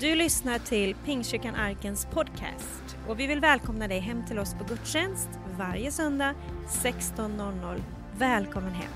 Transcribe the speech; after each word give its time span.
Du 0.00 0.14
lyssnar 0.14 0.58
till 0.58 0.94
Pingstkyrkan 0.94 1.54
Arkens 1.54 2.06
podcast 2.12 2.96
och 3.08 3.20
vi 3.20 3.26
vill 3.26 3.40
välkomna 3.40 3.88
dig 3.88 3.98
hem 3.98 4.26
till 4.26 4.38
oss 4.38 4.54
på 4.54 4.64
gudstjänst 4.64 5.28
varje 5.58 5.92
söndag 5.92 6.34
16.00. 6.68 7.82
Välkommen 8.18 8.72
hem! 8.72 8.92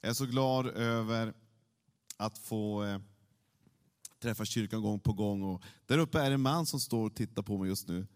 Jag 0.00 0.10
är 0.10 0.14
så 0.14 0.26
glad 0.26 0.66
över 0.66 1.32
att 2.16 2.38
få 2.38 2.84
eh, 2.84 2.98
träffa 4.22 4.44
kyrkan 4.44 4.82
gång 4.82 5.00
på 5.00 5.12
gång. 5.12 5.42
Och 5.42 5.62
där 5.86 5.98
uppe 5.98 6.20
är 6.20 6.30
en 6.30 6.40
man 6.40 6.66
som 6.66 6.80
står 6.80 7.06
och 7.06 7.14
tittar 7.14 7.42
på 7.42 7.58
mig 7.58 7.68
just 7.68 7.88
nu. 7.88 8.06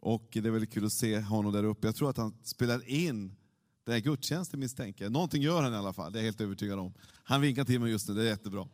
Och 0.00 0.28
det 0.32 0.46
är 0.46 0.50
väldigt 0.50 0.72
kul 0.72 0.86
att 0.86 0.92
se 0.92 1.20
honom 1.20 1.52
där 1.52 1.64
uppe. 1.64 1.86
Jag 1.86 1.96
tror 1.96 2.10
att 2.10 2.16
han 2.16 2.34
spelar 2.42 2.88
in 2.88 3.36
den 3.84 3.92
här 3.92 4.00
gudstjänsten 4.00 4.60
misstänker 4.60 5.04
jag. 5.04 5.12
Någonting 5.12 5.42
gör 5.42 5.62
han 5.62 5.74
i 5.74 5.76
alla 5.76 5.92
fall, 5.92 6.12
det 6.12 6.18
är 6.18 6.20
jag 6.20 6.24
helt 6.24 6.40
övertygad 6.40 6.78
om. 6.78 6.94
Han 7.24 7.40
vinkar 7.40 7.64
till 7.64 7.80
mig 7.80 7.90
just 7.90 8.08
nu, 8.08 8.14
det 8.14 8.22
är 8.22 8.26
jättebra. 8.26 8.68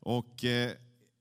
Och 0.00 0.44
eh, 0.44 0.72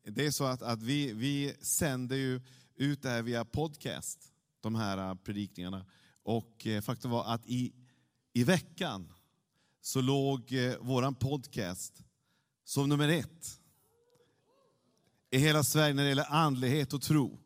det 0.04 0.26
är 0.26 0.32
så 0.32 0.44
att, 0.44 0.62
att 0.62 0.84
vi, 0.84 1.14
vi 1.14 1.54
sänder 1.62 2.16
ju 2.16 2.42
ut 2.76 3.02
det 3.02 3.10
här 3.10 3.22
via 3.22 3.46
podcast, 3.46 4.32
de 4.62 4.76
här 4.76 4.98
eh, 4.98 5.16
predikningarna. 5.16 5.86
Och 6.24 6.68
eh, 6.68 6.82
faktum 6.82 7.12
var 7.12 7.26
att 7.34 7.48
i, 7.48 7.74
i 8.34 8.44
veckan 8.44 9.14
så 9.82 10.02
låg 10.02 10.54
eh, 10.54 10.78
våran 10.80 11.16
podcast 11.16 12.04
som 12.64 12.90
nummer 12.90 13.10
ett 13.10 13.60
i 15.32 15.38
hela 15.38 15.64
Sverige 15.64 15.94
när 15.94 16.04
det 16.04 16.10
gäller 16.10 16.34
andlighet 16.34 16.94
och 16.94 17.02
tro. 17.02 17.40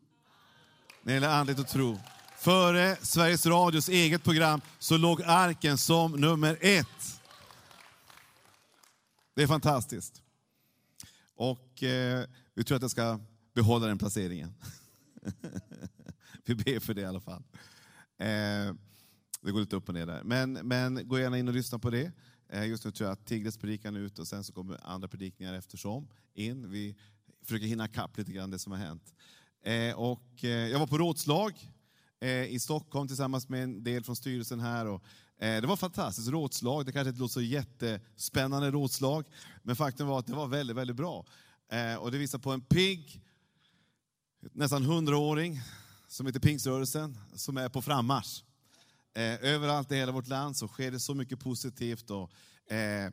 När 1.02 1.12
det 1.12 1.14
gäller 1.14 1.28
andlighet 1.28 1.60
och 1.60 1.68
tro. 1.68 1.98
Före 2.44 2.96
Sveriges 3.02 3.46
Radios 3.46 3.88
eget 3.88 4.24
program 4.24 4.60
så 4.78 4.96
låg 4.96 5.22
Arken 5.22 5.78
som 5.78 6.12
nummer 6.12 6.58
ett. 6.60 7.20
Det 9.34 9.42
är 9.42 9.46
fantastiskt. 9.46 10.22
Och 11.36 11.82
eh, 11.82 12.26
vi 12.54 12.64
tror 12.64 12.76
att 12.76 12.82
jag 12.82 12.90
ska 12.90 13.20
behålla 13.54 13.86
den 13.86 13.98
placeringen. 13.98 14.54
vi 16.44 16.54
ber 16.54 16.80
för 16.80 16.94
det 16.94 17.00
i 17.00 17.04
alla 17.04 17.20
fall. 17.20 17.42
Eh, 18.18 18.74
det 19.40 19.50
går 19.52 19.60
lite 19.60 19.76
upp 19.76 19.88
och 19.88 19.94
ner 19.94 20.06
där. 20.06 20.22
Men, 20.24 20.52
men 20.52 21.08
gå 21.08 21.18
gärna 21.18 21.38
in 21.38 21.48
och 21.48 21.54
lyssna 21.54 21.78
på 21.78 21.90
det. 21.90 22.12
Eh, 22.48 22.66
just 22.66 22.84
nu 22.84 22.90
tror 22.90 23.08
jag 23.08 23.12
att 23.12 23.26
Tigres 23.26 23.58
predikan 23.58 23.96
är 23.96 24.00
ute 24.00 24.20
och 24.20 24.28
sen 24.28 24.44
så 24.44 24.52
kommer 24.52 24.78
andra 24.82 25.08
predikningar 25.08 25.54
eftersom 25.54 26.08
in. 26.34 26.70
Vi 26.70 26.96
försöker 27.42 27.66
hinna 27.66 27.88
kapp 27.88 28.18
lite 28.18 28.32
grann 28.32 28.50
det 28.50 28.58
som 28.58 28.72
har 28.72 28.78
hänt. 28.78 29.14
Eh, 29.62 29.94
och, 29.94 30.44
eh, 30.44 30.50
jag 30.50 30.78
var 30.78 30.86
på 30.86 30.98
rådslag 30.98 31.70
Eh, 32.20 32.44
i 32.44 32.58
Stockholm 32.60 33.08
tillsammans 33.08 33.48
med 33.48 33.62
en 33.62 33.84
del 33.84 34.04
från 34.04 34.16
styrelsen 34.16 34.60
här. 34.60 34.86
Och, 34.86 35.02
eh, 35.38 35.60
det 35.60 35.66
var 35.66 35.76
fantastiskt 35.76 36.28
rådslag. 36.28 36.86
Det 36.86 36.92
kanske 36.92 37.08
inte 37.08 37.20
låter 37.20 37.32
så 37.32 37.40
jättespännande 37.40 38.70
rådslag, 38.70 39.24
men 39.62 39.76
faktum 39.76 40.06
var 40.06 40.18
att 40.18 40.26
det 40.26 40.34
var 40.34 40.46
väldigt, 40.46 40.76
väldigt 40.76 40.96
bra. 40.96 41.26
Eh, 41.72 41.94
och 41.94 42.12
det 42.12 42.18
visar 42.18 42.38
på 42.38 42.52
en 42.52 42.60
pigg, 42.60 43.20
nästan 44.52 44.84
hundraåring, 44.84 45.60
som 46.08 46.26
heter 46.26 46.40
Pingströrelsen, 46.40 47.18
som 47.34 47.56
är 47.56 47.68
på 47.68 47.82
frammarsch. 47.82 48.42
Eh, 49.16 49.34
överallt 49.44 49.92
i 49.92 49.96
hela 49.96 50.12
vårt 50.12 50.28
land 50.28 50.56
så 50.56 50.68
sker 50.68 50.90
det 50.90 51.00
så 51.00 51.14
mycket 51.14 51.40
positivt. 51.40 52.10
Och, 52.10 52.30
eh, 52.72 53.10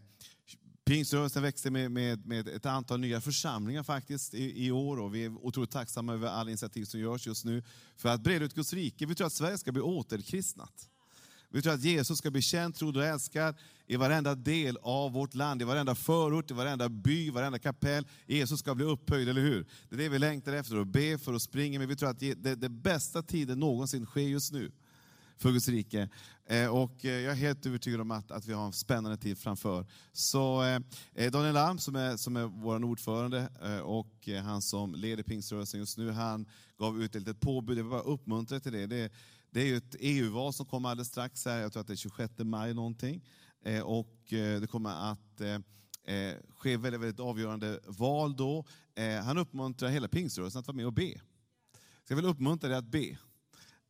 Pingströrelsen 0.91 1.43
växte 1.43 1.71
med, 1.71 1.91
med, 1.91 2.25
med, 2.25 2.47
ett 2.47 2.65
antal 2.65 2.99
nya 2.99 3.21
församlingar 3.21 3.83
faktiskt 3.83 4.33
i, 4.33 4.65
i, 4.65 4.71
år 4.71 4.99
och 4.99 5.15
vi 5.15 5.25
är 5.25 5.45
otroligt 5.45 5.71
tacksamma 5.71 6.13
över 6.13 6.27
alla 6.27 6.49
initiativ 6.49 6.85
som 6.85 6.99
görs 6.99 7.27
just 7.27 7.45
nu 7.45 7.63
för 7.95 8.09
att 8.09 8.21
breda 8.21 8.45
ut 8.45 8.53
Guds 8.53 8.73
rike. 8.73 9.05
Vi 9.05 9.15
tror 9.15 9.27
att 9.27 9.33
Sverige 9.33 9.57
ska 9.57 9.71
bli 9.71 9.81
återkristnat. 9.81 10.89
Vi 11.49 11.61
tror 11.61 11.73
att 11.73 11.83
Jesus 11.83 12.17
ska 12.17 12.31
bli 12.31 12.41
känd, 12.41 12.75
trodd 12.75 12.97
och 12.97 13.05
älskad 13.05 13.55
i 13.87 13.95
varenda 13.95 14.35
del 14.35 14.77
av 14.81 15.11
vårt 15.11 15.35
land, 15.35 15.61
i 15.61 15.65
varenda 15.65 15.95
förort, 15.95 16.51
i 16.51 16.53
varenda 16.53 16.89
by, 16.89 17.27
i 17.27 17.29
varenda 17.29 17.59
kapell. 17.59 18.07
Jesus 18.25 18.59
ska 18.59 18.75
bli 18.75 18.85
upphöjd, 18.85 19.29
eller 19.29 19.41
hur? 19.41 19.65
Det 19.89 19.95
är 19.95 19.99
det 19.99 20.09
vi 20.09 20.19
längtar 20.19 20.53
efter 20.53 20.77
och 20.77 20.87
ber 20.87 21.17
för 21.17 21.33
och 21.33 21.41
springer, 21.41 21.79
med. 21.79 21.87
vi 21.87 21.95
tror 21.95 22.09
att 22.09 22.19
det, 22.19 22.35
det 22.55 22.69
bästa 22.69 23.23
tiden 23.23 23.59
någonsin 23.59 24.05
sker 24.05 24.21
just 24.21 24.51
nu 24.51 24.71
för 25.41 25.51
Guds 25.51 25.67
rike. 25.67 26.09
Eh, 26.45 26.67
och 26.67 27.05
eh, 27.05 27.11
jag 27.11 27.31
är 27.31 27.35
helt 27.35 27.65
övertygad 27.65 28.01
om 28.01 28.11
att, 28.11 28.31
att 28.31 28.45
vi 28.45 28.53
har 28.53 28.65
en 28.65 28.73
spännande 28.73 29.17
tid 29.17 29.37
framför. 29.37 29.85
Så 30.11 30.63
eh, 30.63 30.79
eh 31.13 31.31
Daniel 31.31 31.57
Alm 31.57 31.79
som 31.79 31.95
är, 31.95 32.17
som 32.17 32.35
är 32.37 32.43
vår 32.43 32.83
ordförande 32.83 33.49
och 33.83 34.29
han 34.43 34.61
som 34.61 34.95
leder 34.95 35.23
pingströrelsen 35.23 35.79
just 35.79 35.97
nu, 35.97 36.11
han 36.11 36.45
gav 36.77 37.01
ut 37.01 37.15
ett 37.15 37.21
litet 37.21 37.39
påbud. 37.39 37.77
Jag 37.77 37.83
vill 37.83 37.91
bara 37.91 38.01
uppmuntra 38.01 38.59
till 38.59 38.71
det. 38.71 38.87
Det, 38.87 39.11
det 39.51 39.61
är 39.61 39.65
ju 39.65 39.77
ett 39.77 39.95
EU-val 39.99 40.53
som 40.53 40.65
kommer 40.65 40.89
alldeles 40.89 41.07
strax 41.07 41.45
här, 41.45 41.59
jag 41.59 41.73
tror 41.73 41.81
att 41.81 41.87
det 41.87 41.93
är 41.93 41.97
26 41.97 42.33
maj 42.37 42.73
någonting. 42.73 43.25
Och 43.83 44.17
det 44.29 44.69
kommer 44.69 45.11
att 45.11 45.41
ske 46.49 46.77
väldigt, 46.77 47.01
väldigt 47.01 47.19
avgörande 47.19 47.79
val 47.87 48.35
då. 48.35 48.65
Han 49.23 49.37
uppmuntrar 49.37 49.89
hela 49.89 50.07
pingströrelsen 50.07 50.59
att 50.59 50.67
vara 50.67 50.77
med 50.77 50.85
och 50.85 50.93
be. 50.93 51.21
Så 52.07 52.13
jag 52.13 52.15
vill 52.15 52.25
uppmuntra 52.25 52.69
dig 52.69 52.77
att 52.77 52.91
be. 52.91 53.17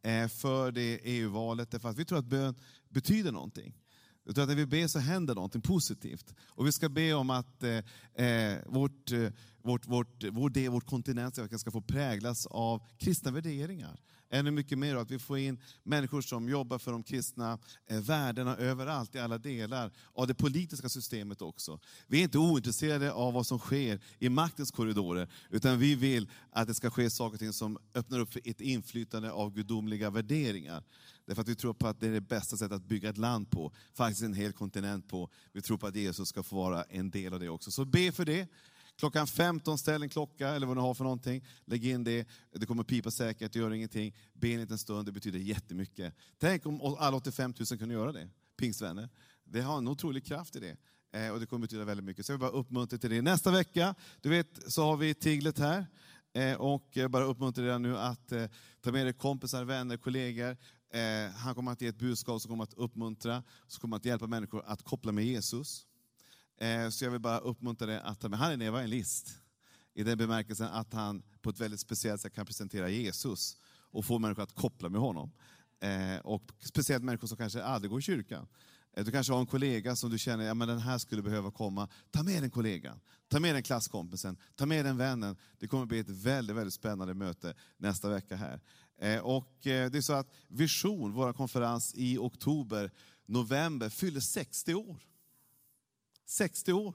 Eh, 0.03 0.27
för 0.27 0.71
det 0.71 0.99
EU-valet, 1.03 1.71
därför 1.71 1.89
att 1.89 1.97
vi 1.97 2.05
tror 2.05 2.19
att 2.19 2.25
bön 2.25 2.55
betyder 2.89 3.31
någonting. 3.31 3.73
Jag 4.23 4.35
tror 4.35 4.43
att 4.43 4.49
när 4.49 4.55
vi 4.55 4.65
ber 4.65 4.87
så 4.87 4.99
händer 4.99 5.35
någonting 5.35 5.61
positivt. 5.61 6.35
Och 6.47 6.67
vi 6.67 6.71
ska 6.71 6.89
be 6.89 7.13
om 7.13 7.29
att 7.29 7.63
eh, 7.63 7.77
eh 8.25 8.57
vårt, 8.65 9.11
eh, 9.11 9.29
vårt, 9.61 9.87
vårt, 9.87 10.23
vår, 10.31 10.49
del, 10.49 10.71
vårt 10.71 10.85
kontinent 10.85 11.59
ska 11.59 11.71
få 11.71 11.81
präglas 11.81 12.45
av 12.45 12.81
kristna 12.97 13.31
värderingar. 13.31 13.99
Ännu 14.33 14.51
mycket 14.51 14.77
mer 14.77 14.95
att 14.95 15.11
vi 15.11 15.19
får 15.19 15.37
in 15.37 15.59
människor 15.83 16.21
som 16.21 16.49
jobbar 16.49 16.77
för 16.77 16.91
de 16.91 17.03
kristna 17.03 17.59
eh, 17.87 17.99
värdena 17.99 18.57
överallt, 18.57 19.15
i 19.15 19.19
alla 19.19 19.37
delar 19.37 19.91
av 20.13 20.27
det 20.27 20.33
politiska 20.33 20.89
systemet 20.89 21.41
också. 21.41 21.79
Vi 22.07 22.19
är 22.19 22.23
inte 22.23 22.37
ointresserade 22.37 23.11
av 23.11 23.33
vad 23.33 23.47
som 23.47 23.59
sker 23.59 23.99
i 24.19 24.29
maktens 24.29 24.71
korridorer, 24.71 25.27
utan 25.49 25.79
vi 25.79 25.95
vill 25.95 26.29
att 26.51 26.67
det 26.67 26.73
ska 26.73 26.89
ske 26.89 27.09
saker 27.09 27.33
och 27.33 27.39
ting 27.39 27.53
som 27.53 27.77
öppnar 27.93 28.19
upp 28.19 28.33
för 28.33 28.41
ett 28.45 28.61
inflytande 28.61 29.31
av 29.31 29.53
gudomliga 29.53 30.09
värderingar. 30.09 30.83
Därför 31.25 31.41
att 31.41 31.47
vi 31.47 31.55
tror 31.55 31.73
på 31.73 31.87
att 31.87 31.99
det 31.99 32.07
är 32.07 32.11
det 32.11 32.21
bästa 32.21 32.57
sättet 32.57 32.75
att 32.75 32.87
bygga 32.87 33.09
ett 33.09 33.17
land 33.17 33.49
på, 33.49 33.71
faktiskt 33.93 34.21
en 34.21 34.33
hel 34.33 34.53
kontinent 34.53 35.07
på. 35.07 35.29
Vi 35.53 35.61
tror 35.61 35.77
på 35.77 35.87
att 35.87 35.95
Jesus 35.95 36.29
ska 36.29 36.43
få 36.43 36.55
vara 36.55 36.83
en 36.83 37.09
del 37.09 37.33
av 37.33 37.39
det 37.39 37.49
också. 37.49 37.71
Så 37.71 37.85
be 37.85 38.11
för 38.11 38.25
det. 38.25 38.47
Klockan 39.01 39.27
15, 39.27 39.77
ställ 39.77 40.03
en 40.03 40.09
klocka 40.09 40.49
eller 40.49 40.67
vad 40.67 40.77
ni 40.77 40.81
har 40.81 40.93
för 40.93 41.03
någonting. 41.03 41.45
Lägg 41.65 41.85
in 41.85 42.03
det, 42.03 42.27
det 42.51 42.65
kommer 42.65 42.83
pipa 42.83 43.11
säkert, 43.11 43.55
gör 43.55 43.73
ingenting. 43.73 44.15
Be 44.33 44.47
en 44.47 44.59
liten 44.59 44.77
stund, 44.77 45.05
det 45.05 45.11
betyder 45.11 45.39
jättemycket. 45.39 46.13
Tänk 46.39 46.65
om 46.65 46.95
alla 46.99 47.17
85 47.17 47.53
000 47.71 47.79
kunde 47.79 47.95
göra 47.95 48.11
det, 48.11 48.29
pingstvänner. 48.59 49.09
Det 49.43 49.61
har 49.61 49.77
en 49.77 49.87
otrolig 49.87 50.25
kraft 50.25 50.55
i 50.55 50.59
det. 50.59 50.77
Eh, 51.19 51.31
och 51.31 51.39
det 51.39 51.45
kommer 51.45 51.61
betyda 51.61 51.85
väldigt 51.85 52.05
mycket. 52.05 52.25
Så 52.25 52.31
jag 52.31 52.37
vill 52.37 52.41
bara 52.41 52.59
uppmuntra 52.59 52.97
till 52.99 53.09
det. 53.09 53.21
Nästa 53.21 53.51
vecka, 53.51 53.95
du 54.21 54.29
vet, 54.29 54.71
så 54.73 54.83
har 54.83 54.97
vi 54.97 55.13
Tiglet 55.13 55.59
här. 55.59 55.85
Eh, 56.33 56.53
och 56.53 56.89
jag 56.93 57.11
bara 57.11 57.23
uppmuntra 57.23 57.75
er 57.75 57.79
nu 57.79 57.97
att 57.97 58.31
eh, 58.31 58.45
ta 58.81 58.91
med 58.91 59.07
er 59.07 59.11
kompisar, 59.11 59.63
vänner, 59.63 59.97
kollegor. 59.97 60.57
Han 61.35 61.55
kommer 61.55 61.71
att 61.71 61.81
ge 61.81 61.87
ett 61.87 61.99
budskap 61.99 62.41
som 62.41 62.49
kommer 62.49 62.63
att 62.63 62.73
uppmuntra, 62.73 63.43
som 63.67 63.81
kommer 63.81 63.97
att 63.97 64.05
hjälpa 64.05 64.27
människor 64.27 64.63
att 64.65 64.83
koppla 64.83 65.11
med 65.11 65.25
Jesus. 65.25 65.85
Eh, 66.61 66.89
så 66.89 67.05
jag 67.05 67.11
vill 67.11 67.19
bara 67.21 67.39
uppmuntra 67.39 67.87
dig 67.87 67.99
att 68.03 68.19
ta 68.19 68.29
med. 68.29 68.39
han 68.39 68.49
är 68.49 68.53
en 68.53 68.61
evangelist. 68.61 69.29
I 69.93 70.03
den 70.03 70.17
bemärkelsen 70.17 70.67
att 70.67 70.93
han 70.93 71.23
på 71.41 71.49
ett 71.49 71.59
väldigt 71.59 71.79
speciellt 71.79 72.21
sätt 72.21 72.33
kan 72.33 72.45
presentera 72.45 72.89
Jesus 72.89 73.57
och 73.91 74.05
få 74.05 74.19
människor 74.19 74.43
att 74.43 74.55
koppla 74.55 74.89
med 74.89 75.01
honom. 75.01 75.31
Eh, 75.79 76.19
och 76.23 76.51
speciellt 76.59 77.03
människor 77.03 77.27
som 77.27 77.37
kanske 77.37 77.63
aldrig 77.63 77.91
går 77.91 77.99
i 77.99 78.03
kyrkan. 78.03 78.47
Eh, 78.93 79.05
du 79.05 79.11
kanske 79.11 79.33
har 79.33 79.39
en 79.39 79.45
kollega 79.45 79.95
som 79.95 80.09
du 80.09 80.17
känner, 80.17 80.43
ja 80.43 80.53
den 80.53 80.79
här 80.79 80.97
skulle 80.97 81.21
behöva 81.21 81.51
komma. 81.51 81.89
Ta 82.11 82.23
med 82.23 82.43
den 82.43 82.51
kollegan, 82.51 82.99
ta 83.27 83.39
med 83.39 83.55
den 83.55 83.63
klasskompisen, 83.63 84.37
ta 84.55 84.65
med 84.65 84.85
den 84.85 84.97
vännen. 84.97 85.37
Det 85.59 85.67
kommer 85.67 85.85
bli 85.85 85.99
ett 85.99 86.09
väldigt, 86.09 86.55
väldigt 86.55 86.73
spännande 86.73 87.13
möte 87.13 87.53
nästa 87.77 88.09
vecka 88.09 88.35
här. 88.35 88.61
Och 89.21 89.57
det 89.63 89.95
är 89.95 90.01
så 90.01 90.13
att 90.13 90.33
Vision, 90.47 91.11
vår 91.11 91.33
konferens 91.33 91.93
i 91.95 92.17
oktober, 92.17 92.91
november, 93.25 93.89
fyller 93.89 94.19
60 94.19 94.73
år. 94.75 95.10
60 96.31 96.73
år. 96.73 96.93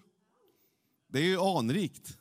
Det 1.08 1.18
är 1.18 1.24
ju 1.24 1.40
anrikt. 1.40 2.18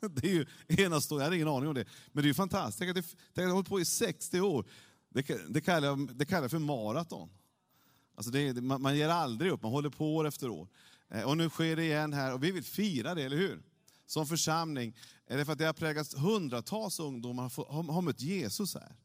Det 0.10 0.26
är 0.26 0.32
ju 0.32 0.46
enastående, 0.68 1.22
jag 1.22 1.26
hade 1.26 1.36
ingen 1.36 1.48
aning 1.48 1.68
om 1.68 1.74
det. 1.74 1.84
Men 2.12 2.22
det 2.22 2.26
är 2.26 2.28
ju 2.28 2.34
fantastiskt. 2.34 2.78
Tänk 2.78 2.98
att 2.98 3.16
det 3.34 3.42
har 3.42 3.50
hållit 3.50 3.68
på 3.68 3.80
i 3.80 3.84
60 3.84 4.40
år. 4.40 4.66
Det, 5.08 5.26
det, 5.48 5.60
kallar, 5.60 5.88
jag, 5.88 6.16
det 6.16 6.24
kallar 6.24 6.42
jag 6.42 6.50
för 6.50 6.58
maraton. 6.58 7.28
Alltså 8.14 8.30
det, 8.30 8.60
man, 8.60 8.82
man 8.82 8.96
ger 8.96 9.08
aldrig 9.08 9.52
upp, 9.52 9.62
man 9.62 9.72
håller 9.72 9.90
på 9.90 10.16
år 10.16 10.26
efter 10.26 10.48
år. 10.48 10.68
Eh, 11.08 11.22
och 11.22 11.36
nu 11.36 11.48
sker 11.48 11.76
det 11.76 11.84
igen 11.84 12.12
här 12.12 12.34
och 12.34 12.44
vi 12.44 12.50
vill 12.50 12.64
fira 12.64 13.14
det, 13.14 13.22
eller 13.22 13.36
hur? 13.36 13.62
Som 14.06 14.26
församling. 14.26 14.96
Är 15.26 15.36
det 15.36 15.44
för 15.44 15.52
att 15.52 15.58
det 15.58 15.66
har 15.66 15.72
präglats 15.72 16.14
hundratals 16.14 17.00
ungdomar 17.00 17.42
har, 17.72 17.92
har 17.92 18.02
mött 18.02 18.20
Jesus 18.20 18.74
här 18.74 18.96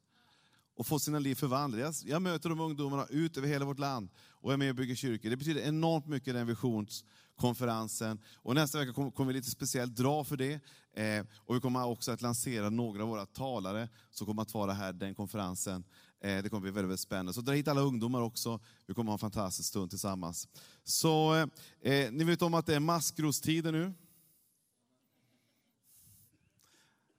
och 0.76 0.88
fått 0.88 1.04
sina 1.04 1.20
liv 1.20 1.36
förvandlade. 1.36 1.84
Jag, 1.84 1.94
jag 2.06 2.22
möter 2.22 2.50
de 2.50 2.60
ungdomarna 2.60 3.06
ut 3.10 3.38
över 3.38 3.48
hela 3.48 3.66
vårt 3.66 3.80
land 3.80 4.10
och 4.30 4.54
är 4.54 4.58
med 4.58 4.70
och 4.70 4.76
bygger 4.76 4.96
kyrkor. 4.96 5.30
Det 5.30 5.38
betyder 5.38 5.62
enormt 5.62 6.08
mycket 6.08 6.34
den 6.34 6.48
visions 6.48 7.04
konferensen. 7.42 8.20
Och 8.36 8.56
nästa 8.56 8.80
vecka 8.80 8.94
kommer, 8.94 9.26
vi 9.26 9.34
lite 9.34 9.50
speciellt 9.50 9.96
dra 9.96 10.24
för 10.24 10.38
det. 10.38 10.60
Eh, 10.94 11.26
och 11.36 11.56
vi 11.56 11.60
kommer 11.60 11.86
också 11.86 12.12
att 12.12 12.22
lansera 12.22 12.70
några 12.70 13.04
av 13.04 13.10
våra 13.10 13.26
talare 13.26 13.90
som 14.12 14.28
kommer 14.28 14.42
att 14.42 14.54
vara 14.54 14.74
här 14.74 14.94
den 14.94 15.16
konferensen. 15.16 15.84
Eh, 16.22 16.44
det 16.44 16.50
kommer 16.50 16.62
bli 16.62 16.72
väldigt, 16.72 16.90
väldigt 16.90 17.00
spännande. 17.00 17.34
Så 17.34 17.42
dra 17.42 17.54
hit 17.54 17.68
alla 17.68 17.82
ungdomar 17.82 18.22
också. 18.22 18.60
Vi 18.86 18.94
kommer 18.94 19.12
ha 19.12 19.16
en 19.16 19.20
fantastisk 19.20 19.70
stund 19.70 19.90
tillsammans. 19.90 20.48
Så 20.84 21.36
eh, 21.36 21.48
eh 21.92 22.12
ni 22.12 22.24
vet 22.24 22.42
om 22.42 22.54
att 22.54 22.66
det 22.66 22.76
är 22.76 22.80
maskrostider 22.80 23.72
nu. 23.72 23.94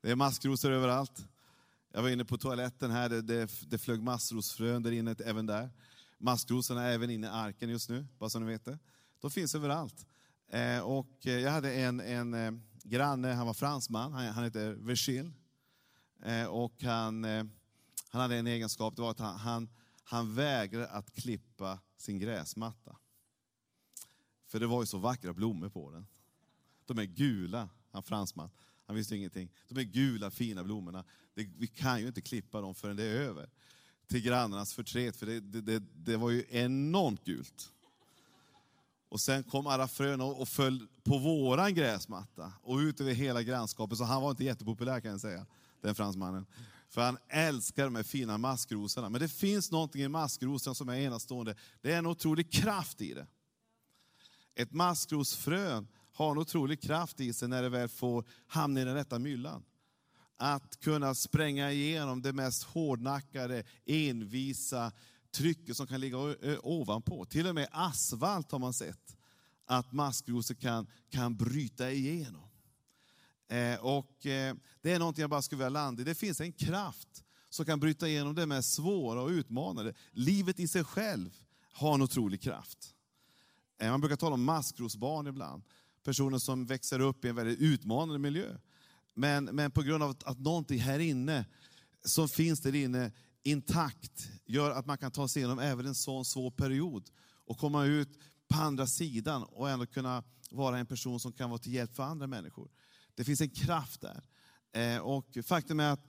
Det 0.03 0.11
är 0.11 0.17
maskrosor 0.17 0.73
överallt. 0.73 1.27
Jag 1.93 2.03
var 2.03 2.09
inne 2.09 2.25
på 2.25 2.39
toaletten 2.39 2.91
här, 2.91 3.09
det, 3.09 3.23
det, 3.23 3.51
det 3.71 3.79
flög 3.79 4.03
maskrosfrön 4.03 4.83
där 4.83 4.93
inne, 4.93 5.15
även 5.25 5.47
där. 5.47 5.71
Maskrosorna 6.19 6.83
är 6.83 6.93
även 6.93 7.11
inne 7.11 7.27
i 7.27 7.31
arken 7.31 7.71
just 7.71 7.89
nu, 7.89 8.07
bara 8.19 8.31
så 8.31 8.39
ni 8.39 8.47
vet 8.47 8.65
det. 8.65 8.79
De 9.21 9.31
finns 9.31 9.55
överallt. 9.55 10.07
Eh, 10.52 10.81
och 10.81 11.26
eh, 11.26 11.38
jag 11.38 11.50
hade 11.50 11.75
en, 11.75 12.00
en 12.00 12.34
eh, 12.34 12.52
granne, 12.84 13.28
han 13.32 13.46
var 13.46 13.54
fransman, 13.54 14.12
han, 14.12 14.26
han 14.26 14.44
hette 14.44 14.72
Vergil. 14.72 15.32
Och 16.49 16.82
han, 16.82 17.25
han 18.08 18.20
hade 18.20 18.37
en 18.37 18.46
egenskap, 18.46 18.96
det 18.96 19.02
var 19.02 19.10
att 19.10 19.19
han, 19.19 19.37
han, 19.37 19.69
han 20.04 20.34
vägrade 20.34 20.88
att 20.88 21.14
klippa 21.14 21.78
sin 21.96 22.19
gräsmatta. 22.19 22.96
För 24.46 24.60
det 24.60 24.66
var 24.66 24.82
ju 24.82 24.87
så 24.87 24.99
vackra 24.99 25.32
blommor 25.32 25.69
på 25.69 25.90
den. 25.90 26.06
De 26.87 26.99
är 26.99 27.04
gula, 27.04 27.69
han 27.90 28.02
fransman. 28.02 28.50
Han 28.87 28.96
visste 28.96 29.16
ingenting. 29.16 29.50
De 29.69 29.81
är 29.81 29.84
gula, 29.84 30.31
fina 30.31 30.64
blommorna. 30.64 31.04
Det, 31.34 31.49
vi 31.58 31.66
kan 31.66 32.00
ju 32.00 32.06
inte 32.06 32.20
klippa 32.20 32.60
dem 32.60 32.75
förrän 32.75 32.96
det 32.96 33.04
är 33.04 33.14
över. 33.14 33.50
Till 34.06 34.22
grannarnas 34.22 34.75
förtret, 34.75 35.16
för 35.16 35.26
det, 35.26 35.40
det, 35.40 35.78
det 35.78 36.16
var 36.16 36.31
ju 36.31 36.44
enormt 36.50 37.25
gult. 37.25 37.72
Och 39.12 39.20
sen 39.20 39.43
kom 39.43 39.67
alla 39.67 39.88
frön 39.88 40.20
och 40.20 40.49
föll 40.49 40.88
på 41.05 41.19
våran 41.19 41.75
gräsmatta 41.75 42.53
och 42.62 42.76
ut 42.76 43.00
över 43.00 43.12
hela 43.12 43.43
grannskapet. 43.43 43.99
Så 43.99 44.05
han 44.05 44.23
var 44.23 44.31
inte 44.31 44.44
jättepopulär 44.44 45.00
kan 45.00 45.11
jag 45.11 45.20
säga, 45.20 45.47
den 45.81 45.94
fransmannen. 45.94 46.47
För 46.88 47.00
han 47.00 47.19
älskar 47.29 47.85
de 47.85 47.94
här 47.97 48.03
fina 48.03 48.38
maskrosorna. 48.38 49.09
Men 49.09 49.20
det 49.20 49.29
finns 49.29 49.70
någonting 49.70 50.03
i 50.03 50.09
maskrosorna 50.09 50.75
som 50.75 50.88
är 50.88 50.97
enastående. 50.97 51.55
Det 51.81 51.93
är 51.93 51.99
en 51.99 52.06
otrolig 52.06 52.53
kraft 52.53 53.00
i 53.00 53.14
det. 53.14 53.26
Ett 54.55 54.73
maskrosfrön 54.73 55.88
har 56.12 56.31
en 56.31 56.38
otrolig 56.38 56.82
kraft 56.82 57.20
i 57.20 57.32
sig 57.32 57.49
när 57.49 57.62
det 57.62 57.69
väl 57.69 57.88
får 57.88 58.25
hamna 58.47 58.81
i 58.81 58.85
den 58.85 58.94
rätta 58.94 59.19
myllan. 59.19 59.64
Att 60.37 60.81
kunna 60.81 61.14
spränga 61.14 61.73
igenom 61.73 62.23
det 62.23 62.32
mest 62.32 62.62
hårdnackade, 62.62 63.64
envisa 63.87 64.93
trycket 65.32 65.76
som 65.76 65.87
kan 65.87 66.00
ligga 66.00 66.19
ovanpå. 66.62 67.25
Till 67.25 67.46
och 67.46 67.55
med 67.55 67.69
asfalt 67.70 68.52
har 68.52 68.58
man 68.58 68.75
sett 68.75 69.17
att 69.67 69.93
maskrosor 69.93 70.55
kan, 70.55 70.87
kan 71.11 71.37
bryta 71.37 71.90
igenom. 71.90 72.49
Eh, 73.49 73.81
och 73.81 74.26
eh, 74.26 74.55
Det 74.82 74.93
är 74.93 74.99
någonting 74.99 75.20
jag 75.20 75.31
bara 75.31 75.43
skulle 75.43 75.58
vilja 75.58 75.69
landa 75.69 76.02
i. 76.02 76.05
Det 76.05 76.14
finns 76.14 76.40
en 76.40 76.52
kraft 76.52 77.25
som 77.49 77.64
kan 77.64 77.81
bryta 77.81 78.08
igenom 78.08 78.34
det 78.34 78.46
mest 78.46 78.75
svåra 78.75 79.23
och 79.23 79.29
utmanande. 79.29 79.94
Livet 80.11 80.61
i 80.61 80.69
sig 80.69 80.84
själv 80.84 81.31
har 81.73 81.94
en 81.94 82.02
otrolig 82.02 82.43
kraft. 82.43 82.94
Eh, 83.78 83.90
man 83.90 84.00
brukar 84.00 84.17
tala 84.17 84.35
om 84.35 84.44
maskrosbarn 84.44 85.26
ibland 85.26 85.62
personer 86.05 86.38
som 86.38 86.67
växer 86.67 87.00
upp 87.00 87.25
i 87.25 87.28
en 87.28 87.35
väldigt 87.35 87.61
utmanande 87.61 88.19
miljö. 88.19 88.56
Men, 89.14 89.44
men 89.44 89.70
på 89.70 89.82
grund 89.82 90.02
av 90.02 90.11
att, 90.11 90.25
att 90.25 90.38
någonting 90.38 90.78
här 90.78 90.99
inne, 90.99 91.44
som 92.05 92.28
finns 92.28 92.61
där 92.61 92.75
inne, 92.75 93.12
intakt, 93.43 94.29
gör 94.44 94.71
att 94.71 94.87
man 94.87 94.99
kan 94.99 95.11
ta 95.11 95.29
sig 95.29 95.41
igenom 95.41 95.59
även 95.59 95.87
en 95.87 95.94
sån 95.94 96.25
svår 96.25 96.50
period 96.50 97.11
och 97.47 97.59
komma 97.59 97.85
ut 97.85 98.19
på 98.49 98.59
andra 98.59 98.87
sidan 98.87 99.43
och 99.43 99.71
ändå 99.71 99.87
kunna 99.87 100.25
vara 100.50 100.79
en 100.79 100.87
person 100.87 101.21
som 101.21 101.33
kan 101.33 101.50
vara 101.50 101.59
till 101.59 101.73
hjälp 101.73 101.94
för 101.94 102.03
andra 102.03 102.27
människor. 102.27 102.71
Det 103.15 103.25
finns 103.25 103.41
en 103.41 103.50
kraft 103.50 104.00
där. 104.00 104.25
Eh, 104.73 104.99
och 104.99 105.39
faktum 105.44 105.81
är 105.81 105.93
att 105.93 106.06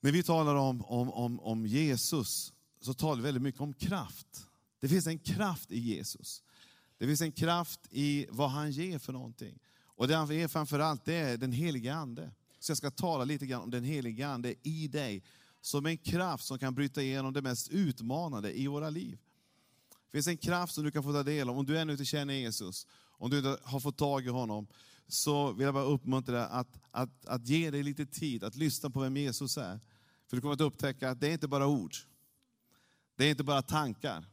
när 0.00 0.12
vi 0.12 0.22
talar 0.22 0.54
om, 0.54 0.84
om, 0.84 1.10
om, 1.10 1.40
om 1.40 1.66
Jesus 1.66 2.52
så 2.80 2.94
talar 2.94 3.16
vi 3.16 3.22
väldigt 3.22 3.42
mycket 3.42 3.60
om 3.60 3.72
kraft. 3.74 4.46
Det 4.80 4.88
finns 4.88 5.06
en 5.06 5.18
kraft 5.18 5.70
i 5.70 5.78
Jesus. 5.78 6.42
Det 6.98 7.06
finns 7.06 7.20
en 7.20 7.32
kraft 7.32 7.80
i 7.90 8.26
vad 8.30 8.50
han 8.50 8.70
ger 8.70 8.98
för 8.98 9.12
någonting. 9.12 9.58
Och 9.84 10.08
det 10.08 10.16
han 10.16 10.28
ger 10.28 10.48
framförallt 10.48 11.04
det 11.04 11.14
är 11.14 11.36
den 11.36 11.52
helige 11.52 11.94
Ande. 11.94 12.30
Så 12.58 12.70
jag 12.70 12.76
ska 12.76 12.90
tala 12.90 13.24
lite 13.24 13.46
grann 13.46 13.62
om 13.62 13.70
den 13.70 13.84
helige 13.84 14.28
Ande 14.28 14.54
i 14.62 14.88
dig. 14.88 15.22
Som 15.62 15.86
en 15.86 15.98
kraft 15.98 16.44
som 16.44 16.58
kan 16.58 16.74
bryta 16.74 17.02
igenom 17.02 17.32
det 17.32 17.42
mest 17.42 17.68
utmanande 17.68 18.58
i 18.58 18.66
våra 18.66 18.90
liv. 18.90 19.18
Det 19.90 20.16
finns 20.16 20.26
en 20.26 20.36
kraft 20.36 20.74
som 20.74 20.84
du 20.84 20.90
kan 20.90 21.02
få 21.02 21.12
ta 21.12 21.22
del 21.22 21.48
av. 21.48 21.58
Om 21.58 21.66
du 21.66 21.78
ännu 21.78 21.92
inte 21.92 22.04
känner 22.04 22.34
Jesus, 22.34 22.86
om 23.18 23.30
du 23.30 23.38
inte 23.38 23.58
har 23.62 23.80
fått 23.80 23.98
tag 23.98 24.26
i 24.26 24.28
honom, 24.28 24.66
så 25.08 25.52
vill 25.52 25.64
jag 25.64 25.74
bara 25.74 25.84
uppmuntra 25.84 26.34
dig 26.34 26.46
att, 26.50 26.80
att, 26.90 27.26
att 27.26 27.48
ge 27.48 27.70
dig 27.70 27.82
lite 27.82 28.06
tid, 28.06 28.44
att 28.44 28.56
lyssna 28.56 28.90
på 28.90 29.00
vem 29.00 29.16
Jesus 29.16 29.56
är. 29.56 29.80
För 30.26 30.36
du 30.36 30.40
kommer 30.40 30.54
att 30.54 30.60
upptäcka 30.60 31.10
att 31.10 31.20
det 31.20 31.28
är 31.28 31.32
inte 31.32 31.48
bara 31.48 31.66
ord. 31.66 31.94
Det 33.16 33.24
är 33.24 33.30
inte 33.30 33.44
bara 33.44 33.62
tankar. 33.62 34.24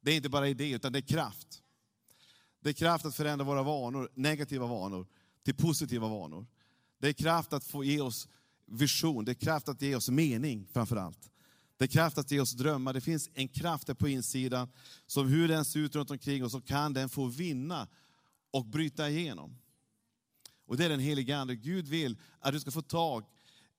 Det 0.00 0.10
är 0.10 0.16
inte 0.16 0.28
bara 0.28 0.48
idéer, 0.48 0.76
utan 0.76 0.92
det 0.92 0.98
är 0.98 1.08
kraft. 1.08 1.62
Det 2.60 2.68
är 2.68 2.72
kraft 2.74 3.04
att 3.04 3.14
förändra 3.14 3.44
våra 3.44 3.62
vanor, 3.62 4.10
negativa 4.14 4.66
vanor, 4.66 5.06
till 5.42 5.54
positiva 5.54 6.08
vanor. 6.08 6.46
Det 6.98 7.08
är 7.08 7.12
kraft 7.12 7.52
att 7.52 7.64
få 7.64 7.84
ge 7.84 8.00
oss 8.00 8.28
vision, 8.70 9.24
det 9.24 9.32
är 9.32 9.34
kraft 9.34 9.68
att 9.68 9.82
ge 9.82 9.94
oss 9.94 10.08
mening 10.08 10.66
framför 10.72 10.96
allt. 10.96 11.30
Det 11.76 11.84
är 11.84 11.88
kraft 11.88 12.18
att 12.18 12.30
ge 12.30 12.40
oss 12.40 12.52
drömmar. 12.52 12.92
Det 12.92 13.00
finns 13.00 13.30
en 13.34 13.48
kraft 13.48 13.86
där 13.86 13.94
på 13.94 14.08
insidan, 14.08 14.68
som 15.06 15.28
hur 15.28 15.48
den 15.48 15.64
ser 15.64 15.80
ut 15.80 15.94
runt 15.96 16.10
omkring 16.10 16.44
oss, 16.44 16.52
så 16.52 16.60
kan 16.60 16.92
den 16.92 17.08
få 17.08 17.26
vinna 17.26 17.88
och 18.50 18.66
bryta 18.66 19.10
igenom. 19.10 19.56
Och 20.66 20.76
det 20.76 20.84
är 20.84 20.88
den 20.88 21.00
heliga 21.00 21.38
Ande. 21.38 21.56
Gud 21.56 21.88
vill 21.88 22.18
att 22.40 22.52
du 22.52 22.60
ska 22.60 22.70
få 22.70 22.82
tag 22.82 23.24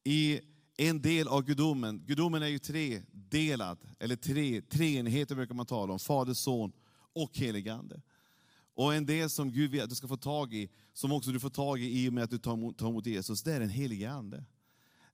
i 0.04 0.40
en 0.78 1.02
del 1.02 1.28
av 1.28 1.44
gudomen. 1.44 2.04
Gudomen 2.06 2.44
är 2.44 2.48
ju 2.48 2.60
tredelad, 2.60 3.78
eller 4.00 4.16
tre, 4.16 4.62
treenheter 4.62 5.36
brukar 5.36 5.56
man 5.56 5.66
tala 5.66 5.94
om. 5.94 6.00
Fader, 6.00 6.34
son 6.34 6.72
och 7.14 7.38
helig 7.38 7.70
Ande. 7.70 8.02
Och 8.74 8.96
en 8.96 9.06
del 9.06 9.30
som 9.30 9.52
Gud 9.52 9.72
vill 9.72 9.82
att 9.82 9.90
du 9.90 9.96
ska 9.96 10.08
få 10.08 10.18
tag 10.18 10.54
i, 10.54 10.70
som 10.94 11.12
också 11.12 11.32
du 11.32 11.40
får 11.40 11.50
tag 11.50 11.82
i 11.82 12.04
i 12.04 12.10
och 12.10 12.14
med 12.14 12.24
att 12.24 12.30
du 12.30 12.38
tar 12.38 12.54
emot, 12.54 12.78
tar 12.78 12.90
emot 12.90 13.06
Jesus, 13.06 13.44
det 13.44 13.54
är 13.54 13.60
den 13.60 13.70
helige 13.70 14.12
Ande. 14.12 14.46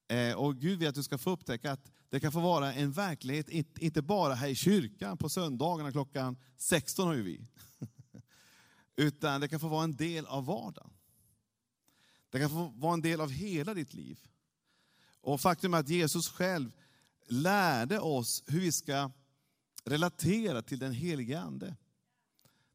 Eh, 0.07 0.33
och 0.33 0.56
Gud 0.56 0.80
vill 0.80 0.88
att 0.88 0.95
du 0.95 1.04
ska 1.04 1.18
få 1.18 1.30
upptäcka 1.30 1.71
att 1.71 1.92
det 2.09 2.19
kan 2.19 2.31
få 2.31 2.39
vara 2.39 2.74
en 2.74 2.92
verklighet, 2.92 3.50
inte 3.80 4.01
bara 4.01 4.33
här 4.33 4.48
i 4.48 4.56
kyrkan 4.56 5.18
på 5.18 5.30
söndagarna 5.30 5.92
klockan 5.92 6.38
16 6.57 7.07
har 7.07 7.15
ju 7.15 7.21
vi. 7.21 7.48
Utan 8.95 9.42
det 9.42 9.48
kan 9.48 9.59
få 9.59 9.68
vara 9.68 9.83
en 9.83 9.95
del 9.95 10.25
av 10.25 10.45
vardagen. 10.45 10.89
Det 12.30 12.39
kan 12.39 12.50
få 12.50 12.74
vara 12.75 12.94
en 12.94 13.01
del 13.01 13.21
av 13.21 13.31
hela 13.31 13.74
ditt 13.74 13.94
liv. 13.94 14.19
Och 15.21 15.42
faktum 15.42 15.74
är 15.74 15.77
att 15.77 15.89
Jesus 15.89 16.30
själv 16.30 16.71
lärde 17.27 18.00
oss 18.00 18.44
hur 18.48 18.59
vi 18.59 18.71
ska 18.71 19.12
relatera 19.83 20.62
till 20.62 20.80
den 20.80 20.92
helige 20.92 21.39
Ande. 21.39 21.75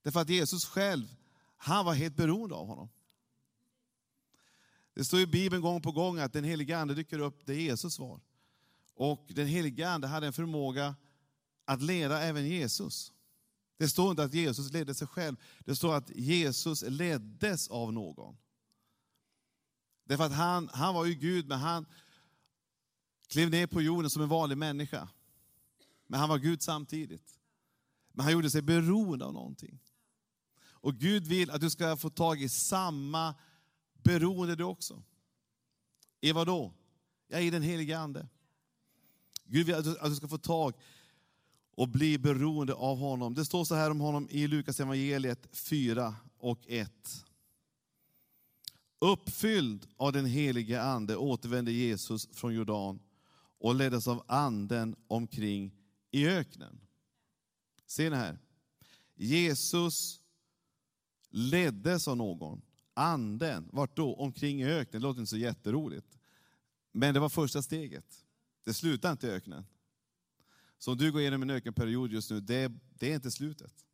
Därför 0.02 0.20
att 0.20 0.28
Jesus 0.28 0.64
själv, 0.64 1.14
han 1.56 1.84
var 1.84 1.94
helt 1.94 2.16
beroende 2.16 2.54
av 2.54 2.66
honom. 2.66 2.88
Det 4.94 5.04
står 5.04 5.20
i 5.20 5.26
Bibeln 5.26 5.62
gång 5.62 5.82
på 5.82 5.92
gång 5.92 6.18
att 6.18 6.32
den 6.32 6.44
helige 6.44 6.78
Ande 6.78 6.94
dyker 6.94 7.18
upp 7.18 7.46
där 7.46 7.54
Jesus 7.54 7.98
var. 7.98 8.20
Och 8.94 9.26
den 9.28 9.46
helige 9.46 9.90
Ande 9.90 10.06
hade 10.06 10.26
en 10.26 10.32
förmåga 10.32 10.94
att 11.64 11.82
leda 11.82 12.22
även 12.22 12.46
Jesus. 12.46 13.12
Det 13.76 13.88
står 13.88 14.10
inte 14.10 14.24
att 14.24 14.34
Jesus 14.34 14.72
ledde 14.72 14.94
sig 14.94 15.08
själv, 15.08 15.36
det 15.64 15.76
står 15.76 15.94
att 15.94 16.10
Jesus 16.10 16.82
leddes 16.82 17.68
av 17.68 17.92
någon. 17.92 18.36
Därför 20.04 20.24
att 20.24 20.32
han, 20.32 20.70
han 20.72 20.94
var 20.94 21.04
ju 21.04 21.14
Gud, 21.14 21.48
men 21.48 21.58
han 21.58 21.86
klev 23.28 23.50
ner 23.50 23.66
på 23.66 23.82
jorden 23.82 24.10
som 24.10 24.22
en 24.22 24.28
vanlig 24.28 24.58
människa. 24.58 25.08
Men 26.06 26.20
han 26.20 26.28
var 26.28 26.38
Gud 26.38 26.62
samtidigt. 26.62 27.38
Men 28.12 28.24
han 28.24 28.32
gjorde 28.32 28.50
sig 28.50 28.62
beroende 28.62 29.24
av 29.24 29.32
någonting. 29.32 29.80
Och 30.64 30.94
Gud 30.94 31.26
vill 31.26 31.50
att 31.50 31.60
du 31.60 31.70
ska 31.70 31.96
få 31.96 32.10
tag 32.10 32.42
i 32.42 32.48
samma 32.48 33.34
beroende 34.02 34.56
du 34.56 34.64
också. 34.64 35.02
I 36.20 36.32
vad 36.32 36.46
då? 36.46 36.72
Ja, 37.28 37.38
i 37.38 37.50
den 37.50 37.62
heliga 37.62 37.98
Ande. 37.98 38.28
Gud 39.44 39.66
vill 39.66 39.74
att 39.74 40.10
du 40.10 40.16
ska 40.16 40.28
få 40.28 40.38
tag 40.38 40.74
och 41.74 41.88
bli 41.88 42.18
beroende 42.18 42.74
av 42.74 42.98
honom. 42.98 43.34
Det 43.34 43.44
står 43.44 43.64
så 43.64 43.74
här 43.74 43.90
om 43.90 44.00
honom 44.00 44.28
i 44.30 44.46
Lukas 44.46 44.80
evangeliet 44.80 45.56
4 45.56 46.14
och 46.38 46.60
1. 46.66 47.24
Uppfylld 48.98 49.86
av 49.96 50.12
den 50.12 50.26
helige 50.26 50.82
Ande 50.82 51.16
återvände 51.16 51.72
Jesus 51.72 52.28
från 52.32 52.54
Jordan 52.54 53.00
och 53.58 53.74
leddes 53.74 54.08
av 54.08 54.24
anden 54.26 54.96
omkring 55.06 55.74
i 56.10 56.26
öknen. 56.26 56.80
Ser 57.86 58.10
ni 58.10 58.16
här? 58.16 58.38
Jesus 59.14 60.20
leddes 61.30 62.08
av 62.08 62.16
någon. 62.16 62.62
Anden, 62.94 63.68
vart 63.72 63.96
då? 63.96 64.14
Omkring 64.14 64.62
i 64.62 64.66
öknen. 64.66 65.02
Det 65.02 65.06
låter 65.06 65.20
inte 65.20 65.30
så 65.30 65.36
jätteroligt. 65.36 66.18
Men 66.92 67.14
det 67.14 67.20
var 67.20 67.28
första 67.28 67.62
steget. 67.62 68.24
Det 68.64 68.74
slutar 68.74 69.12
inte 69.12 69.26
i 69.26 69.30
öknen. 69.30 69.64
Så 70.78 70.92
om 70.92 70.98
du 70.98 71.12
går 71.12 71.20
igenom 71.20 71.42
en 71.42 71.50
ökenperiod 71.50 72.12
just 72.12 72.30
nu, 72.30 72.40
det, 72.40 72.72
det 72.94 73.10
är 73.10 73.14
inte 73.14 73.30
slutet. 73.30 73.84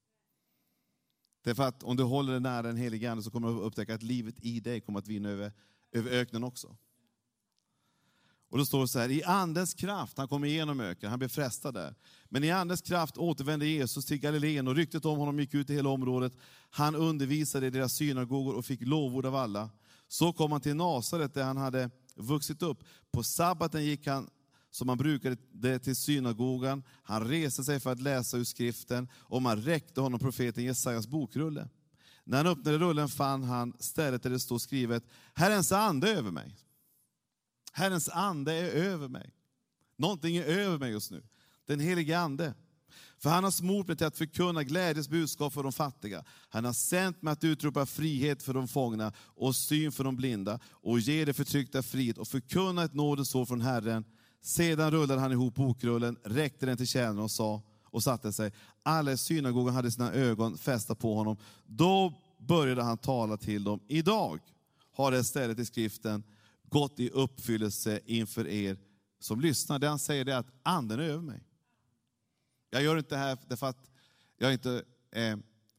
Därför 1.43 1.63
att 1.63 1.83
om 1.83 1.97
du 1.97 2.03
håller 2.03 2.33
dig 2.33 2.41
nära 2.41 2.63
den 2.63 2.77
helige 2.77 3.11
Ande 3.11 3.23
så 3.23 3.31
kommer 3.31 3.49
du 3.49 3.55
upptäcka 3.55 3.95
att 3.95 4.03
livet 4.03 4.35
i 4.45 4.61
dig 4.61 4.81
kommer 4.81 4.99
att 4.99 5.09
vinna 5.09 5.29
över, 5.29 5.53
över 5.93 6.11
öknen 6.11 6.45
också. 6.45 6.77
Och 8.51 8.59
då 8.59 8.67
står 8.67 8.81
det 8.81 8.89
så 8.89 8.99
här, 8.99 9.11
i 9.11 9.23
andens 9.23 9.75
kraft, 9.75 10.19
han 10.19 10.29
kom 10.29 10.45
igenom 10.45 10.81
öknen, 10.81 11.11
han 11.11 11.19
blev 11.19 11.29
frestad 11.29 11.75
där. 11.75 11.95
Men 12.29 12.45
i 12.45 12.51
andens 12.51 12.83
kraft 12.83 13.19
återvände 13.19 13.67
Jesus 13.67 14.07
till 14.07 14.19
Galileen 14.19 14.69
och 14.69 14.77
ryktet 14.77 15.05
om 15.05 15.19
honom 15.19 15.41
gick 15.41 15.55
ut 15.55 15.71
i 15.71 15.75
hela 15.75 15.89
området. 15.89 16.33
Han 16.71 16.95
undervisade 16.95 17.67
i 17.67 17.71
deras 17.71 17.93
synagogor 17.93 18.55
och 18.55 18.65
fick 18.65 18.81
lovord 18.81 19.27
av 19.27 19.35
alla. 19.35 19.71
Så 20.09 20.33
kom 20.33 20.53
han 20.53 20.61
till 20.61 20.77
Nasaret 20.77 21.35
där 21.35 21.45
han 21.45 21.57
hade 21.57 21.91
vuxit 22.15 22.63
upp. 22.63 22.79
På 23.13 23.23
sabbaten 23.23 23.85
gick 23.85 24.07
han 24.07 24.31
som 24.71 24.89
han 24.89 24.99
brukade 24.99 25.37
det 25.53 25.79
till 25.79 25.97
synagogan. 25.97 26.83
Han 27.03 27.29
reste 27.29 27.65
sig 27.65 27.81
för 27.81 27.93
att 27.93 28.01
läsa 28.01 28.37
ur 28.37 28.45
skriften 28.45 29.09
och 29.15 29.43
man 29.43 29.63
räckte 29.63 30.01
honom 30.01 30.21
profeten 30.21 30.65
Jesajas 30.65 31.07
bokrulle. 31.07 31.69
När 32.25 32.37
han 32.37 32.47
öppnade 32.47 32.79
rullen 32.79 33.09
fann 33.09 33.43
han 33.43 33.77
stället 33.79 34.23
där 34.23 34.31
det 34.31 34.41
stod 34.41 34.61
skrivet, 34.61 35.05
Herrens 35.35 35.73
ande 35.73 36.11
över 36.11 36.31
mig. 36.31 36.57
Herrens 37.79 38.09
ande 38.09 38.53
är 38.53 38.71
över 38.71 39.09
mig. 39.09 39.31
Någonting 39.97 40.37
är 40.37 40.45
över 40.45 40.79
mig 40.79 40.91
just 40.91 41.11
nu. 41.11 41.23
Den 41.67 41.81
helige 41.81 42.19
ande. 42.19 42.55
För 43.19 43.31
han 43.31 43.45
har 43.45 43.51
smort 43.51 43.87
mig 43.87 43.97
till 43.97 44.07
att 44.07 44.17
förkunna 44.17 44.63
glädjes 44.63 45.09
budskap 45.09 45.53
för 45.53 45.63
de 45.63 45.73
fattiga. 45.73 46.25
Han 46.49 46.65
har 46.65 46.73
sänt 46.73 47.23
mig 47.23 47.33
att 47.33 47.45
utropa 47.45 47.87
frihet 47.87 48.43
för 48.43 48.55
de 48.55 48.69
fångna 48.69 49.13
och 49.19 49.57
syn 49.57 49.93
för 49.93 50.05
de 50.05 50.17
blinda 50.17 50.61
och 50.67 51.01
ge 51.01 51.25
det 51.25 51.35
förtryckta 51.35 51.83
frihet 51.83 52.19
och 52.19 52.29
förkunna 52.29 52.85
ett 52.85 52.95
nådens 52.95 53.35
år 53.35 53.47
från 53.47 53.61
Herren. 53.61 54.05
Sedan 54.43 54.91
rullade 54.91 55.21
han 55.21 55.33
ihop 55.33 55.55
bokrullen, 55.55 56.17
räckte 56.25 56.67
den 56.67 56.77
till 56.77 56.87
tjänaren 56.87 57.19
och 57.19 57.31
sa 57.31 57.63
och 57.85 58.03
satte 58.03 58.33
sig. 58.33 58.53
Alla 58.83 59.13
i 59.13 59.19
synagogan 59.19 59.75
hade 59.75 59.91
sina 59.91 60.13
ögon 60.13 60.59
fästa 60.59 60.95
på 60.95 61.15
honom. 61.15 61.37
Då 61.67 62.23
började 62.39 62.83
han 62.83 62.99
tala 62.99 63.37
till 63.37 63.65
dem. 63.65 63.81
Idag 63.89 64.41
har 64.93 65.11
det 65.11 65.25
stället 65.25 65.59
i 65.59 65.65
skriften 65.65 66.23
gått 66.71 67.01
i 67.01 67.11
uppfyllelse 67.11 68.01
inför 68.05 68.47
er 68.47 68.79
som 69.19 69.41
lyssnar. 69.41 69.79
Det 69.79 69.89
han 69.89 69.99
säger 69.99 70.29
är 70.29 70.37
att 70.37 70.53
anden 70.63 71.01
är 71.01 71.05
över 71.05 71.23
mig. 71.23 71.45
Jag 72.71 72.83
gör 72.83 72.99
inte 72.99 73.15
det 73.15 73.19
här 73.19 73.39
därför 73.49 73.67
att 73.67 73.91
jag, 74.37 74.53
inte, 74.53 74.85
eh, 75.11 75.37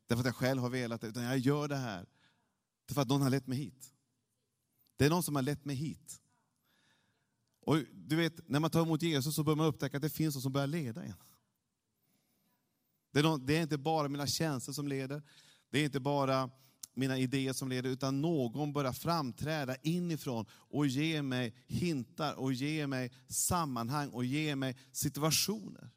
därför 0.07 0.19
att 0.19 0.25
jag 0.25 0.35
själv 0.35 0.61
har 0.61 0.69
velat 0.69 1.01
det, 1.01 1.07
utan 1.07 1.23
jag 1.23 1.37
gör 1.37 1.67
det 1.67 1.75
här 1.75 2.05
därför 2.85 3.01
att 3.01 3.07
någon 3.07 3.21
har 3.21 3.29
lett 3.29 3.47
mig 3.47 3.57
hit. 3.57 3.93
Det 4.97 5.05
är 5.05 5.09
någon 5.09 5.23
som 5.23 5.35
har 5.35 5.41
lett 5.41 5.65
mig 5.65 5.75
hit. 5.75 6.21
Och 7.61 7.77
du 7.93 8.15
vet, 8.15 8.49
när 8.49 8.59
man 8.59 8.69
tar 8.69 8.81
emot 8.81 9.01
Jesus 9.01 9.35
så 9.35 9.43
börjar 9.43 9.55
man 9.55 9.65
upptäcka 9.65 9.97
att 9.97 10.03
det 10.03 10.09
finns 10.09 10.35
någon 10.35 10.41
som 10.41 10.51
börjar 10.51 10.67
leda 10.67 11.03
en. 11.03 11.13
Det 13.11 13.19
är, 13.19 13.23
någon, 13.23 13.45
det 13.45 13.57
är 13.57 13.61
inte 13.61 13.77
bara 13.77 14.07
mina 14.07 14.27
känslor 14.27 14.73
som 14.73 14.87
leder, 14.87 15.21
det 15.69 15.79
är 15.79 15.85
inte 15.85 15.99
bara 15.99 16.49
mina 16.99 17.17
idéer 17.17 17.53
som 17.53 17.69
leder, 17.69 17.89
utan 17.89 18.21
någon 18.21 18.73
börjar 18.73 18.93
framträda 18.93 19.75
inifrån 19.75 20.45
och 20.51 20.87
ge 20.87 21.21
mig 21.21 21.55
hintar 21.67 22.33
och 22.33 22.53
ge 22.53 22.87
mig 22.87 23.11
sammanhang 23.27 24.09
och 24.09 24.25
ge 24.25 24.55
mig 24.55 24.77
situationer. 24.91 25.89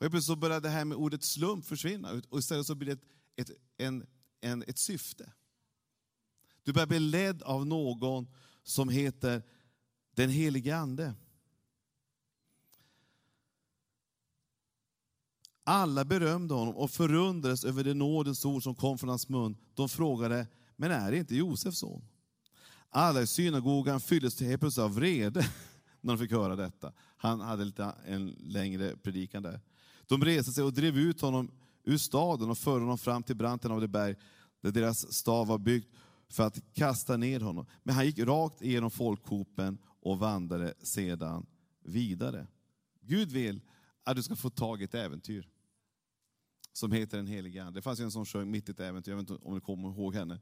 Och 0.00 0.10
plötsligt 0.10 0.24
så 0.24 0.36
börjar 0.36 0.60
det 0.60 0.68
här 0.68 0.84
med 0.84 0.96
ordet 0.96 1.24
slump 1.24 1.64
försvinna 1.64 2.22
och 2.28 2.38
istället 2.38 2.66
så 2.66 2.74
blir 2.74 2.86
det 2.86 2.92
ett, 3.42 3.50
ett, 3.50 3.56
en, 3.76 4.06
en, 4.40 4.62
ett 4.62 4.78
syfte. 4.78 5.32
Du 6.62 6.72
börjar 6.72 6.86
bli 6.86 7.00
ledd 7.00 7.42
av 7.42 7.66
någon 7.66 8.26
som 8.62 8.88
heter 8.88 9.42
den 10.14 10.30
helige 10.30 10.76
Ande. 10.76 11.14
Alla 15.70 16.04
berömde 16.04 16.54
honom 16.54 16.76
och 16.76 16.90
förundrades 16.90 17.64
över 17.64 17.84
det 17.84 17.94
nådens 17.94 18.44
ord 18.44 18.62
som 18.62 18.74
kom 18.74 18.98
från 18.98 19.08
hans 19.08 19.28
mun. 19.28 19.56
De 19.74 19.88
frågade, 19.88 20.46
men 20.76 20.90
är 20.90 21.10
det 21.10 21.16
inte 21.16 21.36
Josefs 21.36 21.78
son? 21.78 22.04
Alla 22.90 23.22
i 23.22 23.26
synagogan 23.26 24.00
fylldes 24.00 24.40
helt 24.40 24.60
plötsligt 24.60 24.84
av 24.84 24.94
vrede 24.94 25.46
när 26.00 26.12
de 26.12 26.18
fick 26.18 26.32
höra 26.32 26.56
detta. 26.56 26.92
Han 27.16 27.40
hade 27.40 27.64
lite 27.64 27.94
en 28.06 28.28
längre 28.28 28.96
predikan 28.96 29.42
där. 29.42 29.60
De 30.06 30.24
reste 30.24 30.52
sig 30.52 30.64
och 30.64 30.72
drev 30.72 30.98
ut 30.98 31.20
honom 31.20 31.50
ur 31.84 31.98
staden 31.98 32.50
och 32.50 32.58
förde 32.58 32.80
honom 32.80 32.98
fram 32.98 33.22
till 33.22 33.36
branten 33.36 33.72
av 33.72 33.80
det 33.80 33.88
berg 33.88 34.16
där 34.60 34.70
deras 34.70 35.12
stav 35.12 35.46
var 35.46 35.58
byggt 35.58 35.88
för 36.28 36.46
att 36.46 36.74
kasta 36.74 37.16
ner 37.16 37.40
honom. 37.40 37.66
Men 37.82 37.94
han 37.94 38.06
gick 38.06 38.18
rakt 38.18 38.62
igenom 38.62 38.90
folkhopen 38.90 39.78
och 40.02 40.18
vandrade 40.18 40.74
sedan 40.82 41.46
vidare. 41.84 42.46
Gud 43.02 43.30
vill 43.30 43.60
att 44.04 44.16
du 44.16 44.22
ska 44.22 44.36
få 44.36 44.50
tag 44.50 44.80
i 44.80 44.84
ett 44.84 44.94
äventyr 44.94 45.48
som 46.78 46.92
heter 46.92 47.16
Den 47.16 47.26
helige 47.26 47.64
Ande. 47.64 47.78
Det 47.78 47.82
fanns 47.82 48.00
en 48.00 48.10
som 48.10 48.26
sjöng 48.26 48.50
mitt 48.50 48.68
i 48.68 48.72
ett 48.72 48.80
äventyr, 48.80 49.12
jag 49.12 49.16
vet 49.16 49.30
inte 49.30 49.44
om 49.44 49.54
ni 49.54 49.60
kommer 49.60 49.88
ihåg 49.88 50.14
henne. 50.14 50.34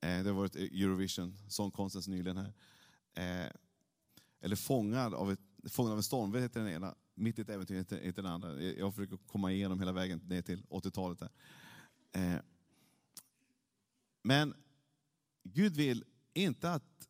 Eh, 0.00 0.22
det 0.22 0.30
har 0.30 0.32
varit 0.32 0.56
Eurovision, 0.56 1.36
sångkonstens 1.48 2.08
nyligen 2.08 2.36
här. 2.36 2.52
Eh, 3.14 3.52
eller 4.40 4.56
Fångad 4.56 5.14
av, 5.14 5.32
ett, 5.32 5.40
Fångad 5.68 5.92
av 5.92 5.98
en 5.98 6.02
stormvind 6.02 6.42
heter 6.42 6.60
den 6.60 6.68
ena, 6.68 6.94
Mitt 7.14 7.38
i 7.38 7.42
ett 7.42 7.48
äventyr 7.48 7.74
heter, 7.74 8.00
heter 8.00 8.22
den 8.22 8.32
andra. 8.32 8.62
Jag 8.62 8.94
försöker 8.94 9.16
komma 9.16 9.52
igenom 9.52 9.78
hela 9.78 9.92
vägen 9.92 10.18
ner 10.18 10.42
till 10.42 10.62
80-talet. 10.62 11.18
där. 11.18 11.30
Eh, 12.12 12.40
men 14.22 14.54
Gud 15.42 15.76
vill 15.76 16.04
inte 16.34 16.72
att 16.72 17.08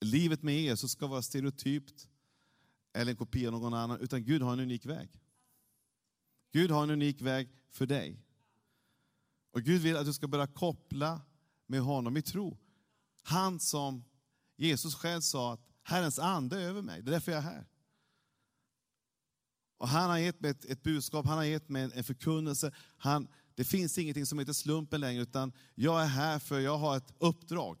livet 0.00 0.42
med 0.42 0.60
Jesus 0.60 0.90
ska 0.90 1.06
vara 1.06 1.22
stereotypt 1.22 2.08
eller 2.92 3.12
en 3.12 3.16
kopia 3.16 3.48
av 3.48 3.52
någon 3.52 3.74
annan, 3.74 4.00
utan 4.00 4.24
Gud 4.24 4.42
har 4.42 4.52
en 4.52 4.60
unik 4.60 4.86
väg. 4.86 5.10
Gud 6.52 6.70
har 6.70 6.82
en 6.82 6.90
unik 6.90 7.22
väg 7.22 7.48
för 7.70 7.86
dig. 7.86 8.22
Och 9.52 9.62
Gud 9.62 9.82
vill 9.82 9.96
att 9.96 10.06
du 10.06 10.12
ska 10.12 10.28
börja 10.28 10.46
koppla 10.46 11.20
med 11.66 11.80
honom 11.80 12.16
i 12.16 12.22
tro. 12.22 12.58
Han 13.22 13.60
som 13.60 14.04
Jesus 14.56 14.94
själv 14.94 15.20
sa 15.20 15.52
att 15.52 15.60
Herrens 15.82 16.18
ande 16.18 16.60
är 16.62 16.68
över 16.68 16.82
mig, 16.82 17.02
det 17.02 17.10
är 17.10 17.12
därför 17.12 17.32
jag 17.32 17.38
är 17.38 17.42
här. 17.42 17.66
Och 19.78 19.88
han 19.88 20.10
har 20.10 20.18
gett 20.18 20.40
mig 20.40 20.50
ett, 20.50 20.64
ett 20.64 20.82
budskap, 20.82 21.26
han 21.26 21.38
har 21.38 21.44
gett 21.44 21.68
mig 21.68 21.82
en, 21.82 21.92
en 21.92 22.04
förkunnelse. 22.04 22.72
Han, 22.96 23.28
det 23.54 23.64
finns 23.64 23.98
ingenting 23.98 24.26
som 24.26 24.38
heter 24.38 24.52
slumpen 24.52 25.00
längre, 25.00 25.22
utan 25.22 25.52
jag 25.74 26.02
är 26.02 26.06
här 26.06 26.38
för 26.38 26.60
jag 26.60 26.78
har 26.78 26.96
ett 26.96 27.14
uppdrag. 27.18 27.78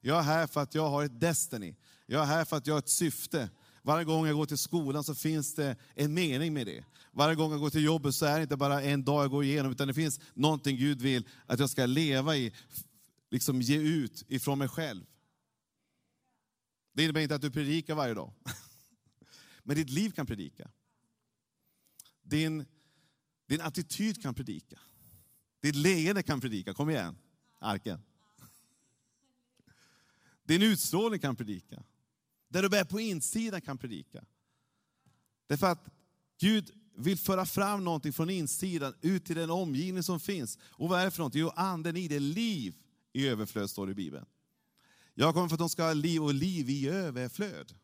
Jag 0.00 0.18
är 0.18 0.22
här 0.22 0.46
för 0.46 0.60
att 0.60 0.74
jag 0.74 0.90
har 0.90 1.04
ett 1.04 1.20
destiny. 1.20 1.76
Jag 2.06 2.22
är 2.22 2.26
här 2.26 2.44
för 2.44 2.56
att 2.56 2.66
jag 2.66 2.74
har 2.74 2.78
ett 2.78 2.88
syfte. 2.88 3.50
Varje 3.82 4.04
gång 4.04 4.26
jag 4.26 4.36
går 4.36 4.46
till 4.46 4.58
skolan 4.58 5.04
så 5.04 5.14
finns 5.14 5.54
det 5.54 5.76
en 5.94 6.14
mening 6.14 6.54
med 6.54 6.66
det. 6.66 6.84
Varje 7.16 7.34
gång 7.34 7.50
jag 7.50 7.60
går 7.60 7.70
till 7.70 7.84
jobbet 7.84 8.14
så 8.14 8.26
är 8.26 8.36
det 8.36 8.42
inte 8.42 8.56
bara 8.56 8.82
en 8.82 9.04
dag 9.04 9.24
jag 9.24 9.30
går 9.30 9.44
igenom, 9.44 9.72
utan 9.72 9.88
det 9.88 9.94
finns 9.94 10.20
någonting 10.34 10.76
Gud 10.76 11.02
vill 11.02 11.28
att 11.46 11.60
jag 11.60 11.70
ska 11.70 11.86
leva 11.86 12.36
i, 12.36 12.52
liksom 13.30 13.62
ge 13.62 13.78
ut 13.78 14.24
ifrån 14.28 14.58
mig 14.58 14.68
själv. 14.68 15.06
Det 16.92 17.02
innebär 17.04 17.20
inte 17.20 17.34
att 17.34 17.42
du 17.42 17.50
predikar 17.50 17.94
varje 17.94 18.14
dag. 18.14 18.32
Men 19.62 19.76
ditt 19.76 19.90
liv 19.90 20.10
kan 20.10 20.26
predika. 20.26 20.70
Din, 22.22 22.64
din 23.46 23.60
attityd 23.60 24.22
kan 24.22 24.34
predika. 24.34 24.78
Ditt 25.60 25.74
leende 25.74 26.22
kan 26.22 26.40
predika. 26.40 26.74
Kom 26.74 26.90
igen, 26.90 27.16
arken. 27.58 28.02
Din 30.44 30.62
utstrålning 30.62 31.20
kan 31.20 31.36
predika. 31.36 31.82
Där 32.48 32.62
du 32.62 32.68
bär 32.68 32.84
på 32.84 33.00
insidan 33.00 33.60
kan 33.60 33.78
predika. 33.78 34.24
Därför 35.46 35.66
att 35.66 35.88
Gud 36.40 36.83
vill 36.96 37.18
föra 37.18 37.46
fram 37.46 37.84
någonting 37.84 38.12
från 38.12 38.30
insidan 38.30 38.94
ut 39.00 39.24
till 39.24 39.36
den 39.36 39.50
omgivning 39.50 40.02
som 40.02 40.20
finns. 40.20 40.58
Och 40.70 40.88
vad 40.88 41.00
är 41.00 41.04
det 41.04 41.10
för 41.10 41.18
någonting? 41.18 41.40
Jo, 41.40 41.50
anden 41.56 41.96
i 41.96 42.08
det, 42.08 42.20
liv 42.20 42.74
i 43.12 43.28
överflöd 43.28 43.70
står 43.70 43.86
det 43.86 43.92
i 43.92 43.94
Bibeln. 43.94 44.26
Jag 45.14 45.34
kommer 45.34 45.48
för 45.48 45.54
att 45.54 45.58
de 45.58 45.68
ska 45.68 45.84
ha 45.84 45.92
liv 45.92 46.22
och 46.22 46.34
liv 46.34 46.70
i 46.70 46.88
överflöd. 46.88 47.74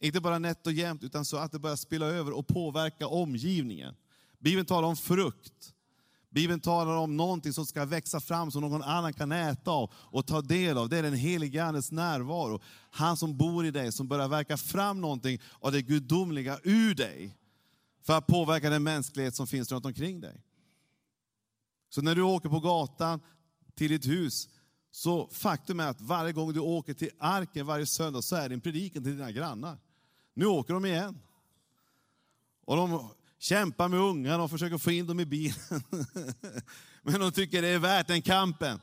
Inte 0.00 0.20
bara 0.20 0.38
nätt 0.38 0.66
och 0.66 0.72
jämnt, 0.72 1.02
utan 1.02 1.24
så 1.24 1.36
att 1.36 1.52
det 1.52 1.58
börjar 1.58 1.76
spilla 1.76 2.06
över 2.06 2.32
och 2.32 2.46
påverka 2.46 3.06
omgivningen. 3.06 3.94
Bibeln 4.38 4.66
talar 4.66 4.88
om 4.88 4.96
frukt. 4.96 5.74
Bibeln 6.30 6.60
talar 6.60 6.96
om 6.96 7.16
någonting 7.16 7.52
som 7.52 7.66
ska 7.66 7.84
växa 7.84 8.20
fram 8.20 8.50
som 8.50 8.62
någon 8.62 8.82
annan 8.82 9.12
kan 9.12 9.32
äta 9.32 9.70
av 9.70 9.92
och 9.94 10.26
ta 10.26 10.40
del 10.40 10.78
av. 10.78 10.88
Det 10.88 10.98
är 10.98 11.02
den 11.02 11.14
helige 11.14 11.64
Andes 11.64 11.92
närvaro. 11.92 12.60
Han 12.90 13.16
som 13.16 13.36
bor 13.36 13.66
i 13.66 13.70
dig, 13.70 13.92
som 13.92 14.08
börjar 14.08 14.28
verka 14.28 14.56
fram 14.56 15.00
någonting 15.00 15.40
av 15.60 15.72
det 15.72 15.82
gudomliga 15.82 16.58
ur 16.62 16.94
dig. 16.94 17.36
För 18.02 18.18
att 18.18 18.26
påverka 18.26 18.70
den 18.70 18.82
mänsklighet 18.82 19.34
som 19.34 19.46
finns 19.46 19.72
runt 19.72 19.84
omkring 19.84 20.20
dig. 20.20 20.42
Så 21.88 22.02
när 22.02 22.14
du 22.14 22.22
åker 22.22 22.48
på 22.48 22.60
gatan 22.60 23.20
till 23.74 23.90
ditt 23.90 24.06
hus, 24.06 24.48
så 24.90 25.28
faktum 25.32 25.80
är 25.80 25.88
att 25.88 26.00
varje 26.00 26.32
gång 26.32 26.52
du 26.52 26.60
åker 26.60 26.94
till 26.94 27.10
arken 27.18 27.66
varje 27.66 27.86
söndag 27.86 28.22
så 28.22 28.36
är 28.36 28.48
det 28.48 28.54
en 28.54 28.60
predikan 28.60 29.02
till 29.02 29.16
dina 29.16 29.32
grannar. 29.32 29.78
Nu 30.34 30.46
åker 30.46 30.74
de 30.74 30.86
igen. 30.86 31.18
Och 32.64 32.76
de 32.76 33.10
kämpar 33.38 33.88
med 33.88 34.00
ungarna 34.00 34.42
och 34.42 34.50
försöker 34.50 34.78
få 34.78 34.90
in 34.90 35.06
dem 35.06 35.20
i 35.20 35.24
bilen. 35.24 35.54
Men 37.02 37.20
de 37.20 37.32
tycker 37.32 37.62
det 37.62 37.68
är 37.68 37.78
värt 37.78 38.06
den 38.06 38.22
kampen. 38.22 38.80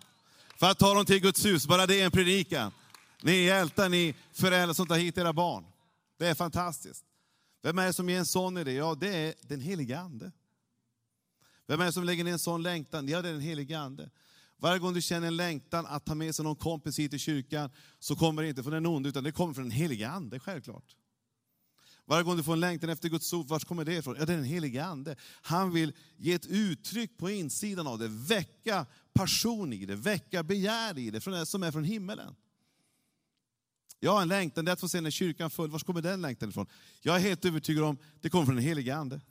För 0.58 0.72
att 0.72 0.80
ta 0.80 0.94
dem 0.94 1.06
till 1.06 1.20
Guds 1.22 1.46
hus, 1.46 1.68
bara 1.68 1.86
det 1.86 2.02
är 2.02 2.06
en 2.06 2.12
predikan. 2.12 2.72
Ni 3.22 3.32
är 3.32 3.44
hjältar, 3.44 3.90
ni 3.90 4.16
föräldrar 4.34 4.74
som 4.74 4.88
tar 4.88 4.96
hit 4.96 5.18
era 5.18 5.34
barn. 5.34 5.66
Det 6.18 6.28
är 6.28 6.36
fantastiskt. 6.36 7.06
Vem 7.62 7.80
är 7.80 7.86
det 7.86 7.94
som 7.94 8.10
ger 8.10 8.20
en 8.20 8.26
sån 8.26 8.58
idé? 8.58 8.74
Ja, 8.74 8.96
det 8.96 9.16
är 9.16 9.34
den 9.42 9.62
helige 9.62 10.00
Ande. 10.00 10.32
Vem 11.68 11.82
är 11.82 11.86
det 11.86 11.92
som 11.92 12.04
lägger 12.04 12.24
ner 12.24 12.32
en 12.32 12.40
sån 12.40 12.64
längtan? 12.64 13.08
Ja, 13.08 13.22
det 13.22 13.30
är 13.30 13.34
den 13.34 13.42
helige 13.42 13.80
Ande. 13.80 14.10
Varje 14.60 14.80
gång 14.80 14.94
du 14.94 15.02
känner 15.02 15.28
en 15.28 15.36
längtan 15.36 15.86
att 15.86 16.06
ta 16.06 16.16
med 16.16 16.36
sig 16.36 16.46
någon 16.46 16.56
kompis 16.56 17.00
hit 17.00 17.12
till 17.12 17.20
kyrkan, 17.20 17.72
så 18.00 18.16
kommer 18.16 18.42
det 18.44 18.50
inte 18.50 18.64
från 18.64 18.74
den 18.74 18.86
onde, 18.86 19.10
utan 19.10 19.24
det 19.24 19.32
kommer 19.32 19.54
från 19.54 19.64
den 19.64 19.72
helige 19.72 20.10
Ande, 20.10 20.40
självklart. 20.40 20.96
Varje 22.06 22.24
gång 22.24 22.38
du 22.38 22.44
får 22.44 22.54
en 22.54 22.60
längtan 22.60 22.90
efter 22.90 23.10
Guds 23.10 23.34
ord, 23.34 23.48
var 23.48 23.60
kommer 23.60 23.86
det 23.86 23.94
ifrån? 23.94 24.16
Ja, 24.20 24.26
det 24.26 24.34
är 24.34 24.38
den 24.38 24.46
helige 24.46 24.86
Ande. 24.86 25.16
Han 25.42 25.74
vill 25.74 25.94
ge 26.18 26.34
ett 26.34 26.46
uttryck 26.46 27.18
på 27.18 27.30
insidan 27.30 27.88
av 27.88 28.00
det, 28.00 28.08
väcka 28.08 28.86
passion 29.14 29.74
i 29.74 29.86
det, 29.86 29.96
väcka 29.96 30.44
begär 30.44 30.98
i 30.98 31.12
det, 31.12 31.22
från 31.22 31.34
det 31.34 31.46
som 31.46 31.64
är 31.64 31.72
från 31.72 31.84
himmelen. 31.84 32.36
Jag 34.00 34.12
har 34.12 34.22
en 34.22 34.28
längtan, 34.28 34.66
det 34.66 34.72
är 34.72 34.74
att 34.74 34.80
få 34.80 34.90
se 34.90 35.02
när 35.02 35.12
kyrkan 35.12 35.50
full. 35.50 35.70
Var 35.70 35.80
kommer 35.80 36.02
den 36.02 36.22
längtan 36.22 36.50
ifrån? 36.50 36.68
Jag 37.02 37.16
är 37.16 37.20
helt 37.20 37.46
övertygad 37.46 37.84
om 37.84 37.98
det 38.22 38.30
kommer 38.30 38.46
från 38.46 38.56
den 38.56 38.64
helige 38.64 38.96
Ande. 38.96 39.22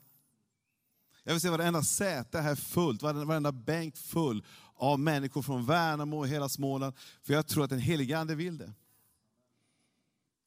Jag 1.25 1.33
vill 1.33 1.41
se 1.41 1.51
varenda 1.51 1.83
säte 1.83 2.41
här 2.41 2.55
fullt, 2.55 3.03
varenda 3.03 3.53
bänk 3.53 3.97
full 3.97 4.45
av 4.75 5.01
människor 5.01 5.43
från 5.43 5.67
Värnamo 5.67 6.19
och 6.19 6.29
hela 6.29 6.49
Småland. 6.49 6.95
För 7.23 7.35
jag 7.35 7.47
tror 7.47 7.65
att 7.65 7.71
den 7.71 7.79
helige 7.79 8.19
Ande 8.19 8.35
vill 8.35 8.59
det. 8.59 8.73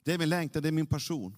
Det 0.04 0.14
är 0.14 0.18
min 0.18 0.30
längtan, 0.30 0.62
det 0.62 0.68
är 0.68 0.72
min 0.72 0.88
passion. 0.88 1.36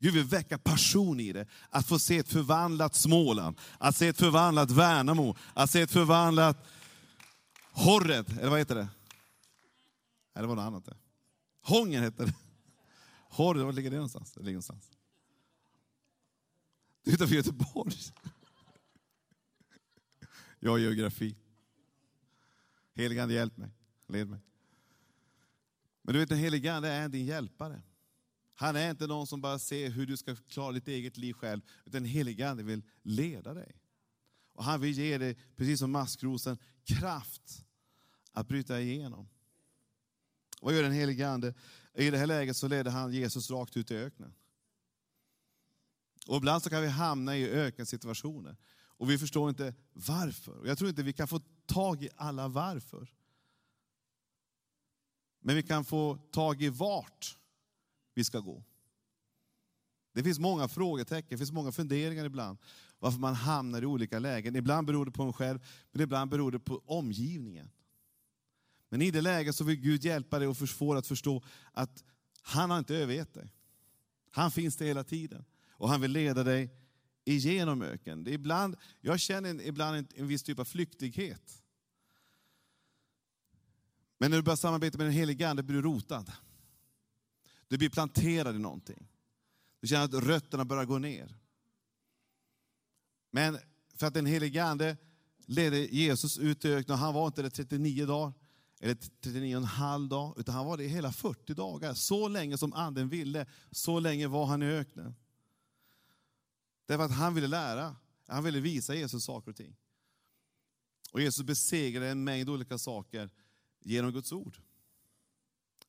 Gud 0.00 0.14
vill 0.14 0.24
väcka 0.24 0.58
passion 0.58 1.20
i 1.20 1.32
det. 1.32 1.46
Att 1.70 1.86
få 1.86 1.98
se 1.98 2.18
ett 2.18 2.28
förvandlat 2.28 2.94
Småland, 2.94 3.58
att 3.78 3.96
se 3.96 4.08
ett 4.08 4.18
förvandlat 4.18 4.70
Värnamo, 4.70 5.36
att 5.54 5.70
se 5.70 5.80
ett 5.80 5.90
förvandlat 5.90 6.66
Horred, 7.72 8.38
eller 8.38 8.50
vad 8.50 8.58
heter 8.58 8.74
det? 8.74 8.88
Eller 10.34 10.42
det 10.42 10.46
var 10.46 10.56
något 10.56 10.62
annat. 10.62 10.84
där. 10.84 11.03
Hången 11.64 12.02
heter 12.02 12.26
det. 12.26 12.34
Horred, 13.28 13.64
var 13.64 13.72
ligger 13.72 13.90
det 13.90 13.96
någonstans? 13.96 14.32
Det 14.32 14.40
ligger 14.40 14.52
någonstans. 14.52 14.90
Utanför 17.04 17.34
Göteborg. 17.34 17.96
Jag 20.58 20.70
har 20.70 20.78
geografi. 20.78 21.36
Heligande, 22.94 23.34
hjälp 23.34 23.56
mig. 23.56 23.70
Led 24.06 24.28
mig. 24.28 24.40
Men 26.02 26.12
du 26.12 26.18
vet, 26.20 26.28
den 26.28 26.38
helige 26.38 26.74
Ande 26.74 26.88
är 26.88 27.08
din 27.08 27.26
hjälpare. 27.26 27.82
Han 28.54 28.76
är 28.76 28.90
inte 28.90 29.06
någon 29.06 29.26
som 29.26 29.40
bara 29.40 29.58
ser 29.58 29.90
hur 29.90 30.06
du 30.06 30.16
ska 30.16 30.36
klara 30.36 30.72
ditt 30.72 30.88
eget 30.88 31.16
liv 31.16 31.32
själv, 31.32 31.60
utan 31.84 32.02
den 32.02 32.10
helige 32.10 32.50
Ande 32.50 32.62
vill 32.62 32.82
leda 33.02 33.54
dig. 33.54 33.80
Och 34.52 34.64
han 34.64 34.80
vill 34.80 34.98
ge 34.98 35.18
dig, 35.18 35.38
precis 35.56 35.78
som 35.78 35.90
maskrosen, 35.90 36.58
kraft 36.84 37.64
att 38.32 38.48
bryta 38.48 38.80
igenom. 38.80 39.28
Vad 40.64 40.74
gör 40.74 40.82
den 40.82 40.92
helige 40.92 41.28
Ande? 41.28 41.54
I 41.94 42.10
det 42.10 42.18
här 42.18 42.26
läget 42.26 42.56
så 42.56 42.68
leder 42.68 42.90
han 42.90 43.12
Jesus 43.12 43.50
rakt 43.50 43.76
ut 43.76 43.90
i 43.90 43.96
öknen. 43.96 44.34
Och 46.28 46.36
ibland 46.36 46.62
så 46.62 46.70
kan 46.70 46.82
vi 46.82 46.88
hamna 46.88 47.36
i 47.36 47.50
ökensituationer. 47.50 48.56
Och 48.74 49.10
vi 49.10 49.18
förstår 49.18 49.48
inte 49.48 49.74
varför. 49.92 50.58
Och 50.58 50.68
jag 50.68 50.78
tror 50.78 50.90
inte 50.90 51.02
vi 51.02 51.12
kan 51.12 51.28
få 51.28 51.40
tag 51.66 52.02
i 52.02 52.08
alla 52.16 52.48
varför. 52.48 53.12
Men 55.40 55.56
vi 55.56 55.62
kan 55.62 55.84
få 55.84 56.16
tag 56.32 56.62
i 56.62 56.68
vart 56.68 57.38
vi 58.14 58.24
ska 58.24 58.40
gå. 58.40 58.64
Det 60.12 60.22
finns 60.22 60.38
många 60.38 60.68
frågetecken, 60.68 61.28
det 61.30 61.38
finns 61.38 61.52
många 61.52 61.72
funderingar 61.72 62.24
ibland. 62.24 62.58
Varför 62.98 63.18
man 63.18 63.34
hamnar 63.34 63.82
i 63.82 63.86
olika 63.86 64.18
lägen. 64.18 64.56
Ibland 64.56 64.86
beror 64.86 65.04
det 65.04 65.12
på 65.12 65.22
en 65.22 65.32
själv, 65.32 65.66
men 65.92 66.02
ibland 66.02 66.30
beror 66.30 66.50
det 66.52 66.60
på 66.60 66.82
omgivningen. 66.86 67.70
Men 68.94 69.02
i 69.02 69.10
det 69.10 69.20
läget 69.20 69.56
så 69.56 69.64
vill 69.64 69.76
Gud 69.76 70.04
hjälpa 70.04 70.38
dig 70.38 70.48
och 70.48 70.56
få 70.68 70.94
att 70.94 71.06
förstå 71.06 71.42
att 71.72 72.04
han 72.42 72.70
har 72.70 72.78
inte 72.78 72.96
övergett 72.96 73.34
dig. 73.34 73.52
Han 74.30 74.50
finns 74.50 74.76
där 74.76 74.86
hela 74.86 75.04
tiden. 75.04 75.44
Och 75.70 75.88
han 75.88 76.00
vill 76.00 76.10
leda 76.10 76.44
dig 76.44 76.70
igenom 77.24 77.82
öken. 77.82 78.24
Det 78.24 78.30
är 78.30 78.32
ibland, 78.32 78.76
jag 79.00 79.20
känner 79.20 79.62
ibland 79.62 79.96
en, 79.96 80.06
en 80.14 80.26
viss 80.26 80.42
typ 80.42 80.58
av 80.58 80.64
flyktighet. 80.64 81.62
Men 84.18 84.30
när 84.30 84.38
du 84.38 84.42
börjar 84.42 84.56
samarbeta 84.56 84.98
med 84.98 85.06
den 85.06 85.14
helige 85.14 85.48
Ande 85.48 85.62
blir 85.62 85.76
du 85.76 85.82
rotad. 85.82 86.32
Du 87.68 87.78
blir 87.78 87.90
planterad 87.90 88.56
i 88.56 88.58
någonting. 88.58 89.08
Du 89.80 89.86
känner 89.86 90.04
att 90.04 90.14
rötterna 90.14 90.64
börjar 90.64 90.84
gå 90.84 90.98
ner. 90.98 91.36
Men 93.30 93.58
för 93.94 94.06
att 94.06 94.14
den 94.14 94.26
helige 94.26 94.64
Ande 94.64 94.96
ledde 95.46 95.78
Jesus 95.78 96.38
ut 96.38 96.64
i 96.64 96.72
öknen, 96.72 96.98
han 96.98 97.14
var 97.14 97.26
inte 97.26 97.42
där 97.42 97.50
39 97.50 98.06
dagar, 98.06 98.32
eller 98.84 98.94
39 98.94 99.56
och 99.56 99.62
en 99.62 99.68
halv 99.68 100.08
dag, 100.08 100.34
utan 100.38 100.54
han 100.54 100.66
var 100.66 100.76
det 100.76 100.84
i 100.84 100.88
hela 100.88 101.12
40 101.12 101.54
dagar. 101.54 101.94
Så 101.94 102.28
länge 102.28 102.58
som 102.58 102.72
anden 102.72 103.08
ville, 103.08 103.46
så 103.70 104.00
länge 104.00 104.26
var 104.26 104.46
han 104.46 104.62
i 104.62 104.66
öknen. 104.66 105.14
Därför 106.86 107.04
att 107.04 107.10
han 107.10 107.34
ville 107.34 107.46
lära, 107.46 107.96
han 108.26 108.44
ville 108.44 108.60
visa 108.60 108.94
Jesus 108.94 109.24
saker 109.24 109.50
och 109.50 109.56
ting. 109.56 109.76
Och 111.12 111.20
Jesus 111.20 111.46
besegrade 111.46 112.08
en 112.08 112.24
mängd 112.24 112.50
olika 112.50 112.78
saker 112.78 113.30
genom 113.80 114.12
Guds 114.12 114.32
ord. 114.32 114.58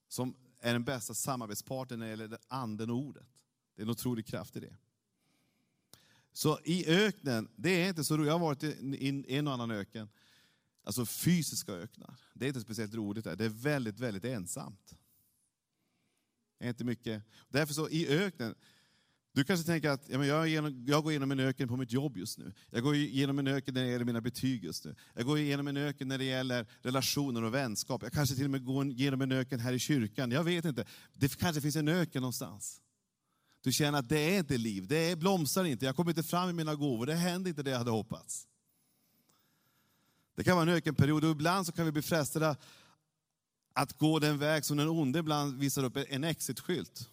Som 0.07 0.35
är 0.59 0.73
den 0.73 0.83
bästa 0.83 1.13
samarbetspartnern 1.13 1.99
när 1.99 2.05
det 2.05 2.09
gäller 2.09 2.39
anden 2.47 2.89
och 2.89 2.97
ordet. 2.97 3.27
Det 3.75 3.81
är 3.81 3.85
en 3.85 3.91
otrolig 3.91 4.25
kraft 4.25 4.55
i 4.55 4.59
det. 4.59 4.77
Så 6.33 6.59
i 6.63 6.85
öknen, 6.87 7.49
det 7.55 7.69
är 7.69 7.89
inte 7.89 8.03
så 8.03 8.17
roligt. 8.17 8.27
Jag 8.27 8.33
har 8.33 8.45
varit 8.47 8.63
i 8.63 9.25
en 9.27 9.47
och 9.47 9.53
annan 9.53 9.71
öken. 9.71 10.09
Alltså 10.85 11.05
fysiska 11.05 11.71
öknar. 11.71 12.15
Det 12.33 12.45
är 12.45 12.47
inte 12.47 12.61
speciellt 12.61 12.93
roligt 12.93 13.23
där. 13.23 13.35
Det 13.35 13.45
är 13.45 13.49
väldigt, 13.49 13.99
väldigt 13.99 14.25
ensamt. 14.25 14.95
Det 16.59 16.65
är 16.65 16.69
inte 16.69 16.83
mycket. 16.83 17.23
Därför 17.49 17.73
så 17.73 17.89
i 17.89 18.07
öknen, 18.07 18.55
du 19.33 19.43
kanske 19.43 19.65
tänker 19.65 19.89
att 19.89 20.09
ja, 20.09 20.17
men 20.17 20.27
jag, 20.27 20.47
genom, 20.47 20.85
jag 20.87 21.03
går 21.03 21.11
igenom 21.11 21.31
en 21.31 21.39
öken 21.39 21.67
på 21.67 21.77
mitt 21.77 21.91
jobb 21.91 22.17
just 22.17 22.37
nu. 22.37 22.53
Jag 22.69 22.83
går 22.83 22.95
igenom 22.95 23.39
en 23.39 23.47
öken 23.47 23.73
när 23.73 23.83
det 23.83 23.89
gäller 23.89 24.05
mina 24.05 24.21
betyg 24.21 24.63
just 24.63 24.85
nu. 24.85 24.95
Jag 25.13 25.25
går 25.25 25.37
igenom 25.37 25.67
en 25.67 25.77
öken 25.77 26.07
när 26.07 26.17
det 26.17 26.23
gäller 26.23 26.67
relationer 26.81 27.43
och 27.43 27.53
vänskap. 27.53 28.03
Jag 28.03 28.11
kanske 28.11 28.35
till 28.35 28.45
och 28.45 28.51
med 28.51 28.65
går 28.65 28.85
igenom 28.85 29.21
en 29.21 29.31
öken 29.31 29.59
här 29.59 29.73
i 29.73 29.79
kyrkan. 29.79 30.31
Jag 30.31 30.43
vet 30.43 30.65
inte. 30.65 30.85
Det 31.13 31.37
kanske 31.37 31.61
finns 31.61 31.75
en 31.75 31.87
öken 31.87 32.21
någonstans. 32.21 32.81
Du 33.65 33.71
känner 33.71 33.99
att 33.99 34.09
det 34.09 34.35
är 34.35 34.39
inte 34.39 34.57
liv, 34.57 34.87
det 34.87 35.19
blomstrar 35.19 35.65
inte, 35.65 35.85
jag 35.85 35.95
kommer 35.95 36.11
inte 36.11 36.23
fram 36.23 36.49
i 36.49 36.53
mina 36.53 36.75
gåvor, 36.75 37.05
det 37.05 37.13
händer 37.13 37.49
inte 37.49 37.63
det 37.63 37.71
jag 37.71 37.77
hade 37.77 37.91
hoppats. 37.91 38.47
Det 40.35 40.43
kan 40.43 40.57
vara 40.57 40.69
en 40.69 40.75
ökenperiod 40.75 41.23
och 41.23 41.31
ibland 41.31 41.65
så 41.65 41.71
kan 41.71 41.85
vi 41.85 41.91
bli 41.91 42.01
frestade 42.01 42.57
att 43.73 43.97
gå 43.97 44.19
den 44.19 44.37
väg 44.37 44.65
som 44.65 44.77
den 44.77 44.89
onde 44.89 45.19
ibland 45.19 45.57
visar 45.59 45.83
upp 45.83 45.97
en 45.97 46.23
exitskylt. 46.23 47.09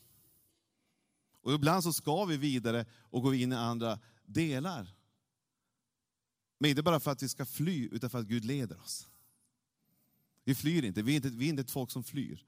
Och 1.43 1.53
ibland 1.53 1.85
så 1.85 1.93
ska 1.93 2.25
vi 2.25 2.37
vidare 2.37 2.87
och 3.01 3.23
gå 3.23 3.35
in 3.35 3.53
i 3.53 3.57
andra 3.57 3.99
delar. 4.27 4.95
Men 6.59 6.71
inte 6.71 6.83
bara 6.83 7.01
för 7.01 7.11
att 7.11 7.23
vi 7.23 7.29
ska 7.29 7.47
fly, 7.47 7.89
utan 7.93 8.11
för 8.11 8.19
att 8.19 8.27
Gud 8.27 8.45
leder 8.45 8.81
oss. 8.81 9.09
Vi 10.45 10.55
flyr 10.55 10.85
inte, 10.85 11.03
vi 11.03 11.13
är 11.13 11.17
inte, 11.17 11.29
vi 11.29 11.45
är 11.45 11.49
inte 11.49 11.63
ett 11.63 11.71
folk 11.71 11.91
som 11.91 12.05
flyr. 12.05 12.45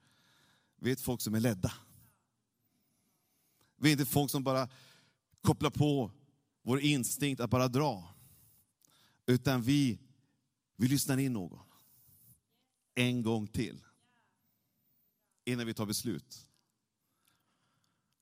Vi 0.76 0.90
är 0.90 0.92
ett 0.92 1.00
folk 1.00 1.20
som 1.20 1.34
är 1.34 1.40
ledda. 1.40 1.72
Vi 3.76 3.88
är 3.88 3.92
inte 3.92 4.02
ett 4.02 4.08
folk 4.08 4.30
som 4.30 4.44
bara 4.44 4.68
kopplar 5.40 5.70
på 5.70 6.10
vår 6.62 6.80
instinkt 6.80 7.40
att 7.40 7.50
bara 7.50 7.68
dra. 7.68 8.14
Utan 9.26 9.62
vi, 9.62 9.98
vi 10.76 10.88
lyssnar 10.88 11.18
in 11.18 11.32
någon. 11.32 11.66
En 12.94 13.22
gång 13.22 13.46
till. 13.46 13.84
Innan 15.44 15.66
vi 15.66 15.74
tar 15.74 15.86
beslut. 15.86 16.48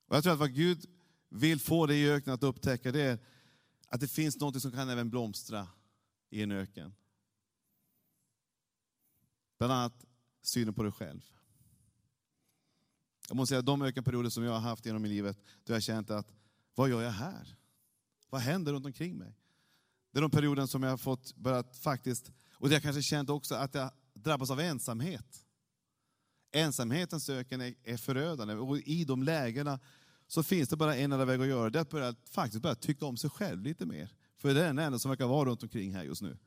Och 0.07 0.17
jag 0.17 0.23
tror 0.23 0.33
att 0.33 0.39
vad 0.39 0.55
Gud 0.55 0.87
vill 1.29 1.61
få 1.61 1.87
dig 1.87 2.01
i 2.01 2.11
öknen 2.11 2.35
att 2.35 2.43
upptäcka 2.43 2.93
det 2.93 3.03
är 3.03 3.19
att 3.89 4.01
det 4.01 4.09
finns 4.09 4.41
något 4.41 4.63
som 4.63 4.73
kan 4.73 4.89
även 4.89 5.11
blomstra 5.11 5.69
i 6.31 6.43
en 6.43 6.51
öken. 6.51 6.95
Bland 9.59 9.73
annat 9.73 10.05
synen 10.43 10.75
på 10.75 10.83
dig 10.83 10.93
själv. 10.93 11.33
Jag 13.29 13.37
måste 13.37 13.49
säga 13.49 13.59
att 13.59 13.67
de 13.67 13.83
ökenperioder 13.83 14.31
som 14.31 14.45
jag 14.45 14.53
har 14.53 14.61
haft 14.61 14.87
genom 14.87 15.05
livet, 15.05 15.37
då 15.65 15.73
jag 15.73 15.77
har 15.77 15.81
känt 15.81 16.11
att, 16.11 16.33
vad 16.75 16.91
gör 16.91 17.03
jag 17.03 17.11
här? 17.11 17.57
Vad 18.31 18.41
händer 18.41 18.73
runt 18.73 18.87
omkring 18.87 19.19
mig? 19.19 19.39
Det 20.13 20.19
är 20.19 20.23
de 20.23 20.31
perioden 20.31 20.69
som 20.69 20.83
jag 20.83 20.91
har 20.91 20.97
fått 20.97 21.37
börjat 21.37 21.77
faktiskt, 21.77 22.33
och 22.55 22.69
det 22.69 22.75
jag 22.75 22.83
kanske 22.83 23.03
känt 23.03 23.31
också 23.31 23.55
att 23.55 23.75
jag 23.75 23.91
drabbas 24.15 24.51
av 24.51 24.61
ensamhet. 24.61 25.45
Ensamhetens 26.53 27.29
öken 27.29 27.61
är, 27.61 27.75
är 27.85 27.97
förödande 27.97 28.55
och 28.55 28.79
i 28.79 29.05
de 29.05 29.23
lägena 29.23 29.81
så 30.27 30.43
finns 30.43 30.69
det 30.69 30.77
bara 30.77 30.97
en 30.97 31.13
enda 31.13 31.25
väg 31.25 31.41
att 31.41 31.47
göra 31.47 31.71
det, 31.71 31.79
är 31.79 31.81
att 31.81 31.91
börja, 31.91 32.15
faktiskt 32.31 32.63
börja 32.63 32.75
tycka 32.75 33.07
om 33.07 33.17
sig 33.17 33.31
själv 33.31 33.63
lite 33.63 33.87
mer. 33.87 34.11
För 34.37 34.55
det 34.55 34.61
är 34.61 34.65
den 34.65 34.79
enda 34.79 34.99
som 34.99 35.09
verkar 35.09 35.27
vara 35.27 35.49
runt 35.49 35.63
omkring 35.63 35.95
här 35.95 36.03
just 36.05 36.23
nu. 36.23 36.39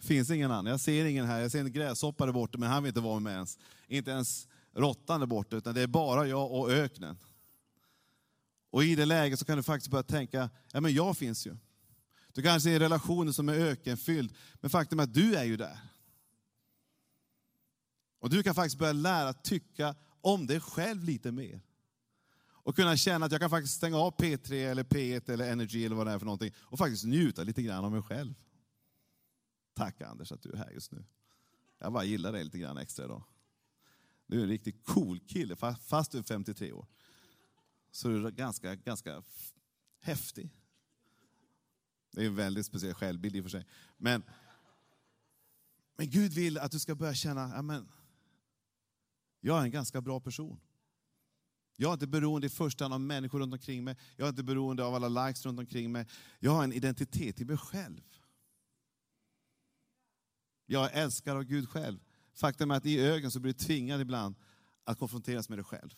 finns 0.00 0.30
ingen 0.30 0.50
annan. 0.50 0.66
Jag 0.66 0.80
ser 0.80 1.04
ingen 1.04 1.26
här, 1.26 1.40
jag 1.40 1.50
ser 1.52 1.60
en 1.60 1.72
gräshoppa 1.72 2.26
där 2.26 2.32
borta, 2.32 2.58
men 2.58 2.68
han 2.68 2.82
vill 2.82 2.90
inte 2.90 3.00
vara 3.00 3.20
med 3.20 3.32
ens. 3.32 3.58
Inte 3.86 4.10
ens 4.10 4.48
råttan 4.72 5.20
där 5.20 5.26
borta, 5.26 5.56
utan 5.56 5.74
det 5.74 5.80
är 5.80 5.86
bara 5.86 6.26
jag 6.26 6.52
och 6.52 6.70
öknen. 6.70 7.18
Och 8.70 8.84
i 8.84 8.94
det 8.94 9.04
läget 9.04 9.38
så 9.38 9.44
kan 9.44 9.56
du 9.56 9.62
faktiskt 9.62 9.90
börja 9.90 10.02
tänka, 10.02 10.50
ja 10.72 10.80
men 10.80 10.94
jag 10.94 11.16
finns 11.16 11.46
ju. 11.46 11.56
Du 12.32 12.42
kanske 12.42 12.70
är 12.70 12.74
i 12.74 12.78
relationer 12.78 13.32
som 13.32 13.48
är 13.48 13.54
ökenfylld, 13.54 14.34
men 14.54 14.70
faktum 14.70 14.98
är 14.98 15.02
att 15.02 15.14
du 15.14 15.34
är 15.34 15.44
ju 15.44 15.56
där. 15.56 15.78
Och 18.18 18.30
du 18.30 18.42
kan 18.42 18.54
faktiskt 18.54 18.78
börja 18.78 18.92
lära 18.92 19.32
tycka 19.32 19.94
om 20.20 20.46
dig 20.46 20.60
själv 20.60 21.04
lite 21.04 21.32
mer. 21.32 21.60
Och 22.64 22.76
kunna 22.76 22.96
känna 22.96 23.26
att 23.26 23.32
jag 23.32 23.40
kan 23.40 23.50
faktiskt 23.50 23.76
stänga 23.76 23.96
av 23.96 24.16
P3 24.16 24.52
eller 24.52 24.84
P1 24.84 25.30
eller 25.30 25.52
Energy 25.52 25.84
eller 25.84 25.96
vad 25.96 26.06
det 26.06 26.12
är 26.12 26.18
för 26.18 26.26
någonting 26.26 26.54
och 26.58 26.78
faktiskt 26.78 27.04
njuta 27.04 27.42
lite 27.42 27.62
grann 27.62 27.84
av 27.84 27.92
mig 27.92 28.02
själv. 28.02 28.34
Tack 29.74 30.00
Anders 30.00 30.32
att 30.32 30.42
du 30.42 30.52
är 30.52 30.56
här 30.56 30.70
just 30.70 30.92
nu. 30.92 31.04
Jag 31.78 31.92
bara 31.92 32.04
gillar 32.04 32.32
dig 32.32 32.44
lite 32.44 32.58
grann 32.58 32.78
extra 32.78 33.04
idag. 33.04 33.24
Du 34.26 34.38
är 34.38 34.42
en 34.42 34.48
riktigt 34.48 34.84
cool 34.84 35.20
kille 35.20 35.56
fast 35.86 36.12
du 36.12 36.18
är 36.18 36.22
53 36.22 36.72
år. 36.72 36.86
Så 37.90 38.08
du 38.08 38.26
är 38.26 38.30
ganska, 38.30 38.74
ganska 38.74 39.22
häftig. 40.00 40.61
Det 42.12 42.22
är 42.22 42.26
en 42.26 42.34
väldigt 42.34 42.66
speciell 42.66 42.94
självbild 42.94 43.36
i 43.36 43.40
och 43.40 43.44
för 43.44 43.50
sig. 43.50 43.66
Men, 43.96 44.22
men 45.96 46.10
Gud 46.10 46.32
vill 46.32 46.58
att 46.58 46.72
du 46.72 46.78
ska 46.78 46.94
börja 46.94 47.14
känna, 47.14 47.42
amen, 47.42 47.88
jag 49.40 49.58
är 49.58 49.62
en 49.62 49.70
ganska 49.70 50.00
bra 50.00 50.20
person. 50.20 50.60
Jag 51.76 51.88
är 51.88 51.92
inte 51.92 52.06
beroende 52.06 52.46
i 52.46 52.50
första 52.50 52.84
hand 52.84 52.94
av 52.94 53.00
människor 53.00 53.40
runt 53.40 53.52
omkring 53.52 53.84
mig. 53.84 53.96
Jag 54.16 54.26
är 54.26 54.28
inte 54.28 54.42
beroende 54.42 54.84
av 54.84 54.94
alla 54.94 55.26
likes 55.26 55.46
runt 55.46 55.58
omkring 55.58 55.92
mig. 55.92 56.06
Jag 56.38 56.50
har 56.50 56.64
en 56.64 56.72
identitet 56.72 57.40
i 57.40 57.44
mig 57.44 57.56
själv. 57.56 58.02
Jag 60.66 60.92
är 60.92 61.02
älskad 61.02 61.36
av 61.36 61.44
Gud 61.44 61.68
själv. 61.68 61.98
Faktum 62.34 62.70
är 62.70 62.74
att 62.74 62.86
i 62.86 63.00
ögonen 63.00 63.30
så 63.30 63.40
blir 63.40 63.52
du 63.52 63.58
tvingad 63.58 64.00
ibland 64.00 64.34
att 64.84 64.98
konfronteras 64.98 65.48
med 65.48 65.58
dig 65.58 65.64
själv. 65.64 65.90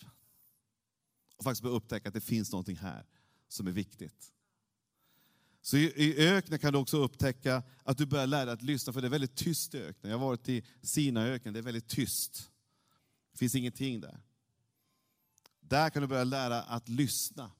Och 1.36 1.44
faktiskt 1.44 1.62
börja 1.62 1.76
upptäcka 1.76 2.08
att 2.08 2.14
det 2.14 2.20
finns 2.20 2.52
någonting 2.52 2.76
här 2.76 3.06
som 3.48 3.66
är 3.66 3.72
viktigt. 3.72 4.32
Så 5.64 5.76
i, 5.76 6.28
öknen 6.28 6.58
kan 6.58 6.72
du 6.72 6.78
också 6.78 6.96
upptäcka 6.96 7.62
att 7.84 7.98
du 7.98 8.06
börjar 8.06 8.26
lära 8.26 8.44
dig 8.44 8.54
att 8.54 8.62
lyssna, 8.62 8.92
för 8.92 9.00
det 9.00 9.08
är 9.08 9.10
väldigt 9.10 9.36
tyst 9.36 9.74
i 9.74 9.78
öknen. 9.78 10.12
Jag 10.12 10.18
har 10.18 10.26
varit 10.26 10.48
i 10.48 10.64
Sinaöknen, 10.82 11.54
det 11.54 11.60
är 11.60 11.62
väldigt 11.62 11.88
tyst. 11.88 12.50
Det 13.32 13.38
finns 13.38 13.54
ingenting 13.54 14.00
där. 14.00 14.20
Där 15.60 15.90
kan 15.90 16.02
du 16.02 16.08
börja 16.08 16.24
lära 16.24 16.62
att 16.62 16.88
lyssna. 16.88 17.50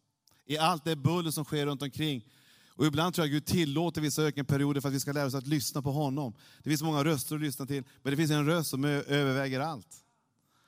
I 0.44 0.58
allt 0.58 0.84
det 0.84 0.96
buller 0.96 1.30
som 1.30 1.44
sker 1.44 1.66
runt 1.66 1.82
omkring. 1.82 2.24
Och 2.68 2.86
ibland 2.86 3.14
tror 3.14 3.26
jag 3.26 3.32
Gud 3.32 3.46
tillåter 3.46 4.00
vissa 4.00 4.22
ökenperioder 4.22 4.80
för 4.80 4.88
att 4.88 4.94
vi 4.94 5.00
ska 5.00 5.12
lära 5.12 5.26
oss 5.26 5.34
att 5.34 5.46
lyssna 5.46 5.82
på 5.82 5.92
honom. 5.92 6.34
Det 6.62 6.70
finns 6.70 6.82
många 6.82 7.04
röster 7.04 7.34
att 7.34 7.42
lyssna 7.42 7.66
till, 7.66 7.84
men 8.02 8.10
det 8.10 8.16
finns 8.16 8.30
en 8.30 8.46
röst 8.46 8.70
som 8.70 8.84
överväger 8.84 9.60
allt. 9.60 10.04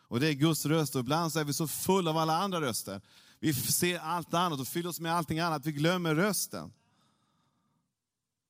Och 0.08 0.20
det 0.20 0.28
är 0.28 0.32
Guds 0.32 0.66
röst. 0.66 0.94
Och 0.94 1.00
ibland 1.00 1.32
så 1.32 1.38
är 1.38 1.44
vi 1.44 1.54
så 1.54 1.68
fulla 1.68 2.10
av 2.10 2.18
alla 2.18 2.36
andra 2.36 2.60
röster. 2.60 3.00
Vi 3.40 3.54
ser 3.54 3.98
allt 3.98 4.34
annat 4.34 4.60
och 4.60 4.68
fyller 4.68 4.88
oss 4.88 5.00
med 5.00 5.14
allting 5.14 5.38
annat. 5.38 5.66
Vi 5.66 5.72
glömmer 5.72 6.14
rösten. 6.14 6.72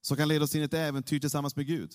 Som 0.06 0.16
kan 0.16 0.28
leda 0.28 0.44
oss 0.44 0.54
in 0.54 0.62
i 0.62 0.64
ett 0.64 0.74
äventyr 0.74 1.20
tillsammans 1.20 1.56
med 1.56 1.66
Gud. 1.66 1.94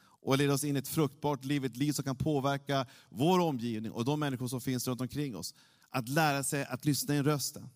Och 0.00 0.38
leda 0.38 0.52
oss 0.52 0.64
in 0.64 0.76
i 0.76 0.78
ett 0.78 0.88
fruktbart 0.88 1.44
liv, 1.44 1.64
ett 1.64 1.76
liv 1.76 1.92
som 1.92 2.04
kan 2.04 2.16
påverka 2.16 2.86
vår 3.08 3.38
omgivning 3.38 3.92
och 3.92 4.04
de 4.04 4.20
människor 4.20 4.48
som 4.48 4.60
finns 4.60 4.88
runt 4.88 5.00
omkring 5.00 5.36
oss. 5.36 5.54
Att 5.90 6.08
lära 6.08 6.44
sig 6.44 6.64
att 6.64 6.84
lyssna 6.84 7.16
in 7.16 7.24
rösten. 7.24 7.68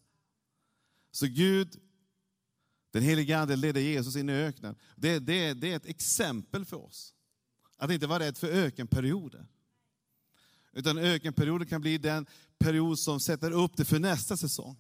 Så 1.13 1.27
Gud, 1.27 1.81
den 2.91 3.03
helige 3.03 3.39
Ande 3.39 3.57
leder 3.57 3.81
Jesus 3.81 4.17
in 4.17 4.29
i 4.29 4.33
öknen. 4.33 4.77
Det, 4.97 5.19
det, 5.19 5.55
det 5.55 5.73
är 5.73 5.77
ett 5.77 5.87
exempel 5.87 6.65
för 6.65 6.77
oss. 6.85 7.15
Att 7.77 7.91
inte 7.91 8.07
vara 8.07 8.19
rädd 8.19 8.39
för 8.39 8.49
ökenperioder. 8.49 9.47
Utan 10.73 10.99
ökenperioden 10.99 11.69
kan 11.69 11.81
bli 11.81 11.99
den 11.99 12.27
period 12.59 12.99
som 12.99 13.21
sätter 13.21 13.51
upp 13.51 13.77
det 13.77 13.85
för 13.85 13.99
nästa 13.99 14.37
säsong. 14.37 14.77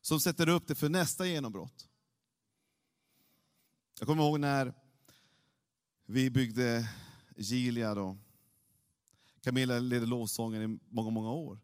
Som 0.00 0.20
sätter 0.20 0.48
upp 0.48 0.66
det 0.66 0.74
för 0.74 0.88
nästa 0.88 1.26
genombrott. 1.26 1.89
Jag 4.00 4.06
kommer 4.06 4.22
ihåg 4.22 4.40
när 4.40 4.74
vi 6.06 6.30
byggde 6.30 6.88
Gilead 7.36 7.98
och 7.98 8.16
Camilla 9.40 9.78
ledde 9.78 10.06
lovsången 10.06 10.62
i 10.62 10.78
många, 10.88 11.10
många 11.10 11.30
år. 11.30 11.60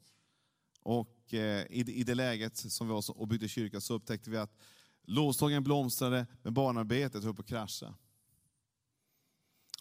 Och 0.80 1.34
eh, 1.34 1.66
i 1.70 2.04
det 2.06 2.14
läget 2.14 2.56
som 2.56 2.86
vi 2.86 2.92
var 2.92 3.20
och 3.20 3.28
byggde 3.28 3.48
kyrka 3.48 3.80
så 3.80 3.94
upptäckte 3.94 4.30
vi 4.30 4.36
att 4.36 4.56
lovsången 5.02 5.64
blomstrade, 5.64 6.26
men 6.42 6.54
barnarbetet 6.54 7.24
höll 7.24 7.34
på 7.34 7.42
att 7.42 7.48
krascha. 7.48 7.94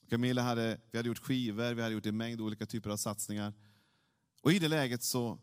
Camilla 0.09 0.41
hade, 0.41 0.81
vi 0.91 0.97
hade 0.97 1.09
gjort 1.09 1.19
skivor, 1.19 1.73
vi 1.73 1.81
hade 1.81 1.93
gjort 1.93 2.05
en 2.05 2.17
mängd 2.17 2.41
olika 2.41 2.65
typer 2.65 2.89
av 2.89 2.97
satsningar. 2.97 3.53
Och 4.41 4.51
i 4.51 4.59
det 4.59 4.67
läget 4.67 5.03
så, 5.03 5.39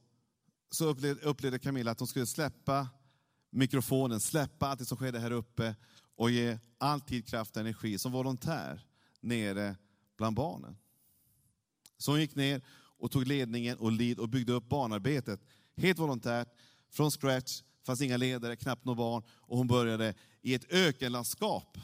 så 0.70 0.86
upplevde, 0.86 1.22
upplevde 1.22 1.58
Camilla 1.58 1.90
att 1.90 1.98
hon 1.98 2.08
skulle 2.08 2.26
släppa 2.26 2.88
mikrofonen, 3.50 4.20
släppa 4.20 4.66
allt 4.66 4.78
det 4.78 4.84
som 4.84 4.98
skedde 4.98 5.18
här 5.18 5.30
uppe 5.30 5.74
och 6.16 6.30
ge 6.30 6.58
all 6.78 7.00
tid, 7.00 7.26
kraft 7.26 7.56
och 7.56 7.60
energi 7.60 7.98
som 7.98 8.12
volontär 8.12 8.86
nere 9.20 9.76
bland 10.18 10.36
barnen. 10.36 10.76
Så 11.98 12.10
hon 12.10 12.20
gick 12.20 12.34
ner 12.34 12.62
och 12.98 13.10
tog 13.10 13.26
ledningen 13.26 13.78
och 13.78 13.92
lid 13.92 14.18
och 14.18 14.28
byggde 14.28 14.52
upp 14.52 14.68
barnarbetet 14.68 15.40
helt 15.76 15.98
volontärt, 15.98 16.48
från 16.90 17.10
scratch, 17.10 17.62
fanns 17.86 18.00
inga 18.00 18.16
ledare, 18.16 18.56
knappt 18.56 18.84
några 18.84 18.96
barn. 18.96 19.22
Och 19.30 19.58
hon 19.58 19.66
började 19.66 20.14
i 20.42 20.54
ett 20.54 20.72
ökenlandskap. 20.72 21.78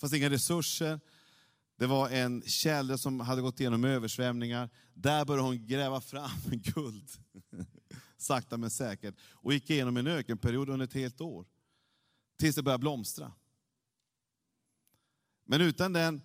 fanns 0.00 0.12
inga 0.14 0.30
resurser, 0.30 1.00
det 1.78 1.86
var 1.86 2.10
en 2.10 2.42
källare 2.42 2.98
som 2.98 3.20
hade 3.20 3.42
gått 3.42 3.60
igenom 3.60 3.84
översvämningar. 3.84 4.70
Där 4.94 5.24
började 5.24 5.42
hon 5.42 5.66
gräva 5.66 6.00
fram 6.00 6.30
guld. 6.50 7.10
Sakta 8.16 8.56
men 8.56 8.70
säkert. 8.70 9.14
Och 9.30 9.52
gick 9.52 9.70
igenom 9.70 9.96
en 9.96 10.06
ökenperiod 10.06 10.68
under 10.68 10.84
ett 10.84 10.92
helt 10.92 11.20
år. 11.20 11.46
Tills 12.42 12.56
det 12.56 12.62
började 12.62 12.80
blomstra. 12.80 13.32
Men 15.44 15.60
utan 15.60 15.92
den 15.92 16.22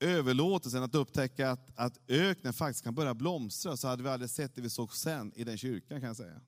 överlåtelsen 0.00 0.82
att 0.82 0.94
upptäcka 0.94 1.50
att, 1.50 1.78
att 1.78 1.98
öknen 2.08 2.52
faktiskt 2.52 2.84
kan 2.84 2.94
börja 2.94 3.14
blomstra 3.14 3.76
så 3.76 3.88
hade 3.88 4.02
vi 4.02 4.08
aldrig 4.08 4.30
sett 4.30 4.54
det 4.54 4.60
vi 4.60 4.70
såg 4.70 4.94
sen 4.94 5.32
i 5.34 5.44
den 5.44 5.58
kyrkan 5.58 6.00
kan 6.00 6.06
jag 6.06 6.16
säga. 6.16 6.40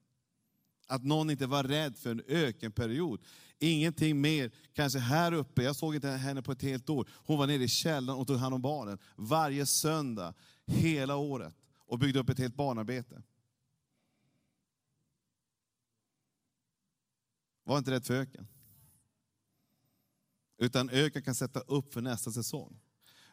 Att 0.87 1.05
någon 1.05 1.31
inte 1.31 1.47
var 1.47 1.65
rädd 1.65 1.99
för 1.99 2.11
en 2.11 2.23
ökenperiod. 2.29 3.21
Ingenting 3.59 4.21
mer, 4.21 4.51
kanske 4.73 4.99
här 4.99 5.33
uppe, 5.33 5.63
jag 5.63 5.77
såg 5.77 5.95
inte 5.95 6.09
henne 6.09 6.43
på 6.43 6.53
ett 6.53 6.63
helt 6.63 6.91
år. 6.91 7.09
Hon 7.13 7.39
var 7.39 7.47
nere 7.47 7.65
i 7.65 7.69
källaren 7.69 8.21
och 8.21 8.27
tog 8.27 8.37
hand 8.37 8.55
om 8.55 8.63
barnen. 8.63 8.99
Varje 9.17 9.67
söndag, 9.67 10.35
hela 10.67 11.17
året. 11.17 11.55
Och 11.87 11.99
byggde 11.99 12.21
upp 12.21 12.29
ett 12.29 12.39
helt 12.39 12.57
barnarbete. 12.57 13.23
Var 17.65 17.79
inte 17.79 17.91
rädd 17.91 18.07
för 18.07 18.15
öken. 18.15 18.49
Utan 20.61 20.91
öken 20.91 21.23
kan 21.23 21.35
sätta 21.35 21.61
upp 21.61 21.93
för 21.93 22.01
nästa 22.01 22.31
säsong. 22.31 22.81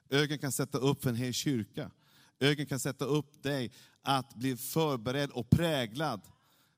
Öken 0.10 0.40
kan 0.40 0.52
sätta 0.52 0.78
upp 0.78 1.04
för 1.04 1.10
en 1.10 1.16
hel 1.16 1.34
kyrka. 1.34 1.92
Öken 2.40 2.66
kan 2.66 2.80
sätta 2.80 3.06
upp 3.06 3.44
dig 3.44 3.72
att 4.02 4.36
bli 4.36 4.58
förberedd 4.58 5.32
och 5.32 5.50
präglad 5.50 6.22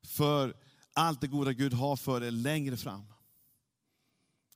för 0.03 0.55
allt 0.93 1.21
det 1.21 1.27
goda 1.27 1.53
Gud 1.53 1.73
har 1.73 1.95
för 1.95 2.19
dig 2.19 2.31
längre 2.31 2.77
fram. 2.77 3.05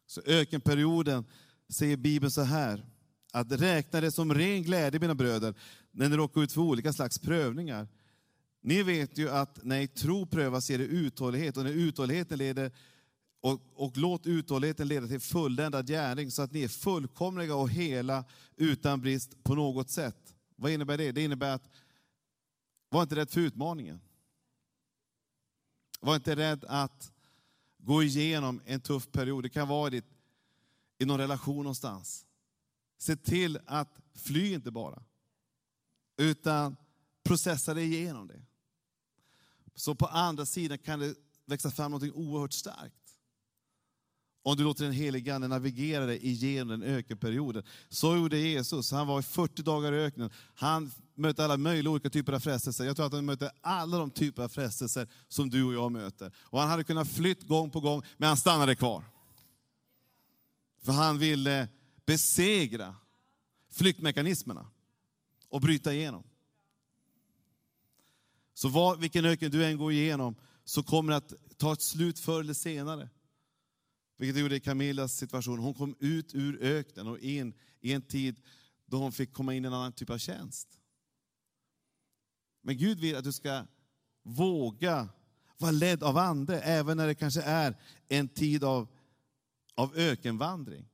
Så 0.06 0.22
ökenperioden 0.26 1.26
säger 1.70 1.98
Bibeln 1.98 2.32
så 2.32 2.42
här, 2.42 2.86
att 3.32 3.52
räkna 3.52 4.02
det 4.02 4.12
som 4.12 4.34
ren 4.34 4.64
glädje 4.64 5.00
mina 5.00 5.16
bröder, 5.16 5.56
när 5.92 6.10
ni 6.10 6.18
råkar 6.18 6.42
ut 6.42 6.52
för 6.52 6.62
olika 6.62 6.94
slags 6.94 7.20
prövningar. 7.20 7.88
Ni 8.62 8.84
vet 8.84 9.18
ju 9.18 9.30
att 9.30 9.64
när 9.64 9.88
tro 9.88 10.26
prövas 10.26 10.70
ger 10.70 10.78
det 10.78 10.84
uthållighet 10.84 11.58
och 11.58 11.64
när 11.64 11.72
uthålligheten 11.72 12.38
leder 12.38 12.72
och, 13.44 13.62
och 13.76 13.98
låt 13.98 14.28
uthålligheten 14.28 14.88
leda 14.88 15.08
till 15.08 15.20
fulländad 15.20 15.88
gärning 15.88 16.32
så 16.32 16.42
att 16.42 16.52
ni 16.52 16.64
är 16.64 16.68
fullkomliga 16.68 17.56
och 17.56 17.70
hela 17.70 18.26
utan 18.56 19.02
brist 19.02 19.44
på 19.44 19.56
något 19.56 19.90
sätt. 19.90 20.36
Vad 20.56 20.72
innebär 20.72 20.98
det? 20.98 21.12
Det 21.12 21.24
innebär 21.24 21.56
att 21.56 21.70
var 22.90 23.02
inte 23.02 23.16
rädd 23.16 23.30
för 23.30 23.42
utmaningen. 23.42 24.02
Var 26.00 26.16
inte 26.16 26.36
rädd 26.36 26.66
att 26.68 27.12
gå 27.78 28.04
igenom 28.04 28.62
en 28.66 28.82
tuff 28.82 29.12
period. 29.12 29.44
Det 29.44 29.50
kan 29.50 29.68
vara 29.68 29.88
i, 29.88 29.92
ditt, 29.92 30.10
i 30.98 31.06
någon 31.06 31.20
relation 31.20 31.58
någonstans. 31.58 32.26
Se 32.98 33.16
till 33.16 33.60
att 33.66 34.00
fly 34.16 34.54
inte 34.54 34.72
bara, 34.72 35.04
utan 36.18 36.76
processa 37.24 37.74
dig 37.74 37.94
igenom 37.94 38.28
det. 38.28 38.42
Så 39.76 39.96
på 39.96 40.06
andra 40.06 40.46
sidan 40.46 40.78
kan 40.78 41.00
det 41.00 41.16
växa 41.46 41.72
fram 41.72 41.92
något 41.92 42.04
oerhört 42.14 42.54
starkt. 42.54 43.03
Om 44.44 44.56
du 44.56 44.64
låter 44.64 44.84
den 44.84 44.94
helige 44.94 45.36
Ande 45.36 45.48
navigera 45.48 46.06
dig 46.06 46.28
igenom 46.28 46.80
den 46.80 46.84
ökenperioden. 46.84 47.64
Så 47.90 48.16
gjorde 48.16 48.38
Jesus. 48.38 48.92
Han 48.92 49.08
var 49.08 49.20
i 49.20 49.24
40 49.24 49.62
dagar 49.62 49.94
i 49.94 49.98
öknen. 49.98 50.30
Han 50.56 50.92
mötte 51.16 51.44
alla 51.44 51.58
möjliga 51.58 51.92
olika 51.92 52.10
typer 52.10 52.34
av 52.34 52.40
frestelser. 52.40 52.86
Jag 52.86 52.96
tror 52.96 53.06
att 53.06 53.14
han 53.14 53.26
mötte 53.26 53.52
alla 53.62 53.98
de 53.98 54.12
typer 54.12 54.44
av 54.44 54.50
frestelser 54.50 55.08
som 55.28 55.50
du 55.50 55.64
och 55.64 55.74
jag 55.74 55.92
möter. 55.92 56.32
Och 56.38 56.60
han 56.60 56.70
hade 56.70 56.84
kunnat 56.84 57.08
flytt 57.08 57.48
gång 57.48 57.70
på 57.70 57.80
gång, 57.80 58.04
men 58.18 58.28
han 58.28 58.38
stannade 58.38 58.76
kvar. 58.76 59.04
För 60.82 60.92
han 60.92 61.20
ville 61.20 61.68
besegra 62.06 62.96
flyktmekanismerna 63.72 64.68
och 65.50 65.62
bryta 65.62 65.94
igenom. 65.94 66.24
Så 68.54 68.68
var, 68.68 68.96
vilken 68.96 69.26
öken 69.26 69.52
du 69.52 69.66
än 69.66 69.78
går 69.78 69.92
igenom 69.92 70.36
så 70.66 70.84
kommer 70.84 71.12
det 71.12 71.18
att 71.18 71.34
ta 71.58 71.74
ett 71.74 71.82
slut 71.82 72.20
förr 72.20 72.40
eller 72.40 72.54
senare. 72.54 73.10
Vilket 74.18 74.42
gjorde 74.42 74.56
i 74.56 74.60
Camillas 74.60 75.18
situation. 75.18 75.60
Hon 75.60 75.74
kom 75.74 75.96
ut 76.00 76.36
ur 76.36 76.62
öknen 76.62 77.08
och 77.08 77.20
in 77.20 77.54
i 77.82 77.94
en 77.94 78.02
tid 78.02 78.42
då 78.86 78.98
hon 78.98 79.12
fick 79.12 79.34
komma 79.34 79.54
in 79.54 79.66
i 79.66 79.68
en 79.68 79.74
annan 79.74 79.94
typ 79.94 80.10
av 80.10 80.18
tjänst. 80.18 80.80
Men 82.62 82.78
Gud 82.78 83.00
vill 83.00 83.16
att 83.16 83.24
du 83.24 83.32
ska 83.32 83.66
våga 84.24 85.10
vara 85.58 85.72
ledd 85.72 86.04
av 86.04 86.18
ande, 86.18 86.62
även 86.62 86.98
när 86.98 87.08
det 87.08 87.16
kanske 87.16 87.42
är 87.42 87.76
en 88.08 88.28
tid 88.28 88.64
av, 88.64 88.88
av 89.76 89.96
ökenvandring. 89.96 90.90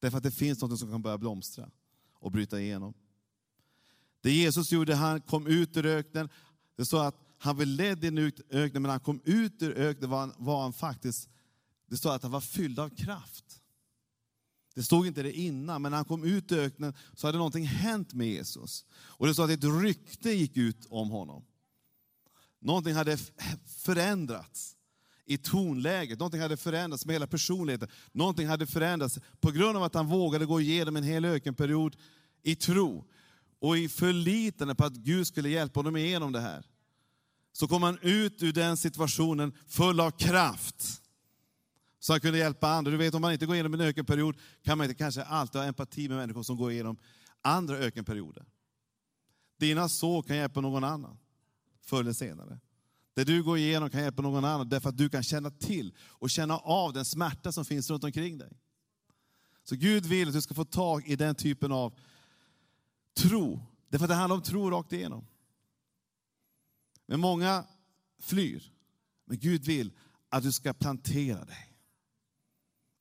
Därför 0.00 0.16
att 0.16 0.24
det 0.24 0.30
finns 0.30 0.60
något 0.60 0.78
som 0.78 0.90
kan 0.90 1.02
börja 1.02 1.18
blomstra 1.18 1.70
och 2.12 2.32
bryta 2.32 2.60
igenom. 2.60 2.94
Det 4.20 4.32
Jesus 4.32 4.72
gjorde, 4.72 4.94
han 4.94 5.20
kom 5.20 5.46
ut 5.46 5.76
ur 5.76 5.86
öknen. 5.86 6.28
Det 6.76 6.84
står 6.84 7.04
att 7.04 7.16
han 7.38 7.56
var 7.56 7.64
ledd 7.64 8.04
in 8.04 8.18
i 8.18 8.32
öknen, 8.50 8.82
men 8.82 8.82
när 8.82 8.90
han 8.90 9.00
kom 9.00 9.20
ut 9.24 9.62
ur 9.62 9.78
öknen 9.78 10.10
var 10.10 10.20
han, 10.20 10.32
var 10.38 10.62
han 10.62 10.72
faktiskt 10.72 11.28
det 11.86 11.96
står 11.96 12.14
att 12.14 12.22
han 12.22 12.32
var 12.32 12.40
fylld 12.40 12.78
av 12.78 12.88
kraft. 12.88 13.60
Det 14.74 14.82
stod 14.82 15.06
inte 15.06 15.22
det 15.22 15.32
innan, 15.32 15.82
men 15.82 15.90
när 15.90 15.96
han 15.96 16.04
kom 16.04 16.24
ut 16.24 16.52
i 16.52 16.58
öknen 16.58 16.94
så 17.14 17.26
hade 17.26 17.38
någonting 17.38 17.66
hänt 17.66 18.14
med 18.14 18.28
Jesus. 18.28 18.84
Och 18.92 19.26
det 19.26 19.34
står 19.34 19.44
att 19.44 19.50
ett 19.50 19.82
rykte 19.82 20.30
gick 20.30 20.56
ut 20.56 20.86
om 20.90 21.10
honom. 21.10 21.44
Någonting 22.60 22.94
hade 22.94 23.18
förändrats 23.66 24.76
i 25.24 25.38
tonläget, 25.38 26.18
någonting 26.18 26.40
hade 26.40 26.56
förändrats 26.56 27.06
med 27.06 27.14
hela 27.14 27.26
personligheten. 27.26 27.88
Någonting 28.12 28.46
hade 28.48 28.66
förändrats 28.66 29.18
på 29.40 29.50
grund 29.50 29.76
av 29.76 29.82
att 29.82 29.94
han 29.94 30.06
vågade 30.06 30.46
gå 30.46 30.60
igenom 30.60 30.96
en 30.96 31.04
hel 31.04 31.24
ökenperiod 31.24 31.96
i 32.42 32.56
tro 32.56 33.04
och 33.60 33.78
i 33.78 33.88
förlitande 33.88 34.74
på 34.74 34.84
att 34.84 34.92
Gud 34.92 35.26
skulle 35.26 35.48
hjälpa 35.48 35.80
honom 35.80 35.96
igenom 35.96 36.32
det 36.32 36.40
här. 36.40 36.66
Så 37.52 37.68
kom 37.68 37.82
han 37.82 37.98
ut 38.02 38.42
ur 38.42 38.52
den 38.52 38.76
situationen 38.76 39.52
full 39.66 40.00
av 40.00 40.10
kraft. 40.10 41.02
Så 42.06 42.12
han 42.12 42.20
kunde 42.20 42.38
hjälpa 42.38 42.68
andra. 42.68 42.90
Du 42.90 42.96
vet, 42.96 43.14
om 43.14 43.22
man 43.22 43.32
inte 43.32 43.46
går 43.46 43.54
igenom 43.54 43.74
en 43.74 43.80
ökenperiod 43.80 44.36
kan 44.62 44.78
man 44.78 44.84
inte 44.84 44.94
kanske 44.94 45.22
alltid 45.22 45.60
ha 45.60 45.68
empati 45.68 46.08
med 46.08 46.18
människor 46.18 46.42
som 46.42 46.56
går 46.56 46.72
igenom 46.72 46.96
andra 47.42 47.76
ökenperioder. 47.76 48.46
Dina 49.58 49.88
sår 49.88 50.22
kan 50.22 50.36
hjälpa 50.36 50.60
någon 50.60 50.84
annan, 50.84 51.18
förr 51.80 52.00
eller 52.00 52.12
senare. 52.12 52.60
Det 53.14 53.24
du 53.24 53.42
går 53.42 53.58
igenom 53.58 53.90
kan 53.90 54.00
hjälpa 54.00 54.22
någon 54.22 54.44
annan, 54.44 54.68
därför 54.68 54.88
att 54.88 54.96
du 54.96 55.08
kan 55.08 55.22
känna 55.22 55.50
till 55.50 55.94
och 55.98 56.30
känna 56.30 56.58
av 56.58 56.92
den 56.92 57.04
smärta 57.04 57.52
som 57.52 57.64
finns 57.64 57.90
runt 57.90 58.04
omkring 58.04 58.38
dig. 58.38 58.52
Så 59.64 59.76
Gud 59.76 60.06
vill 60.06 60.28
att 60.28 60.34
du 60.34 60.42
ska 60.42 60.54
få 60.54 60.64
tag 60.64 61.06
i 61.06 61.16
den 61.16 61.34
typen 61.34 61.72
av 61.72 61.98
tro. 63.16 63.60
Därför 63.88 64.04
att 64.04 64.10
det 64.10 64.14
handlar 64.14 64.36
om 64.36 64.42
tro 64.42 64.70
rakt 64.70 64.92
igenom. 64.92 65.26
Men 67.06 67.20
många 67.20 67.64
flyr. 68.20 68.72
Men 69.24 69.38
Gud 69.38 69.64
vill 69.64 69.92
att 70.28 70.42
du 70.42 70.52
ska 70.52 70.72
plantera 70.72 71.44
dig 71.44 71.65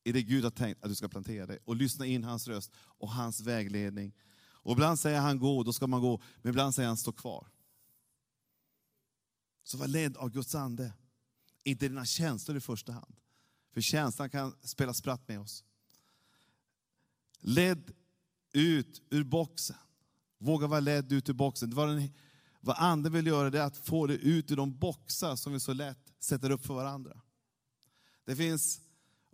i 0.06 0.12
det 0.12 0.24
Gud 0.24 0.44
har 0.44 0.52
tänkt 0.52 0.84
att 0.84 0.89
du 0.89 0.96
ska 0.96 1.08
plantera 1.08 1.46
dig 1.46 1.60
och 1.65 1.76
lyssna 1.76 2.06
in 2.06 2.24
hans 2.24 2.48
röst 2.48 2.72
och 2.76 3.10
hans 3.12 3.41
vägledning. 3.41 4.13
Och 4.38 4.72
ibland 4.72 5.00
säger 5.00 5.20
han 5.20 5.39
gå, 5.39 5.63
då 5.63 5.74
ska 5.74 5.88
man 5.88 6.02
gå, 6.02 6.22
men 6.41 6.50
ibland 6.50 6.76
säger 6.76 6.88
han 6.88 6.98
stå 6.98 7.12
kvar. 7.12 7.48
Så 9.63 9.78
var 9.78 9.88
ledd 9.88 10.18
av 10.18 10.30
Guds 10.30 10.56
ande, 10.56 10.94
inte 11.63 11.88
dina 11.88 12.06
känslor 12.06 12.58
i 12.58 12.62
första 12.62 12.91
hand. 12.91 13.15
För 13.74 13.82
känslan 13.82 14.30
kan 14.30 14.56
spela 14.62 14.94
spratt 14.94 15.28
med 15.28 15.39
oss. 15.39 15.63
Ledd 17.39 17.91
ut 18.54 19.02
ur 19.10 19.24
boxen. 19.24 19.78
Våga 20.38 20.68
vara 20.68 20.80
ledd 20.80 21.12
ut 21.12 21.30
ur 21.30 21.34
boxen. 21.34 21.70
Det 21.70 21.76
var 21.76 21.88
en, 21.88 22.13
vad 22.62 22.76
anden 22.80 23.13
vill 23.13 23.28
göra 23.28 23.50
det 23.50 23.60
är 23.60 23.65
att 23.65 23.78
få 23.78 24.08
det 24.08 24.13
ut 24.13 24.52
ur 24.52 24.56
de 24.56 24.78
boxar 24.78 25.36
som 25.36 25.54
vi 25.54 25.60
så 25.60 25.74
lätt 25.74 26.13
sätter 26.20 26.50
upp 26.50 26.65
för 26.65 26.74
varandra. 26.74 27.22
Det 28.26 28.36
finns 28.36 28.82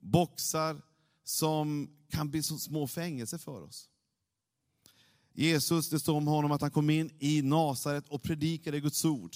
boxar 0.01 0.81
som 1.23 1.89
kan 2.09 2.29
bli 2.29 2.43
som 2.43 2.59
små 2.59 2.87
fängelser 2.87 3.37
för 3.37 3.61
oss. 3.61 3.89
Jesus, 5.33 5.89
det 5.89 5.99
står 5.99 6.17
om 6.17 6.27
honom 6.27 6.51
att 6.51 6.61
han 6.61 6.71
kom 6.71 6.89
in 6.89 7.11
i 7.19 7.41
Nasaret 7.41 8.07
och 8.07 8.23
predikade 8.23 8.79
Guds 8.79 9.05
ord. 9.05 9.35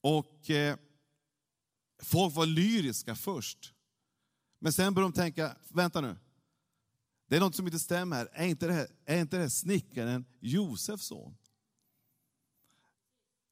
Och 0.00 0.50
eh, 0.50 0.76
folk 2.02 2.34
var 2.34 2.46
lyriska 2.46 3.14
först. 3.14 3.72
Men 4.58 4.72
sen 4.72 4.94
började 4.94 5.12
de 5.12 5.16
tänka, 5.16 5.56
vänta 5.68 6.00
nu, 6.00 6.16
det 7.26 7.36
är 7.36 7.40
något 7.40 7.54
som 7.54 7.66
inte 7.66 7.78
stämmer 7.78 8.16
här. 8.16 8.28
Är 8.32 8.46
inte 8.46 8.66
det 8.66 8.72
här, 8.72 8.88
är 9.04 9.20
inte 9.20 9.36
det 9.36 9.42
här 9.42 9.48
snickaren 9.48 10.24
Josefs 10.40 11.06
son? 11.06 11.36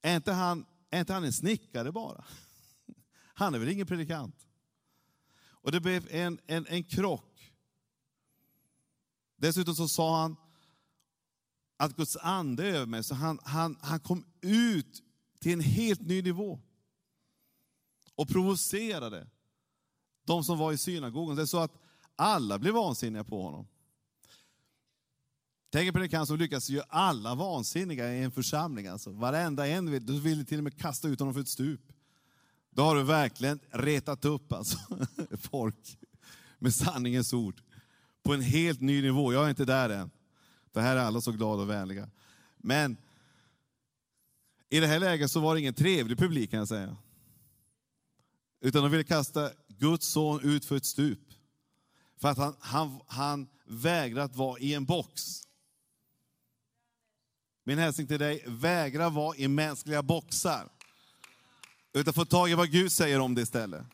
Är 0.03 0.17
inte, 0.17 0.33
han, 0.33 0.67
är 0.91 1.01
inte 1.01 1.13
han 1.13 1.25
en 1.25 1.33
snickare 1.33 1.93
bara? 1.93 2.25
Han 3.35 3.55
är 3.55 3.59
väl 3.59 3.69
ingen 3.69 3.87
predikant? 3.87 4.50
Och 5.63 5.73
det 5.73 5.81
blev 5.81 6.09
en, 6.11 6.39
en, 6.47 6.67
en 6.67 6.85
krock. 6.85 7.53
Dessutom 9.37 9.75
så 9.75 9.89
sa 9.89 10.21
han 10.21 10.37
att 11.77 11.97
Guds 11.97 12.17
ande 12.17 12.69
är 12.69 12.75
över 12.75 12.87
mig, 12.87 13.05
så 13.05 13.15
han, 13.15 13.39
han, 13.43 13.79
han 13.81 14.01
kom 14.01 14.25
ut 14.41 15.03
till 15.41 15.53
en 15.53 15.61
helt 15.61 16.01
ny 16.01 16.23
nivå. 16.23 16.61
Och 18.15 18.29
provocerade 18.29 19.29
de 20.25 20.45
som 20.45 20.59
var 20.59 20.73
i 20.73 20.79
synagogan. 20.79 21.37
Det 21.37 21.43
är 21.43 21.47
så 21.47 21.59
att 21.59 21.83
alla 22.17 22.59
blev 22.59 22.75
vansinniga 22.75 23.25
på 23.25 23.43
honom. 23.43 23.67
Tänk 25.71 25.93
på 25.93 25.99
predikant 25.99 26.29
som 26.29 26.39
lyckas 26.39 26.71
göra 26.71 26.87
alla 26.89 27.35
vansinniga 27.35 28.15
i 28.15 28.23
en 28.23 28.31
församling. 28.31 28.87
Alltså. 28.87 29.11
Varenda 29.11 29.67
en 29.67 29.91
vill, 29.91 30.07
du 30.07 30.21
vill 30.21 30.47
till 30.47 30.59
och 30.59 30.65
med 30.65 30.79
kasta 30.79 31.09
ut 31.09 31.19
honom 31.19 31.35
för 31.35 31.41
ett 31.41 31.49
stup. 31.49 31.81
Då 32.71 32.83
har 32.83 32.95
du 32.95 33.03
verkligen 33.03 33.61
retat 33.71 34.25
upp 34.25 34.53
alltså, 34.53 34.79
folk 35.41 35.99
med 36.59 36.75
sanningens 36.75 37.33
ord. 37.33 37.63
På 38.23 38.35
en 38.35 38.41
helt 38.41 38.81
ny 38.81 39.03
nivå. 39.03 39.33
Jag 39.33 39.45
är 39.45 39.51
inte 39.51 39.65
där 39.65 39.91
än. 39.91 40.11
Det 40.73 40.81
här 40.81 40.97
är 40.97 41.01
alla 41.01 41.21
så 41.21 41.33
glada 41.33 41.63
och 41.63 41.71
vänliga. 41.71 42.09
Men 42.57 42.97
i 44.69 44.81
det 44.81 44.87
här 44.87 44.99
läget 44.99 45.31
så 45.31 45.41
var 45.41 45.55
det 45.55 45.61
ingen 45.61 45.75
trevlig 45.75 46.19
publik 46.19 46.51
kan 46.51 46.59
jag 46.59 46.69
säga. 46.69 46.97
Utan 48.61 48.83
de 48.83 48.91
ville 48.91 49.05
kasta 49.05 49.51
Guds 49.69 50.07
son 50.07 50.41
ut 50.43 50.65
för 50.65 50.77
ett 50.77 50.85
stup. 50.85 51.19
För 52.21 52.29
att 52.29 52.39
han, 52.39 52.57
han, 52.61 53.01
han 53.07 53.49
vägrade 53.67 54.25
att 54.25 54.37
vara 54.37 54.59
i 54.59 54.75
en 54.75 54.85
box. 54.85 55.43
Min 57.65 57.79
hälsning 57.79 58.07
till 58.07 58.19
dig, 58.19 58.45
vägra 58.47 59.09
vara 59.09 59.37
i 59.37 59.49
mänskliga 59.49 60.03
boxar. 60.03 60.69
Utan 61.93 62.15
få 62.15 62.25
tag 62.25 62.51
i 62.51 62.55
vad 62.55 62.71
Gud 62.71 62.93
säger 62.93 63.21
om 63.21 63.35
det 63.35 63.43
istället. 63.43 63.87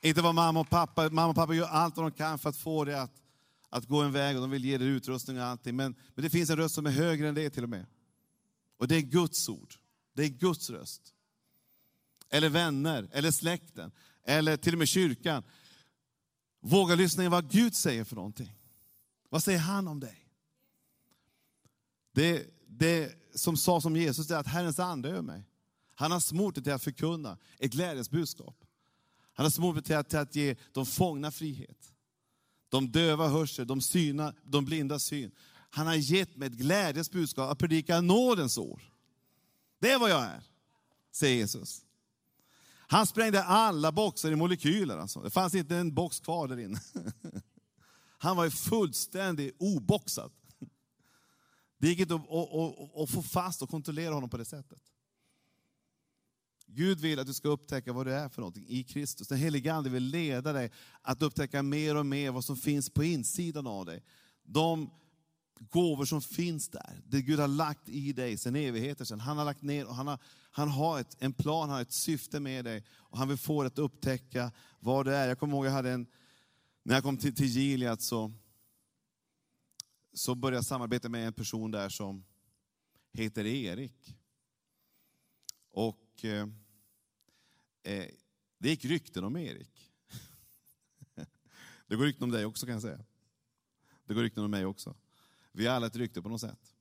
Inte 0.00 0.22
vad 0.22 0.34
mamma 0.34 0.60
och 0.60 0.70
pappa, 0.70 1.10
mamma 1.10 1.26
och 1.26 1.34
pappa 1.34 1.54
gör 1.54 1.68
allt 1.68 1.96
vad 1.96 2.06
de 2.06 2.10
kan 2.10 2.38
för 2.38 2.50
att 2.50 2.56
få 2.56 2.84
det 2.84 3.02
att, 3.02 3.22
att 3.68 3.84
gå 3.84 4.02
en 4.02 4.12
väg 4.12 4.36
och 4.36 4.42
de 4.42 4.50
vill 4.50 4.64
ge 4.64 4.78
dig 4.78 4.88
utrustning 4.88 5.38
och 5.38 5.44
allting. 5.44 5.76
Men, 5.76 5.94
men 6.14 6.22
det 6.22 6.30
finns 6.30 6.50
en 6.50 6.56
röst 6.56 6.74
som 6.74 6.86
är 6.86 6.90
högre 6.90 7.28
än 7.28 7.34
det 7.34 7.50
till 7.50 7.62
och 7.62 7.68
med. 7.68 7.86
Och 8.78 8.88
det 8.88 8.96
är 8.96 9.00
Guds 9.00 9.48
ord. 9.48 9.74
Det 10.14 10.24
är 10.24 10.28
Guds 10.28 10.70
röst. 10.70 11.14
Eller 12.30 12.48
vänner, 12.48 13.08
eller 13.12 13.30
släkten, 13.30 13.92
eller 14.24 14.56
till 14.56 14.74
och 14.74 14.78
med 14.78 14.88
kyrkan. 14.88 15.42
Våga 16.60 16.94
lyssna 16.94 17.24
in 17.24 17.30
vad 17.30 17.50
Gud 17.50 17.74
säger 17.74 18.04
för 18.04 18.16
någonting. 18.16 18.54
Vad 19.28 19.42
säger 19.42 19.58
han 19.58 19.88
om 19.88 20.00
dig? 20.00 20.28
Det, 22.12 22.46
det 22.66 23.12
som 23.34 23.56
sa 23.56 23.80
om 23.84 23.96
Jesus 23.96 24.30
är 24.30 24.36
att 24.36 24.46
Herrens 24.46 24.78
ande 24.78 25.08
är 25.08 25.12
över 25.12 25.22
mig. 25.22 25.47
Han 25.98 26.10
har 26.10 26.20
smort 26.20 26.54
det 26.54 26.62
till 26.62 26.72
att 26.72 26.82
förkunna 26.82 27.38
ett 27.58 27.72
glädjens 27.72 28.10
budskap. 28.10 28.64
Han 29.34 29.46
har 29.46 29.50
smort 29.50 29.76
det 29.76 29.82
till 29.82 29.96
att, 29.96 30.08
till 30.08 30.18
att 30.18 30.34
ge 30.34 30.56
de 30.72 30.86
fångna 30.86 31.30
frihet. 31.30 31.92
De 32.68 32.90
döva 32.90 33.28
hörsel, 33.28 33.66
de, 33.66 33.80
syna, 33.80 34.34
de 34.44 34.64
blinda 34.64 34.98
syn. 34.98 35.30
Han 35.70 35.86
har 35.86 35.94
gett 35.94 36.36
mig 36.36 36.46
ett 36.46 36.52
glädjens 36.54 37.10
budskap, 37.10 37.52
att 37.52 37.58
predika 37.58 38.00
nådens 38.00 38.58
år. 38.58 38.82
Det 39.78 39.90
är 39.90 39.98
vad 39.98 40.10
jag 40.10 40.22
är, 40.22 40.42
säger 41.12 41.36
Jesus. 41.36 41.82
Han 42.88 43.06
sprängde 43.06 43.44
alla 43.44 43.92
boxar 43.92 44.32
i 44.32 44.36
molekyler. 44.36 44.98
Alltså. 44.98 45.20
Det 45.20 45.30
fanns 45.30 45.54
inte 45.54 45.76
en 45.76 45.94
box 45.94 46.20
kvar 46.20 46.48
där 46.48 46.58
inne. 46.58 46.80
Han 48.18 48.36
var 48.36 48.50
fullständigt 48.50 49.56
oboxad. 49.58 50.32
Det 51.78 51.88
gick 51.88 51.98
inte 51.98 52.14
att, 52.14 52.30
att, 52.30 52.54
att, 52.54 53.02
att 53.02 53.10
få 53.10 53.22
fast 53.22 53.62
och 53.62 53.70
kontrollera 53.70 54.14
honom 54.14 54.30
på 54.30 54.36
det 54.36 54.44
sättet. 54.44 54.82
Gud 56.70 57.00
vill 57.00 57.18
att 57.18 57.26
du 57.26 57.34
ska 57.34 57.48
upptäcka 57.48 57.92
vad 57.92 58.06
du 58.06 58.14
är 58.14 58.28
för 58.28 58.40
någonting 58.40 58.66
i 58.68 58.84
Kristus. 58.84 59.28
Den 59.28 59.38
helige 59.38 59.74
Ande 59.74 59.90
vill 59.90 60.04
leda 60.04 60.52
dig 60.52 60.70
att 61.02 61.22
upptäcka 61.22 61.62
mer 61.62 61.96
och 61.96 62.06
mer 62.06 62.30
vad 62.30 62.44
som 62.44 62.56
finns 62.56 62.90
på 62.90 63.04
insidan 63.04 63.66
av 63.66 63.86
dig. 63.86 64.02
De 64.42 64.90
gåvor 65.60 66.04
som 66.04 66.22
finns 66.22 66.68
där, 66.68 67.02
det 67.06 67.22
Gud 67.22 67.40
har 67.40 67.48
lagt 67.48 67.88
i 67.88 68.12
dig 68.12 68.38
sedan 68.38 68.56
evigheter 68.56 69.04
sedan. 69.04 69.20
Han 69.20 69.38
har 69.38 69.44
lagt 69.44 69.62
ner 69.62 69.86
och 69.86 69.94
han 69.94 70.06
har, 70.06 70.18
han 70.50 70.68
har 70.68 71.00
ett, 71.00 71.16
en 71.18 71.32
plan, 71.32 71.68
han 71.68 71.76
har 71.76 71.82
ett 71.82 71.92
syfte 71.92 72.40
med 72.40 72.64
dig. 72.64 72.84
Och 72.90 73.18
han 73.18 73.28
vill 73.28 73.38
få 73.38 73.62
dig 73.62 73.66
att 73.66 73.78
upptäcka 73.78 74.52
vad 74.80 75.06
du 75.06 75.14
är. 75.14 75.28
Jag 75.28 75.38
kommer 75.38 75.54
ihåg 75.54 75.66
jag 75.66 75.72
hade 75.72 75.90
en, 75.90 76.06
när 76.82 76.94
jag 76.94 77.02
kom 77.02 77.16
till, 77.16 77.34
till 77.34 77.46
Gilead 77.46 78.02
så, 78.02 78.32
så 80.12 80.34
började 80.34 80.56
jag 80.56 80.64
samarbeta 80.64 81.08
med 81.08 81.26
en 81.26 81.32
person 81.32 81.70
där 81.70 81.88
som 81.88 82.24
heter 83.12 83.46
Erik. 83.46 84.14
Och 85.70 86.07
och 86.18 86.24
eh, 86.24 86.48
eh, 87.82 88.06
det 88.58 88.68
gick 88.68 88.84
rykten 88.84 89.24
om 89.24 89.36
Erik. 89.36 89.92
det 91.86 91.96
går 91.96 92.04
rykten 92.04 92.24
om 92.24 92.30
dig 92.30 92.44
också 92.44 92.66
kan 92.66 92.72
jag 92.72 92.82
säga. 92.82 93.04
Det 94.04 94.14
går 94.14 94.22
rykten 94.22 94.44
om 94.44 94.50
mig 94.50 94.66
också. 94.66 94.96
Vi 95.52 95.66
har 95.66 95.74
alla 95.74 95.86
ett 95.86 95.96
rykte 95.96 96.22
på 96.22 96.28
något 96.28 96.40
sätt. 96.40 96.74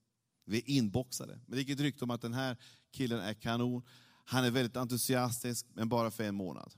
Vi 0.46 0.58
är 0.58 0.70
inboxade. 0.70 1.40
Men 1.46 1.56
det 1.56 1.58
gick 1.58 1.70
ett 1.70 1.80
rykte 1.80 2.04
om 2.04 2.12
att 2.12 2.22
den 2.22 2.34
här 2.34 2.58
killen 2.92 3.20
är 3.20 3.34
kanon. 3.34 3.86
Han 4.26 4.46
är 4.46 4.52
väldigt 4.52 4.78
entusiastisk, 4.78 5.66
men 5.74 5.90
bara 5.90 6.12
för 6.12 6.24
en 6.24 6.36
månad. 6.36 6.74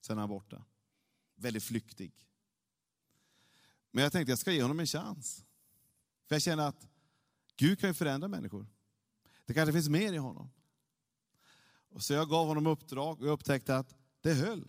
Sen 0.00 0.16
är 0.16 0.20
han 0.20 0.28
borta. 0.28 0.64
Väldigt 1.34 1.64
flyktig. 1.64 2.12
Men 3.90 4.02
jag 4.02 4.12
tänkte 4.12 4.32
jag 4.32 4.38
ska 4.38 4.52
ge 4.52 4.62
honom 4.62 4.80
en 4.80 4.86
chans. 4.86 5.44
För 6.28 6.34
jag 6.34 6.42
känner 6.42 6.68
att 6.68 6.88
Gud 7.56 7.80
kan 7.80 7.90
ju 7.90 7.94
förändra 7.94 8.28
människor. 8.28 8.66
Det 9.46 9.54
kanske 9.54 9.72
finns 9.72 9.88
mer 9.88 10.12
i 10.12 10.16
honom. 10.16 10.50
Och 11.92 12.02
så 12.02 12.12
jag 12.12 12.28
gav 12.28 12.46
honom 12.46 12.66
uppdrag 12.66 13.20
och 13.20 13.26
jag 13.26 13.32
upptäckte 13.32 13.76
att 13.76 13.94
det 14.20 14.34
höll. 14.34 14.68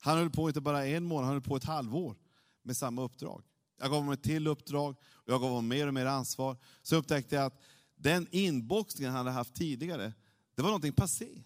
Han 0.00 0.18
höll 0.18 0.30
på 0.30 0.48
inte 0.48 0.60
bara 0.60 0.86
en 0.86 1.04
månad, 1.04 1.24
han 1.24 1.34
höll 1.34 1.42
på 1.42 1.56
ett 1.56 1.64
halvår 1.64 2.16
med 2.62 2.76
samma 2.76 3.02
uppdrag. 3.02 3.42
Jag 3.78 3.90
gav 3.90 3.98
honom 3.98 4.12
ett 4.12 4.22
till 4.22 4.46
uppdrag 4.46 4.96
och 5.12 5.32
jag 5.32 5.40
gav 5.40 5.50
honom 5.50 5.68
mer 5.68 5.86
och 5.86 5.94
mer 5.94 6.06
ansvar. 6.06 6.56
Så 6.82 6.96
upptäckte 6.96 7.34
jag 7.34 7.44
att 7.44 7.60
den 7.96 8.26
inboxningen 8.30 9.12
han 9.12 9.26
hade 9.26 9.36
haft 9.36 9.54
tidigare, 9.54 10.12
Det 10.54 10.62
var 10.62 10.68
någonting 10.68 10.92
passé. 10.92 11.42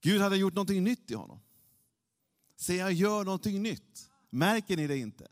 Gud 0.00 0.20
hade 0.20 0.36
gjort 0.36 0.54
någonting 0.54 0.84
nytt 0.84 1.10
i 1.10 1.14
honom. 1.14 1.40
Se, 2.56 2.76
jag 2.76 2.92
gör 2.92 3.24
någonting 3.24 3.62
nytt. 3.62 4.10
Märker 4.30 4.76
ni 4.76 4.86
det 4.86 4.98
inte? 4.98 5.28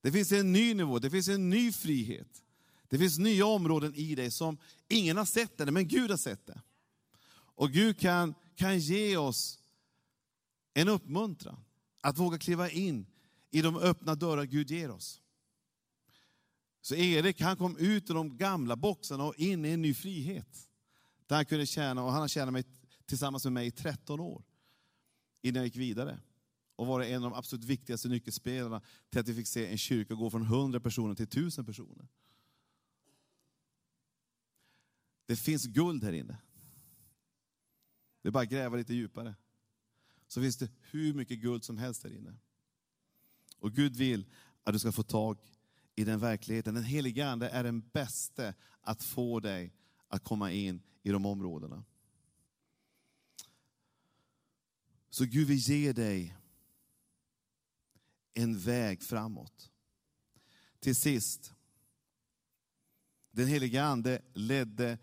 Det 0.00 0.12
finns 0.12 0.32
en 0.32 0.52
ny 0.52 0.74
nivå, 0.74 0.98
det 0.98 1.10
finns 1.10 1.28
en 1.28 1.50
ny 1.50 1.72
frihet. 1.72 2.44
Det 2.88 2.98
finns 2.98 3.18
nya 3.18 3.46
områden 3.46 3.94
i 3.94 4.14
dig 4.14 4.30
som 4.30 4.58
ingen 4.88 5.16
har 5.16 5.24
sett 5.24 5.60
ännu, 5.60 5.70
men 5.70 5.88
Gud 5.88 6.10
har 6.10 6.18
sett 6.18 6.46
det. 6.46 6.62
Och 7.56 7.70
Gud 7.70 7.98
kan, 7.98 8.34
kan 8.54 8.78
ge 8.78 9.16
oss 9.16 9.58
en 10.74 10.88
uppmuntran 10.88 11.64
att 12.00 12.18
våga 12.18 12.38
kliva 12.38 12.70
in 12.70 13.06
i 13.50 13.62
de 13.62 13.76
öppna 13.76 14.14
dörrar 14.14 14.44
Gud 14.44 14.70
ger 14.70 14.90
oss. 14.90 15.20
Så 16.80 16.94
Erik 16.94 17.40
han 17.40 17.56
kom 17.56 17.76
ut 17.76 18.10
ur 18.10 18.14
de 18.14 18.36
gamla 18.36 18.76
boxarna 18.76 19.24
och 19.24 19.34
in 19.36 19.64
i 19.64 19.68
en 19.68 19.82
ny 19.82 19.94
frihet. 19.94 20.68
Där 21.26 21.36
han 21.36 21.44
kunde 21.46 21.66
tjäna, 21.66 22.04
och 22.04 22.12
han 22.12 22.20
har 22.20 22.28
tjänat 22.28 22.52
mig, 22.52 22.64
tillsammans 23.06 23.44
med 23.44 23.52
mig 23.52 23.66
i 23.66 23.70
13 23.70 24.20
år. 24.20 24.44
Innan 25.42 25.56
jag 25.56 25.64
gick 25.64 25.76
vidare. 25.76 26.20
Och 26.76 26.86
var 26.86 27.02
en 27.02 27.24
av 27.24 27.30
de 27.30 27.38
absolut 27.38 27.64
viktigaste 27.64 28.08
nyckelspelarna 28.08 28.82
till 29.10 29.20
att 29.20 29.28
vi 29.28 29.34
fick 29.34 29.46
se 29.46 29.66
en 29.66 29.78
kyrka 29.78 30.14
gå 30.14 30.30
från 30.30 30.42
100 30.42 30.80
personer 30.80 31.14
till 31.14 31.24
1000 31.24 31.64
personer. 31.64 32.08
Det 35.26 35.36
finns 35.36 35.66
guld 35.66 36.04
här 36.04 36.12
inne. 36.12 36.38
Det 38.22 38.28
är 38.28 38.32
bara 38.32 38.42
att 38.42 38.50
gräva 38.50 38.76
lite 38.76 38.94
djupare. 38.94 39.34
Så 40.28 40.40
finns 40.40 40.56
det 40.56 40.70
hur 40.80 41.14
mycket 41.14 41.38
guld 41.38 41.64
som 41.64 41.78
helst 41.78 42.02
här 42.02 42.10
inne. 42.10 42.34
Och 43.58 43.72
Gud 43.72 43.96
vill 43.96 44.26
att 44.64 44.72
du 44.72 44.78
ska 44.78 44.92
få 44.92 45.02
tag 45.02 45.38
i 45.94 46.04
den 46.04 46.20
verkligheten. 46.20 46.74
Den 46.74 46.84
helige 46.84 47.28
Ande 47.28 47.48
är 47.48 47.64
den 47.64 47.80
bästa 47.80 48.54
att 48.80 49.02
få 49.02 49.40
dig 49.40 49.74
att 50.08 50.24
komma 50.24 50.52
in 50.52 50.82
i 51.02 51.10
de 51.10 51.26
områdena. 51.26 51.84
Så 55.10 55.24
Gud 55.24 55.48
vill 55.48 55.58
ge 55.58 55.92
dig 55.92 56.36
en 58.34 58.58
väg 58.58 59.02
framåt. 59.02 59.70
Till 60.80 60.96
sist, 60.96 61.54
den 63.30 63.46
helige 63.46 63.84
Ande 63.84 64.22
ledde 64.34 64.98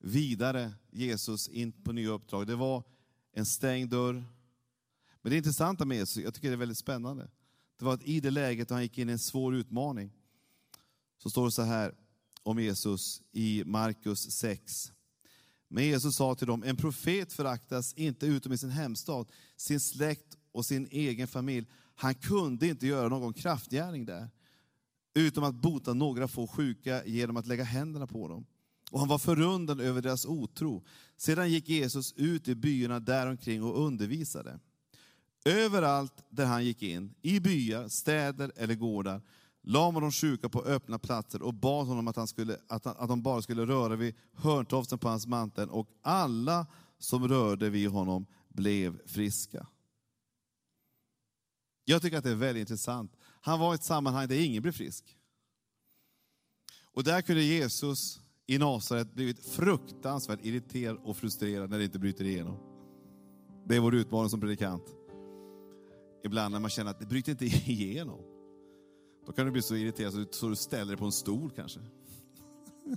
vidare 0.00 0.72
Jesus 0.90 1.48
in 1.48 1.72
på 1.72 1.92
nya 1.92 2.10
uppdrag. 2.10 2.46
Det 2.46 2.56
var 2.56 2.84
en 3.32 3.46
stängd 3.46 3.90
dörr. 3.90 4.24
Men 5.22 5.30
det 5.30 5.36
intressanta 5.36 5.84
med 5.84 5.96
Jesus, 5.96 6.24
jag 6.24 6.34
tycker 6.34 6.48
det 6.48 6.54
är 6.54 6.58
väldigt 6.58 6.78
spännande, 6.78 7.30
det 7.78 7.84
var 7.84 7.94
att 7.94 8.02
i 8.02 8.20
det 8.20 8.30
läget 8.30 8.68
då 8.68 8.74
han 8.74 8.82
gick 8.82 8.98
in 8.98 9.08
i 9.08 9.12
en 9.12 9.18
svår 9.18 9.54
utmaning, 9.54 10.12
så 11.18 11.30
står 11.30 11.44
det 11.44 11.52
så 11.52 11.62
här 11.62 11.94
om 12.42 12.58
Jesus 12.58 13.22
i 13.32 13.62
Markus 13.66 14.30
6. 14.30 14.92
Men 15.68 15.84
Jesus 15.84 16.16
sa 16.16 16.34
till 16.34 16.46
dem, 16.46 16.62
en 16.62 16.76
profet 16.76 17.32
föraktas 17.32 17.94
inte 17.94 18.26
utom 18.26 18.52
i 18.52 18.58
sin 18.58 18.70
hemstad, 18.70 19.26
sin 19.56 19.80
släkt 19.80 20.36
och 20.52 20.66
sin 20.66 20.88
egen 20.90 21.28
familj. 21.28 21.66
Han 21.94 22.14
kunde 22.14 22.66
inte 22.66 22.86
göra 22.86 23.08
någon 23.08 23.32
kraftgärning 23.32 24.04
där, 24.04 24.30
utom 25.14 25.44
att 25.44 25.54
bota 25.54 25.94
några 25.94 26.28
få 26.28 26.46
sjuka 26.46 27.04
genom 27.06 27.36
att 27.36 27.46
lägga 27.46 27.64
händerna 27.64 28.06
på 28.06 28.28
dem. 28.28 28.46
Och 28.90 28.98
han 28.98 29.08
var 29.08 29.18
förundrad 29.18 29.80
över 29.80 30.02
deras 30.02 30.24
otro. 30.24 30.84
Sedan 31.16 31.50
gick 31.50 31.68
Jesus 31.68 32.12
ut 32.12 32.48
i 32.48 32.54
byarna 32.54 33.00
däromkring 33.00 33.62
och 33.62 33.86
undervisade. 33.86 34.60
Överallt 35.44 36.24
där 36.28 36.46
han 36.46 36.64
gick 36.64 36.82
in, 36.82 37.14
i 37.22 37.40
byar, 37.40 37.88
städer 37.88 38.52
eller 38.56 38.74
gårdar, 38.74 39.22
la 39.62 39.90
man 39.90 40.02
de 40.02 40.12
sjuka 40.12 40.48
på 40.48 40.62
öppna 40.62 40.98
platser 40.98 41.42
och 41.42 41.54
bad 41.54 41.86
honom 41.86 42.08
att, 42.08 42.16
han 42.16 42.26
skulle, 42.26 42.58
att, 42.68 42.84
han, 42.84 42.96
att 42.98 43.08
de 43.08 43.22
bara 43.22 43.42
skulle 43.42 43.66
röra 43.66 43.96
vid 43.96 44.14
hörntofsen 44.32 44.98
på 44.98 45.08
hans 45.08 45.26
mantel. 45.26 45.68
Och 45.68 45.88
alla 46.02 46.66
som 46.98 47.28
rörde 47.28 47.70
vid 47.70 47.88
honom 47.88 48.26
blev 48.48 49.06
friska. 49.06 49.66
Jag 51.84 52.02
tycker 52.02 52.18
att 52.18 52.24
det 52.24 52.30
är 52.30 52.34
väldigt 52.34 52.60
intressant. 52.60 53.16
Han 53.22 53.60
var 53.60 53.72
i 53.72 53.74
ett 53.74 53.84
sammanhang 53.84 54.28
där 54.28 54.44
ingen 54.44 54.62
blev 54.62 54.72
frisk. 54.72 55.16
Och 56.92 57.04
där 57.04 57.22
kunde 57.22 57.42
Jesus 57.42 58.20
i 58.50 58.58
Nasaret 58.58 59.14
blivit 59.14 59.44
fruktansvärt 59.44 60.44
irriterad 60.44 60.98
och 61.04 61.16
frustrerad 61.16 61.70
när 61.70 61.78
det 61.78 61.84
inte 61.84 61.98
bryter 61.98 62.24
igenom. 62.24 62.56
Det 63.64 63.76
är 63.76 63.80
vår 63.80 63.94
utmaning 63.94 64.30
som 64.30 64.40
predikant. 64.40 64.96
Ibland 66.24 66.52
när 66.52 66.60
man 66.60 66.70
känner 66.70 66.90
att 66.90 67.00
det 67.00 67.06
bryter 67.06 67.32
inte 67.32 67.44
igenom. 67.70 68.20
Då 69.26 69.32
kan 69.32 69.46
du 69.46 69.52
bli 69.52 69.62
så 69.62 69.76
irriterad 69.76 70.28
så 70.30 70.48
du 70.48 70.56
ställer 70.56 70.86
dig 70.86 70.96
på 70.96 71.04
en 71.04 71.12
stol 71.12 71.50
kanske. 71.50 71.80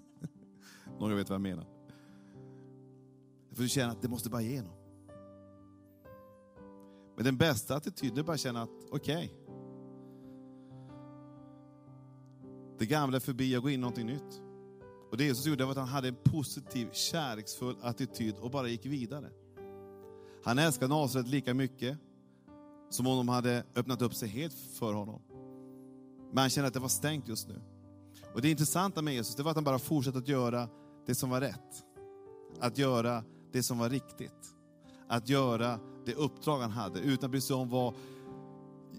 Några 0.99 1.15
vet 1.15 1.29
vad 1.29 1.35
jag 1.35 1.41
menar. 1.41 1.65
För 3.51 3.63
du 3.63 3.69
känner 3.69 3.91
att 3.91 4.01
det 4.01 4.09
måste 4.09 4.29
bara 4.29 4.41
igenom. 4.41 4.73
Men 7.15 7.25
den 7.25 7.37
bästa 7.37 7.75
attityden 7.75 8.17
är 8.17 8.23
bara 8.23 8.33
att 8.33 8.39
känna 8.39 8.61
att 8.61 8.69
okej. 8.91 9.15
Okay, 9.15 9.29
det 12.77 12.85
gamla 12.85 13.15
är 13.15 13.21
förbi, 13.21 13.53
jag 13.53 13.61
går 13.61 13.71
in 13.71 13.79
i 13.79 13.81
någonting 13.81 14.07
nytt. 14.07 14.42
Och 15.13 15.17
det 15.17 15.23
Jesus 15.23 15.45
gjorde 15.45 15.65
var 15.65 15.71
att 15.71 15.78
han 15.78 15.88
hade 15.88 16.08
en 16.08 16.15
positiv, 16.23 16.89
kärleksfull 16.91 17.76
attityd 17.82 18.36
och 18.36 18.52
bara 18.52 18.67
gick 18.67 18.86
vidare. 18.86 19.30
Han 20.43 20.60
älskade 20.60 20.93
Nasaret 20.93 21.28
lika 21.28 21.54
mycket 21.54 21.97
som 22.89 23.08
om 23.08 23.17
de 23.17 23.30
hade 23.30 23.63
öppnat 23.76 24.02
upp 24.02 24.15
sig 24.15 24.30
helt 24.30 24.54
för 24.54 24.93
honom. 24.93 25.21
Men 26.30 26.38
han 26.38 26.49
kände 26.49 26.67
att 26.67 26.73
det 26.73 26.80
var 26.80 26.88
stängt 26.88 27.28
just 27.28 27.47
nu. 27.47 27.62
Och 28.34 28.41
det 28.41 28.49
intressanta 28.49 29.02
med 29.02 29.13
Jesus 29.13 29.36
det 29.36 29.43
var 29.43 29.52
att 29.52 29.58
han 29.58 29.63
bara 29.63 29.80
fortsatte 29.80 30.17
att 30.17 30.28
göra 30.28 30.69
det 31.06 31.15
som 31.15 31.30
var 31.30 31.41
rätt. 31.41 31.84
Att 32.60 32.78
göra 32.78 33.23
det 33.52 33.63
som 33.63 33.78
var 33.78 33.89
riktigt. 33.89 34.56
Att 35.08 35.30
göra 35.30 35.80
det 36.06 36.13
uppdrag 36.13 36.60
han 36.60 36.71
hade 36.71 36.99
utan 36.99 37.28
att 37.28 37.32
bry 37.32 37.41
sig 37.41 37.56
om 37.56 37.69
vad, 37.69 37.93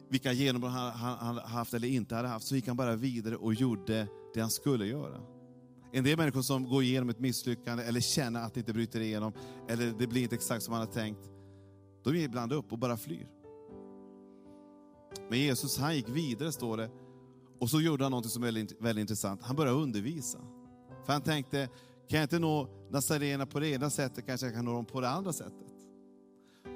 vilka 0.09 0.33
genombrott 0.33 0.73
han, 0.73 0.93
han, 0.93 1.19
han 1.19 1.39
haft 1.39 1.75
eller 1.75 1.89
inte 1.89 2.15
hade 2.15 2.29
haft. 2.29 2.47
Så 2.47 2.55
gick 2.55 2.67
han 2.67 2.77
bara 2.77 2.97
vidare 2.97 3.37
och 3.37 3.55
gjorde 3.55 4.09
det 4.35 4.41
han 4.41 4.51
skulle 4.51 4.87
göra. 4.87 5.34
En 5.97 6.05
del 6.05 6.17
människor 6.17 6.43
som 6.43 6.69
går 6.69 6.83
igenom 6.83 7.09
ett 7.09 7.21
misslyckande 7.21 7.85
eller 7.85 8.01
känner 8.01 8.43
att 8.43 8.55
det 8.55 8.61
inte 8.61 8.73
bryter 8.73 9.01
igenom, 9.01 9.33
eller 9.69 9.93
det 9.99 10.07
blir 10.07 10.23
inte 10.23 10.35
exakt 10.35 10.65
som 10.65 10.73
man 10.73 10.81
har 10.81 10.93
tänkt, 10.93 11.21
de 12.05 12.17
ger 12.17 12.25
ibland 12.25 12.53
upp 12.53 12.73
och 12.73 12.79
bara 12.79 12.97
flyr. 12.97 13.29
Men 15.31 15.39
Jesus 15.39 15.79
han 15.79 15.97
gick 15.97 16.09
vidare 16.09 16.53
står 16.53 16.77
det, 16.77 16.91
och 17.61 17.71
så 17.71 17.81
gjorde 17.81 18.05
han 18.05 18.13
något 18.13 18.31
som 18.31 18.43
är 18.43 18.47
väldigt, 18.47 18.81
väldigt 18.81 19.01
intressant. 19.01 19.43
Han 19.43 19.57
började 19.57 19.79
undervisa. 19.79 20.39
För 21.07 21.13
han 21.13 21.23
tänkte, 21.23 21.69
kan 22.09 22.19
jag 22.19 22.25
inte 22.25 22.39
nå 22.39 22.69
Nazarena 22.91 23.47
på 23.47 23.61
det 23.61 23.69
ena 23.69 23.91
sättet, 23.91 24.27
kanske 24.27 24.47
jag 24.47 24.55
kan 24.55 24.65
nå 24.65 24.73
dem 24.73 24.85
på 24.85 25.01
det 25.01 25.09
andra 25.09 25.33
sättet. 25.33 25.75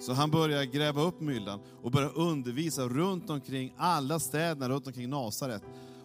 Så 0.00 0.12
han 0.12 0.30
började 0.30 0.66
gräva 0.66 1.02
upp 1.02 1.20
myllan 1.20 1.60
och 1.82 1.90
började 1.90 2.14
undervisa 2.14 2.88
runt 2.88 3.30
omkring 3.30 3.74
alla 3.76 4.20
städerna 4.20 4.68
runt 4.68 4.86
omkring 4.86 5.10
Nasaret. 5.10 5.62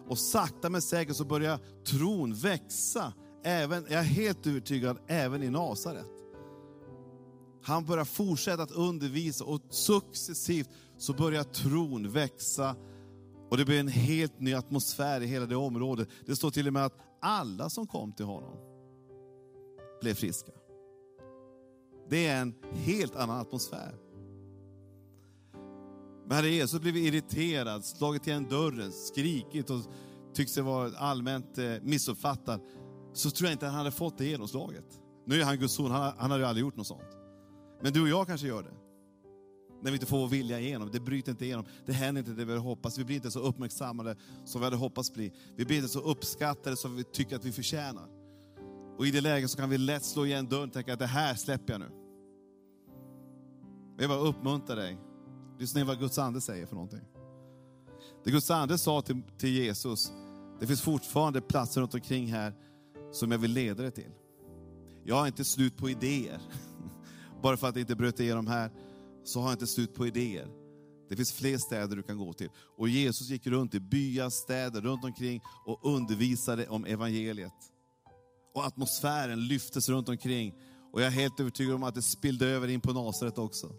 Och 0.08 0.18
sakta 0.18 0.70
men 0.70 0.82
säkert 0.82 1.16
så 1.16 1.24
börjar 1.24 1.58
tron 1.84 2.34
växa, 2.34 3.12
även, 3.44 3.84
jag 3.88 4.00
är 4.00 4.04
helt 4.04 4.46
övertygad, 4.46 4.98
även 5.06 5.42
i 5.42 5.50
Nasaret. 5.50 6.06
Han 7.62 7.84
börjar 7.84 8.04
fortsätta 8.04 8.62
att 8.62 8.70
undervisa 8.70 9.44
och 9.44 9.60
successivt 9.70 10.68
så 10.98 11.12
börjar 11.12 11.44
tron 11.44 12.10
växa 12.10 12.76
och 13.50 13.56
det 13.56 13.64
blir 13.64 13.80
en 13.80 13.88
helt 13.88 14.40
ny 14.40 14.54
atmosfär 14.54 15.20
i 15.20 15.26
hela 15.26 15.46
det 15.46 15.56
området. 15.56 16.08
Det 16.26 16.36
står 16.36 16.50
till 16.50 16.66
och 16.66 16.72
med 16.72 16.84
att 16.84 16.98
alla 17.20 17.70
som 17.70 17.86
kom 17.86 18.12
till 18.12 18.24
honom 18.24 18.56
blev 20.00 20.14
friska. 20.14 20.52
Det 22.08 22.26
är 22.26 22.42
en 22.42 22.54
helt 22.72 23.16
annan 23.16 23.40
atmosfär. 23.40 23.94
Men 26.26 26.36
hade 26.36 26.48
Jesus 26.48 26.80
blivit 26.80 27.14
irriterad, 27.14 27.84
slagit 27.84 28.26
igen 28.26 28.48
dörren, 28.48 28.92
skrikit 28.92 29.70
och 29.70 29.80
tyckt 30.34 30.50
sig 30.50 30.62
vara 30.62 30.98
allmänt 30.98 31.58
eh, 31.58 31.72
missuppfattad, 31.82 32.60
så 33.12 33.30
tror 33.30 33.46
jag 33.46 33.54
inte 33.54 33.66
han 33.66 33.74
hade 33.74 33.90
fått 33.90 34.18
det 34.18 34.26
genomslaget. 34.26 35.00
Nu 35.26 35.40
är 35.40 35.44
han 35.44 35.58
Guds 35.58 35.74
son, 35.74 35.90
han, 35.90 36.12
han 36.18 36.30
hade 36.30 36.42
ju 36.42 36.48
aldrig 36.48 36.64
gjort 36.64 36.76
något 36.76 36.86
sånt. 36.86 37.18
Men 37.82 37.92
du 37.92 38.02
och 38.02 38.08
jag 38.08 38.26
kanske 38.26 38.46
gör 38.46 38.62
det. 38.62 38.74
När 39.82 39.90
vi 39.90 39.96
inte 39.96 40.06
får 40.06 40.18
vår 40.18 40.28
vilja 40.28 40.60
igenom, 40.60 40.90
det 40.92 41.00
bryter 41.00 41.30
inte 41.30 41.44
igenom, 41.44 41.64
det 41.86 41.92
händer 41.92 42.18
inte 42.20 42.32
det 42.32 42.44
vi 42.44 42.56
hoppats, 42.56 42.98
vi 42.98 43.04
blir 43.04 43.16
inte 43.16 43.30
så 43.30 43.40
uppmärksammade 43.40 44.16
som 44.44 44.60
vi 44.60 44.64
hade 44.64 44.76
hoppats 44.76 45.12
bli. 45.12 45.32
Vi 45.56 45.64
blir 45.64 45.76
inte 45.76 45.88
så 45.88 46.00
uppskattade 46.00 46.76
som 46.76 46.96
vi 46.96 47.04
tycker 47.04 47.36
att 47.36 47.44
vi 47.44 47.52
förtjänar. 47.52 48.08
Och 48.98 49.06
i 49.06 49.10
det 49.10 49.20
läget 49.20 49.50
så 49.50 49.58
kan 49.58 49.70
vi 49.70 49.78
lätt 49.78 50.04
slå 50.04 50.26
igen 50.26 50.48
dörren 50.48 50.68
och 50.68 50.72
tänka 50.72 50.92
att 50.92 50.98
det 50.98 51.06
här 51.06 51.34
släpper 51.34 51.72
jag 51.72 51.80
nu. 51.80 51.90
Jag 53.96 53.98
vill 53.98 54.08
bara 54.08 54.28
uppmuntra 54.28 54.74
dig 54.74 54.98
Lyssna 55.58 55.80
in 55.80 55.86
vad 55.86 55.98
Guds 55.98 56.18
ande 56.18 56.40
säger 56.40 56.66
för 56.66 56.74
någonting. 56.74 57.04
Det 58.24 58.30
Guds 58.30 58.50
ande 58.50 58.78
sa 58.78 59.02
till, 59.02 59.22
till 59.38 59.50
Jesus, 59.50 60.12
det 60.60 60.66
finns 60.66 60.82
fortfarande 60.82 61.40
platser 61.40 61.80
runt 61.80 61.94
omkring 61.94 62.26
här 62.26 62.54
som 63.12 63.30
jag 63.30 63.38
vill 63.38 63.52
leda 63.52 63.82
dig 63.82 63.92
till. 63.92 64.10
Jag 65.04 65.14
har 65.14 65.26
inte 65.26 65.44
slut 65.44 65.76
på 65.76 65.90
idéer. 65.90 66.40
Bara 67.42 67.56
för 67.56 67.68
att 67.68 67.74
det 67.74 67.80
inte 67.80 67.96
bröt 67.96 68.20
igenom 68.20 68.46
här, 68.46 68.70
så 69.24 69.40
har 69.40 69.46
jag 69.46 69.54
inte 69.54 69.66
slut 69.66 69.94
på 69.94 70.06
idéer. 70.06 70.48
Det 71.08 71.16
finns 71.16 71.32
fler 71.32 71.58
städer 71.58 71.96
du 71.96 72.02
kan 72.02 72.18
gå 72.18 72.32
till. 72.32 72.48
Och 72.78 72.88
Jesus 72.88 73.28
gick 73.28 73.46
runt 73.46 73.74
i 73.74 73.80
byar, 73.80 74.30
städer 74.30 74.80
runt 74.80 75.04
omkring 75.04 75.40
och 75.66 75.94
undervisade 75.94 76.68
om 76.68 76.84
evangeliet. 76.84 77.52
Och 78.54 78.64
atmosfären 78.64 79.46
lyftes 79.46 79.88
runt 79.88 80.08
omkring. 80.08 80.54
Och 80.92 81.00
jag 81.00 81.06
är 81.06 81.10
helt 81.10 81.40
övertygad 81.40 81.74
om 81.74 81.82
att 81.82 81.94
det 81.94 82.02
spillde 82.02 82.46
över 82.46 82.68
in 82.68 82.80
på 82.80 82.92
Nasaret 82.92 83.38
också. 83.38 83.70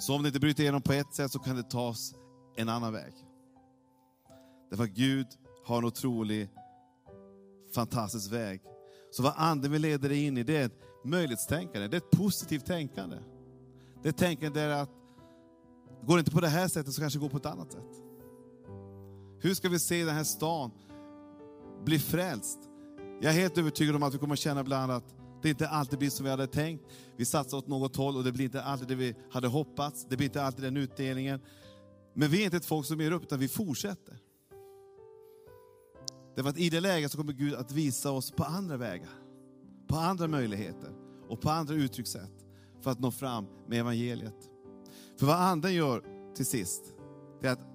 Så 0.00 0.14
om 0.14 0.22
det 0.22 0.26
inte 0.26 0.40
bryter 0.40 0.62
igenom 0.62 0.82
på 0.82 0.92
ett 0.92 1.14
sätt 1.14 1.32
så 1.32 1.38
kan 1.38 1.56
det 1.56 1.62
tas 1.62 2.14
en 2.56 2.68
annan 2.68 2.92
väg. 2.92 3.12
Därför 4.70 4.84
att 4.84 4.90
Gud 4.90 5.26
har 5.64 5.78
en 5.78 5.84
otrolig, 5.84 6.48
fantastisk 7.74 8.32
väg. 8.32 8.60
Så 9.10 9.22
vad 9.22 9.32
anden 9.36 9.72
vill 9.72 9.82
leda 9.82 10.08
dig 10.08 10.26
in 10.26 10.38
i, 10.38 10.42
det 10.42 10.56
är 10.56 10.66
ett 10.66 10.80
möjlighetstänkande, 11.04 11.88
det 11.88 11.96
är 11.96 11.98
ett 11.98 12.10
positivt 12.10 12.66
tänkande. 12.66 13.16
Det 14.02 14.08
är 14.08 14.12
tänkande 14.12 14.60
där 14.60 14.68
att, 14.68 14.90
går 16.06 16.16
det 16.16 16.20
inte 16.20 16.30
på 16.30 16.40
det 16.40 16.48
här 16.48 16.68
sättet 16.68 16.94
så 16.94 17.00
kanske 17.00 17.18
det 17.18 17.22
går 17.22 17.28
på 17.28 17.36
ett 17.36 17.46
annat 17.46 17.72
sätt. 17.72 18.02
Hur 19.40 19.54
ska 19.54 19.68
vi 19.68 19.78
se 19.78 20.04
den 20.04 20.14
här 20.14 20.24
stan 20.24 20.70
bli 21.84 21.98
frälst? 21.98 22.58
Jag 23.20 23.32
är 23.32 23.40
helt 23.40 23.58
övertygad 23.58 23.96
om 23.96 24.02
att 24.02 24.14
vi 24.14 24.18
kommer 24.18 24.32
att 24.32 24.38
känna 24.38 24.60
ibland 24.60 24.92
att 24.92 25.19
det 25.42 25.48
inte 25.48 25.68
alltid 25.68 25.98
blir 25.98 26.10
som 26.10 26.24
vi 26.24 26.30
hade 26.30 26.46
tänkt. 26.46 26.84
Vi 27.16 27.24
satsar 27.24 27.58
åt 27.58 27.68
något 27.68 27.96
håll 27.96 28.16
och 28.16 28.24
det 28.24 28.32
blir 28.32 28.44
inte 28.44 28.62
alltid 28.62 28.88
det 28.88 28.94
vi 28.94 29.14
hade 29.30 29.48
hoppats. 29.48 30.06
Det 30.08 30.16
blir 30.16 30.26
inte 30.26 30.42
alltid 30.42 30.64
den 30.64 30.76
utdelningen. 30.76 31.40
Men 32.14 32.30
vi 32.30 32.40
är 32.40 32.44
inte 32.44 32.56
ett 32.56 32.64
folk 32.64 32.86
som 32.86 33.00
ger 33.00 33.12
upp, 33.12 33.22
utan 33.22 33.38
vi 33.38 33.48
fortsätter. 33.48 34.18
Därför 36.36 36.50
att 36.50 36.58
i 36.58 36.70
det 36.70 36.80
läget 36.80 37.12
så 37.12 37.18
kommer 37.18 37.32
Gud 37.32 37.54
att 37.54 37.72
visa 37.72 38.10
oss 38.10 38.30
på 38.30 38.44
andra 38.44 38.76
vägar, 38.76 39.08
på 39.88 39.96
andra 39.96 40.28
möjligheter 40.28 40.90
och 41.28 41.40
på 41.40 41.50
andra 41.50 41.74
uttryckssätt 41.74 42.46
för 42.80 42.90
att 42.90 43.00
nå 43.00 43.10
fram 43.10 43.46
med 43.68 43.80
evangeliet. 43.80 44.50
För 45.18 45.26
vad 45.26 45.36
anden 45.36 45.74
gör 45.74 46.04
till 46.34 46.46
sist, 46.46 46.82
det 47.40 47.48
är 47.48 47.52
att 47.52 47.66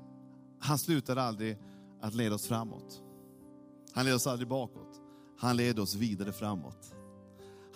han 0.60 0.78
slutar 0.78 1.16
aldrig 1.16 1.58
att 2.02 2.14
leda 2.14 2.36
oss 2.36 2.48
framåt. 2.48 3.02
Han 3.94 4.06
leder 4.06 4.16
oss 4.16 4.28
aldrig 4.28 4.48
bakåt. 4.48 5.02
Han 5.38 5.58
leder 5.58 5.82
oss 5.82 5.96
vidare 5.96 6.32
framåt. 6.32 6.95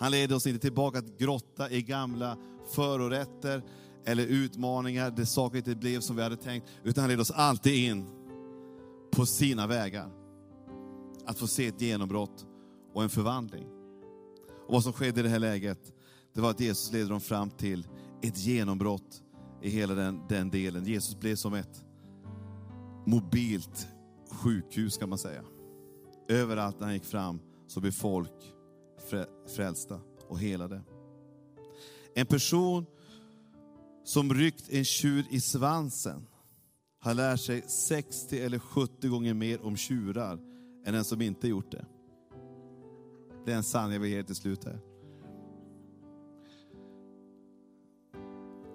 Han 0.00 0.12
leder 0.12 0.36
oss 0.36 0.46
inte 0.46 0.60
tillbaka 0.60 0.98
att 0.98 1.18
grotta 1.18 1.70
i 1.70 1.82
gamla 1.82 2.36
förorätter 2.74 3.62
eller 4.04 4.26
utmaningar 4.26 5.10
där 5.10 5.24
saker 5.24 5.58
inte 5.58 5.74
blev 5.74 6.00
som 6.00 6.16
vi 6.16 6.22
hade 6.22 6.36
tänkt, 6.36 6.66
utan 6.84 7.02
han 7.02 7.10
leder 7.10 7.22
oss 7.22 7.30
alltid 7.30 7.74
in 7.90 8.06
på 9.12 9.26
sina 9.26 9.66
vägar. 9.66 10.10
Att 11.26 11.38
få 11.38 11.46
se 11.46 11.66
ett 11.66 11.80
genombrott 11.80 12.46
och 12.94 13.02
en 13.02 13.08
förvandling. 13.08 13.66
Och 14.66 14.72
vad 14.72 14.82
som 14.82 14.92
skedde 14.92 15.20
i 15.20 15.22
det 15.22 15.28
här 15.28 15.38
läget, 15.38 15.92
det 16.34 16.40
var 16.40 16.50
att 16.50 16.60
Jesus 16.60 16.92
ledde 16.92 17.08
dem 17.08 17.20
fram 17.20 17.50
till 17.50 17.86
ett 18.22 18.38
genombrott 18.38 19.22
i 19.62 19.70
hela 19.70 19.94
den, 19.94 20.20
den 20.28 20.50
delen. 20.50 20.86
Jesus 20.86 21.20
blev 21.20 21.36
som 21.36 21.54
ett 21.54 21.84
mobilt 23.06 23.88
sjukhus 24.30 24.96
kan 24.96 25.08
man 25.08 25.18
säga. 25.18 25.42
Överallt 26.28 26.80
när 26.80 26.86
han 26.86 26.94
gick 26.94 27.04
fram 27.04 27.40
så 27.66 27.80
blev 27.80 27.92
folk 27.92 28.54
frälsta 29.56 30.00
och 30.28 30.38
helade. 30.38 30.82
En 32.14 32.26
person 32.26 32.86
som 34.04 34.34
ryckt 34.34 34.70
en 34.70 34.84
tjur 34.84 35.24
i 35.30 35.40
svansen 35.40 36.26
har 37.00 37.14
lärt 37.14 37.40
sig 37.40 37.62
60 37.62 38.38
eller 38.38 38.58
70 38.58 39.08
gånger 39.08 39.34
mer 39.34 39.66
om 39.66 39.76
tjurar 39.76 40.38
än 40.86 40.94
den 40.94 41.04
som 41.04 41.22
inte 41.22 41.48
gjort 41.48 41.72
det. 41.72 41.86
Det 43.44 43.52
är 43.52 43.56
en 43.56 43.62
sanning 43.62 43.92
jag 43.92 44.00
vill 44.00 44.10
ge 44.10 44.22
till 44.22 44.34
slut 44.34 44.64
här. 44.64 44.80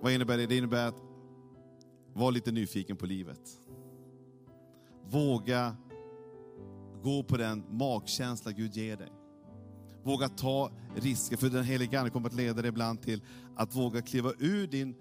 Vad 0.02 0.14
innebär 0.14 0.38
det? 0.38 0.46
Det 0.46 0.58
innebär 0.58 0.88
att 0.88 1.02
vara 2.14 2.30
lite 2.30 2.52
nyfiken 2.52 2.98
på 2.98 3.06
livet. 3.06 3.60
Våga 5.10 5.76
gå 7.04 7.24
på 7.24 7.38
den 7.38 7.64
magkänsla 7.70 8.52
Gud 8.52 8.76
ger 8.76 8.98
dig. 8.98 9.12
Våga 10.06 10.30
ta 10.30 10.72
risker, 10.96 11.38
för 11.38 11.50
den 11.50 11.64
helige 11.64 12.00
Ande 12.00 12.12
kommer 12.12 12.28
att 12.28 12.36
leda 12.36 12.62
dig 12.62 12.70
ibland 12.70 13.02
till 13.02 13.22
att 13.56 13.76
våga 13.76 14.02
kliva 14.02 14.32
ur 14.40 14.68
din 14.68 14.96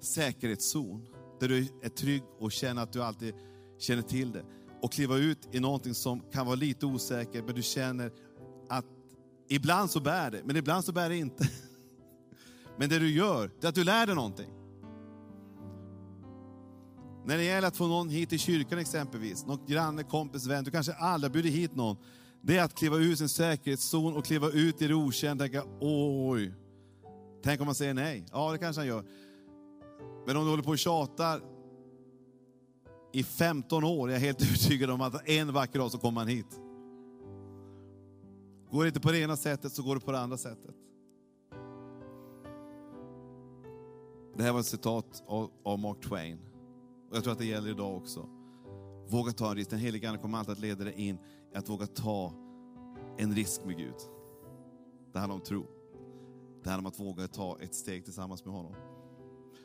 säkerhetszon, 0.00 1.06
där 1.40 1.48
du 1.48 1.68
är 1.82 1.88
trygg 1.88 2.22
och 2.38 2.52
känner 2.52 2.82
att 2.82 2.92
du 2.92 3.02
alltid 3.02 3.34
känner 3.78 4.02
till 4.02 4.32
det. 4.32 4.44
Och 4.82 4.92
kliva 4.92 5.16
ut 5.16 5.48
i 5.52 5.60
någonting 5.60 5.94
som 5.94 6.20
kan 6.32 6.46
vara 6.46 6.56
lite 6.56 6.86
osäkert, 6.86 7.44
men 7.46 7.54
du 7.54 7.62
känner 7.62 8.12
att 8.68 8.84
ibland 9.48 9.90
så 9.90 10.00
bär 10.00 10.30
det, 10.30 10.42
men 10.44 10.56
ibland 10.56 10.84
så 10.84 10.92
bär 10.92 11.08
det 11.08 11.16
inte. 11.16 11.48
Men 12.78 12.88
det 12.88 12.98
du 12.98 13.10
gör, 13.10 13.50
det 13.60 13.66
är 13.66 13.68
att 13.68 13.74
du 13.74 13.84
lär 13.84 14.06
dig 14.06 14.14
någonting. 14.14 14.50
När 17.24 17.36
det 17.36 17.44
gäller 17.44 17.68
att 17.68 17.76
få 17.76 17.86
någon 17.86 18.08
hit 18.08 18.28
till 18.28 18.38
kyrkan 18.38 18.78
exempelvis, 18.78 19.46
någon 19.46 19.66
granne, 19.66 20.02
kompis, 20.02 20.46
vän, 20.46 20.64
du 20.64 20.70
kanske 20.70 20.92
aldrig 20.92 21.30
har 21.30 21.32
bjudit 21.32 21.54
hit 21.54 21.74
någon. 21.74 21.96
Det 22.46 22.58
är 22.58 22.64
att 22.64 22.74
kliva 22.74 22.96
ur 22.96 23.14
sin 23.14 23.28
säkerhetszon 23.28 24.16
och 24.16 24.24
kliva 24.24 24.50
ut 24.50 24.82
i 24.82 24.88
det 24.88 24.94
okända 24.94 25.44
och 25.44 25.50
tänka, 25.50 25.68
oj, 25.80 26.52
tänk 27.42 27.60
om 27.60 27.66
man 27.66 27.74
säger 27.74 27.94
nej. 27.94 28.26
Ja, 28.32 28.52
det 28.52 28.58
kanske 28.58 28.80
han 28.80 28.88
gör. 28.88 29.04
Men 30.26 30.36
om 30.36 30.44
du 30.44 30.50
håller 30.50 30.62
på 30.62 30.70
och 30.70 30.78
tjatar 30.78 31.40
i 33.12 33.22
15 33.22 33.84
år, 33.84 34.10
jag 34.10 34.16
är 34.16 34.20
helt 34.20 34.42
övertygad 34.48 34.90
om 34.90 35.00
att 35.00 35.28
en 35.28 35.52
vacker 35.52 35.78
dag 35.78 35.90
så 35.90 35.98
kommer 35.98 36.20
han 36.20 36.28
hit. 36.28 36.60
Går 38.70 38.82
det 38.82 38.88
inte 38.88 39.00
på 39.00 39.12
det 39.12 39.18
ena 39.18 39.36
sättet 39.36 39.72
så 39.72 39.82
går 39.82 39.94
det 39.94 40.00
på 40.00 40.12
det 40.12 40.20
andra 40.20 40.36
sättet. 40.36 40.74
Det 44.36 44.42
här 44.42 44.52
var 44.52 44.60
ett 44.60 44.66
citat 44.66 45.22
av 45.64 45.78
Mark 45.78 46.00
Twain. 46.00 46.38
Och 47.10 47.16
jag 47.16 47.22
tror 47.22 47.32
att 47.32 47.38
det 47.38 47.46
gäller 47.46 47.70
idag 47.70 47.96
också. 47.96 48.28
Våga 49.08 49.32
ta 49.32 49.50
en 49.50 49.56
risk. 49.56 49.70
Den 49.70 49.78
helige 49.78 50.08
Ande 50.08 50.20
kommer 50.20 50.38
alltid 50.38 50.52
att 50.52 50.60
leda 50.60 50.84
dig 50.84 50.94
in 50.96 51.18
att 51.58 51.68
våga 51.68 51.86
ta 51.86 52.32
en 53.18 53.34
risk 53.34 53.64
med 53.64 53.76
Gud. 53.76 53.94
Det 55.12 55.18
handlar 55.18 55.34
om 55.34 55.42
tro. 55.42 55.66
Det 56.62 56.70
handlar 56.70 56.78
om 56.78 56.86
att 56.86 57.00
våga 57.00 57.28
ta 57.28 57.58
ett 57.60 57.74
steg 57.74 58.04
tillsammans 58.04 58.44
med 58.44 58.54
honom. 58.54 58.74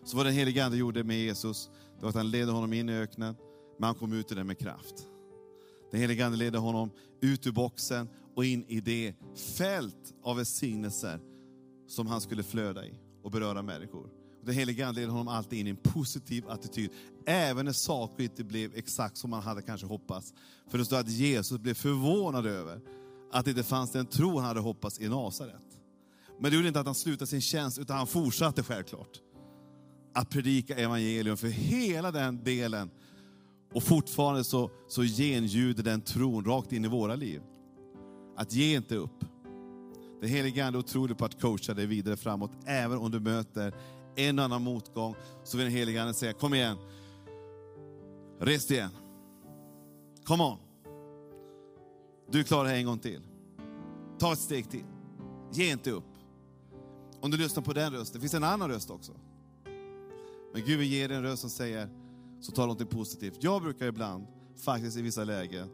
Så 0.03 0.17
vad 0.17 0.25
den 0.25 0.33
helige 0.33 0.65
Ande 0.65 0.77
gjorde 0.77 1.03
med 1.03 1.19
Jesus, 1.19 1.69
det 1.95 2.01
var 2.01 2.09
att 2.09 2.15
han 2.15 2.31
ledde 2.31 2.51
honom 2.51 2.73
in 2.73 2.89
i 2.89 2.93
öknen, 2.93 3.35
men 3.77 3.87
han 3.87 3.95
kom 3.95 4.13
ut 4.13 4.31
ur 4.31 4.35
den 4.35 4.47
med 4.47 4.57
kraft. 4.57 5.07
Den 5.91 5.99
helige 5.99 6.25
Ande 6.25 6.37
ledde 6.37 6.57
honom 6.57 6.91
ut 7.21 7.47
ur 7.47 7.51
boxen 7.51 8.09
och 8.35 8.45
in 8.45 8.65
i 8.67 8.81
det 8.81 9.15
fält 9.35 10.13
av 10.23 10.35
välsignelser 10.35 11.19
som 11.87 12.07
han 12.07 12.21
skulle 12.21 12.43
flöda 12.43 12.85
i 12.85 12.93
och 13.23 13.31
beröra 13.31 13.61
människor. 13.61 14.18
Den 14.45 14.55
helige 14.55 14.87
Ande 14.87 14.99
leder 15.01 15.11
honom 15.11 15.27
alltid 15.27 15.59
in 15.59 15.67
i 15.67 15.69
en 15.69 15.75
positiv 15.75 16.49
attityd, 16.49 16.89
även 17.25 17.65
när 17.65 17.73
saker 17.73 18.23
inte 18.23 18.43
blev 18.43 18.75
exakt 18.75 19.17
som 19.17 19.29
man 19.29 19.41
hade 19.41 19.61
kanske 19.61 19.87
hoppats. 19.87 20.33
För 20.67 20.77
det 20.77 20.85
står 20.85 20.99
att 20.99 21.09
Jesus 21.09 21.59
blev 21.59 21.73
förvånad 21.73 22.45
över 22.45 22.81
att 23.31 23.45
det 23.45 23.51
inte 23.51 23.63
fanns 23.63 23.91
den 23.91 24.05
tro 24.05 24.37
han 24.37 24.47
hade 24.47 24.59
hoppats 24.59 24.99
i 24.99 25.09
Nasaret. 25.09 25.55
Men 26.39 26.51
det 26.51 26.55
gjorde 26.55 26.67
inte 26.67 26.79
att 26.79 26.85
han 26.85 26.95
slutade 26.95 27.27
sin 27.27 27.41
tjänst, 27.41 27.79
utan 27.79 27.97
han 27.97 28.07
fortsatte 28.07 28.63
självklart 28.63 29.21
att 30.13 30.29
predika 30.29 30.75
evangelium 30.75 31.37
för 31.37 31.47
hela 31.47 32.11
den 32.11 32.43
delen. 32.43 32.89
Och 33.73 33.83
fortfarande 33.83 34.43
så, 34.43 34.71
så 34.87 35.03
genljuder 35.03 35.83
den 35.83 36.01
tron 36.01 36.45
rakt 36.45 36.71
in 36.71 36.85
i 36.85 36.87
våra 36.87 37.15
liv. 37.15 37.41
Att 38.37 38.53
ge 38.53 38.75
inte 38.75 38.95
upp. 38.95 39.25
Den 40.21 40.29
helige 40.29 40.65
Ande 40.65 40.77
är 40.77 40.79
otrolig 40.79 41.17
på 41.17 41.25
att 41.25 41.41
coacha 41.41 41.73
dig 41.73 41.85
vidare 41.85 42.17
framåt, 42.17 42.51
även 42.65 42.97
om 42.97 43.11
du 43.11 43.19
möter 43.19 43.73
en 44.19 44.39
och 44.39 44.45
annan 44.45 44.61
motgång, 44.61 45.15
så 45.43 45.57
vill 45.57 45.65
den 45.65 45.75
helige 45.75 46.01
Ande 46.01 46.13
säga, 46.13 46.33
kom 46.33 46.53
igen. 46.53 46.77
Res 48.39 48.67
dig 48.67 48.77
igen. 48.77 48.91
Come 50.23 50.43
on. 50.43 50.57
Du 52.31 52.43
klarar 52.43 52.63
det 52.63 52.69
här 52.69 52.77
en 52.77 52.85
gång 52.85 52.99
till. 52.99 53.21
Ta 54.19 54.33
ett 54.33 54.39
steg 54.39 54.69
till. 54.69 54.85
Ge 55.51 55.71
inte 55.71 55.91
upp. 55.91 56.03
Om 57.21 57.31
du 57.31 57.37
lyssnar 57.37 57.63
på 57.63 57.73
den 57.73 57.93
rösten, 57.93 58.13
det 58.13 58.19
finns 58.19 58.33
en 58.33 58.43
annan 58.43 58.69
röst 58.69 58.89
också. 58.89 59.11
Men 60.53 60.65
Gud 60.65 60.79
vill 60.79 60.87
ge 60.87 61.07
dig 61.07 61.17
en 61.17 61.23
röst 61.23 61.41
som 61.41 61.49
säger, 61.49 61.89
så 62.41 62.51
ta 62.51 62.65
något 62.65 62.89
positivt. 62.89 63.37
Jag 63.39 63.61
brukar 63.61 63.85
ibland, 63.85 64.27
faktiskt 64.65 64.97
i 64.97 65.01
vissa 65.01 65.23
lägen, 65.23 65.69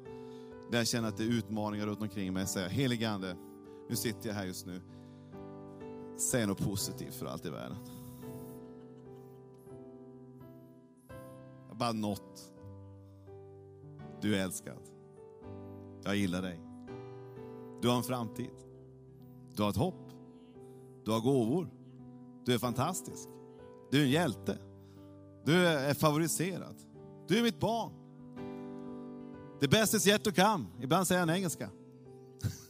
där 0.71 0.77
jag 0.77 0.87
känner 0.87 1.07
att 1.07 1.17
det 1.17 1.23
är 1.23 1.27
utmaningar 1.27 1.85
runt 1.85 2.01
omkring 2.01 2.33
mig, 2.33 2.47
säga, 2.47 2.67
helige 2.67 3.09
Ande, 3.09 3.35
nu 3.89 3.95
sitter 3.95 4.29
jag 4.29 4.35
här 4.35 4.45
just 4.45 4.65
nu. 4.65 4.81
Säg 6.17 6.47
något 6.47 6.65
positivt 6.65 7.15
för 7.15 7.25
allt 7.25 7.45
i 7.45 7.49
världen. 7.49 7.77
Bara 11.77 11.91
något. 11.91 12.53
Du 14.21 14.35
är 14.35 14.43
älskad. 14.43 14.81
Jag 16.03 16.15
gillar 16.15 16.41
dig. 16.41 16.59
Du 17.81 17.87
har 17.87 17.97
en 17.97 18.03
framtid. 18.03 18.51
Du 19.55 19.63
har 19.63 19.69
ett 19.69 19.75
hopp. 19.75 20.11
Du 21.05 21.11
har 21.11 21.19
gåvor. 21.19 21.69
Du 22.45 22.53
är 22.53 22.57
fantastisk. 22.57 23.29
Du 23.91 23.99
är 23.99 24.03
en 24.03 24.11
hjälte. 24.11 24.57
Du 25.45 25.67
är 25.67 25.93
favoriserad. 25.93 26.75
Du 27.27 27.39
är 27.39 27.43
mitt 27.43 27.59
barn. 27.59 27.91
The 29.59 29.67
best 29.67 29.93
is 29.93 30.07
yet 30.07 30.23
to 30.23 30.31
come. 30.31 30.65
Ibland 30.81 31.07
säger 31.07 31.19
han 31.19 31.29
engelska. 31.29 31.69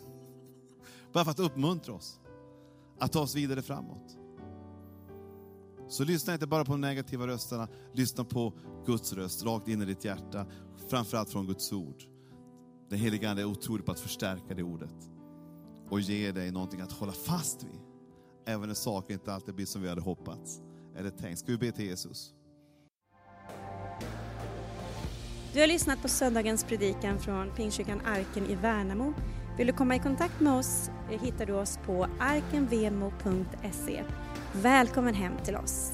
Bara 1.14 1.24
för 1.24 1.32
att 1.32 1.40
uppmuntra 1.40 1.94
oss. 1.94 2.20
Att 3.00 3.12
ta 3.12 3.22
oss 3.22 3.36
vidare 3.36 3.62
framåt. 3.62 4.18
Så 5.88 6.04
lyssna 6.04 6.34
inte 6.34 6.48
bara 6.48 6.66
på 6.66 6.72
de 6.72 6.82
negativa 6.82 7.28
rösterna, 7.28 7.68
lyssna 7.94 8.24
på 8.24 8.54
Guds 8.86 9.14
röst 9.14 9.46
rakt 9.46 9.68
in 9.68 9.82
i 9.82 9.86
ditt 9.86 10.06
hjärta. 10.06 10.46
Framförallt 10.90 11.30
från 11.30 11.46
Guds 11.48 11.74
ord. 11.74 12.04
Den 12.90 13.00
helige 13.00 13.30
Ande 13.30 13.42
är 13.42 13.46
otrolig 13.46 13.86
på 13.86 13.92
att 13.92 14.00
förstärka 14.00 14.54
det 14.56 14.64
ordet 14.64 15.10
och 15.90 16.00
ge 16.00 16.32
dig 16.32 16.52
någonting 16.52 16.82
att 16.82 16.92
hålla 16.92 17.12
fast 17.12 17.64
vid. 17.64 17.80
Även 18.46 18.68
när 18.68 18.76
saker 18.76 19.14
inte 19.14 19.34
alltid 19.34 19.56
blir 19.56 19.66
som 19.66 19.82
vi 19.82 19.90
hade 19.90 20.02
hoppats 20.02 20.62
eller 20.96 21.10
tänkt. 21.10 21.40
Ska 21.40 21.52
vi 21.52 21.58
be 21.58 21.72
till 21.72 21.86
Jesus? 21.86 22.34
Du 25.54 25.60
har 25.60 25.68
lyssnat 25.68 26.02
på 26.02 26.08
söndagens 26.08 26.64
predikan 26.64 27.20
från 27.20 27.52
Pingstkyrkan 27.56 28.02
Arken 28.06 28.46
i 28.46 28.56
Värnamo. 28.56 29.14
Vill 29.58 29.68
du 29.68 29.74
komma 29.74 29.96
i 29.96 30.00
kontakt 30.00 30.40
med 30.40 30.54
oss 30.54 30.90
eh, 31.12 31.22
hittar 31.22 31.46
du 31.46 31.54
oss 31.54 31.80
på 31.86 32.08
arkenvemo.se. 32.20 34.04
Välkommen 34.62 35.14
hem 35.16 35.34
till 35.44 35.56
oss! 35.56 35.92